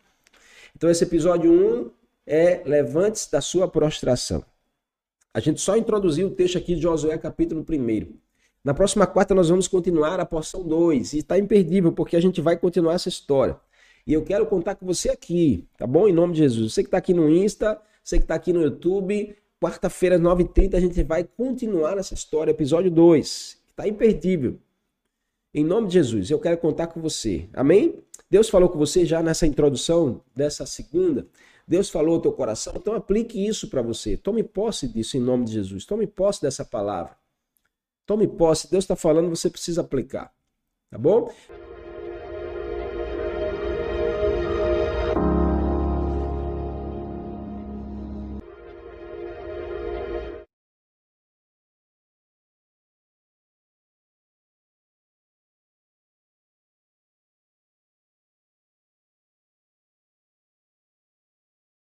Então, 0.74 0.89
esse 0.91 1.05
episódio 1.05 1.53
1 1.53 1.91
é 2.26 2.62
Levante-se 2.64 3.31
da 3.31 3.41
sua 3.41 3.68
prostração. 3.68 4.45
A 5.33 5.41
gente 5.41 5.61
só 5.61 5.76
introduziu 5.76 6.29
o 6.29 6.31
texto 6.31 6.59
aqui 6.59 6.74
de 6.74 6.83
Josué, 6.83 7.16
capítulo 7.18 7.64
1. 7.68 8.28
Na 8.69 8.75
próxima 8.75 9.07
quarta, 9.07 9.35
nós 9.35 9.49
vamos 9.49 9.66
continuar 9.66 10.21
a 10.21 10.27
porção 10.27 10.62
2. 10.62 11.14
E 11.14 11.19
está 11.21 11.39
imperdível, 11.39 11.91
porque 11.91 12.14
a 12.14 12.21
gente 12.21 12.39
vai 12.43 12.55
continuar 12.55 12.93
essa 12.93 13.09
história. 13.09 13.59
E 14.07 14.12
eu 14.12 14.23
quero 14.23 14.45
contar 14.45 14.75
com 14.75 14.85
você 14.85 15.09
aqui, 15.09 15.66
tá 15.79 15.87
bom? 15.87 16.07
Em 16.07 16.12
nome 16.12 16.35
de 16.35 16.41
Jesus. 16.41 16.75
Você 16.75 16.83
que 16.83 16.89
está 16.89 16.99
aqui 16.99 17.14
no 17.14 17.31
Insta, 17.31 17.81
você 18.05 18.19
que 18.19 18.25
está 18.25 18.35
aqui 18.35 18.53
no 18.53 18.61
YouTube, 18.61 19.35
quarta-feira, 19.59 20.19
9h30, 20.19 20.75
a 20.75 20.81
gente 20.81 21.03
vai 21.03 21.25
continuar 21.25 21.97
essa 21.97 22.12
história, 22.12 22.51
episódio 22.51 22.91
2, 22.91 23.59
que 23.64 23.71
está 23.71 23.89
imperdível. 23.89 24.59
Em 25.55 25.64
nome 25.64 25.87
de 25.87 25.95
Jesus, 25.95 26.31
eu 26.31 26.39
quero 26.39 26.59
contar 26.59 26.89
com 26.89 27.01
você. 27.01 27.49
Amém? 27.55 27.95
Deus 28.29 28.51
falou 28.51 28.69
com 28.69 28.79
você 28.79 29.07
já 29.07 29.23
nessa 29.23 29.47
introdução 29.47 30.21
dessa 30.37 30.66
segunda. 30.66 31.27
Deus 31.66 31.89
falou 31.89 32.16
ao 32.16 32.21
teu 32.21 32.33
coração, 32.33 32.75
então 32.77 32.93
aplique 32.93 33.47
isso 33.49 33.71
para 33.71 33.81
você. 33.81 34.14
Tome 34.14 34.43
posse 34.43 34.87
disso 34.87 35.16
em 35.16 35.21
nome 35.21 35.47
de 35.47 35.53
Jesus. 35.53 35.87
Tome 35.87 36.07
posse 36.07 36.43
dessa 36.43 36.66
palavra. 36.66 37.16
Tome 38.09 38.27
posse. 38.27 38.71
Deus 38.71 38.85
está 38.85 38.97
falando, 38.97 39.29
você 39.29 39.51
precisa 39.51 39.83
aplicar. 39.83 40.33
Tá 40.91 40.97
bom? 40.97 41.31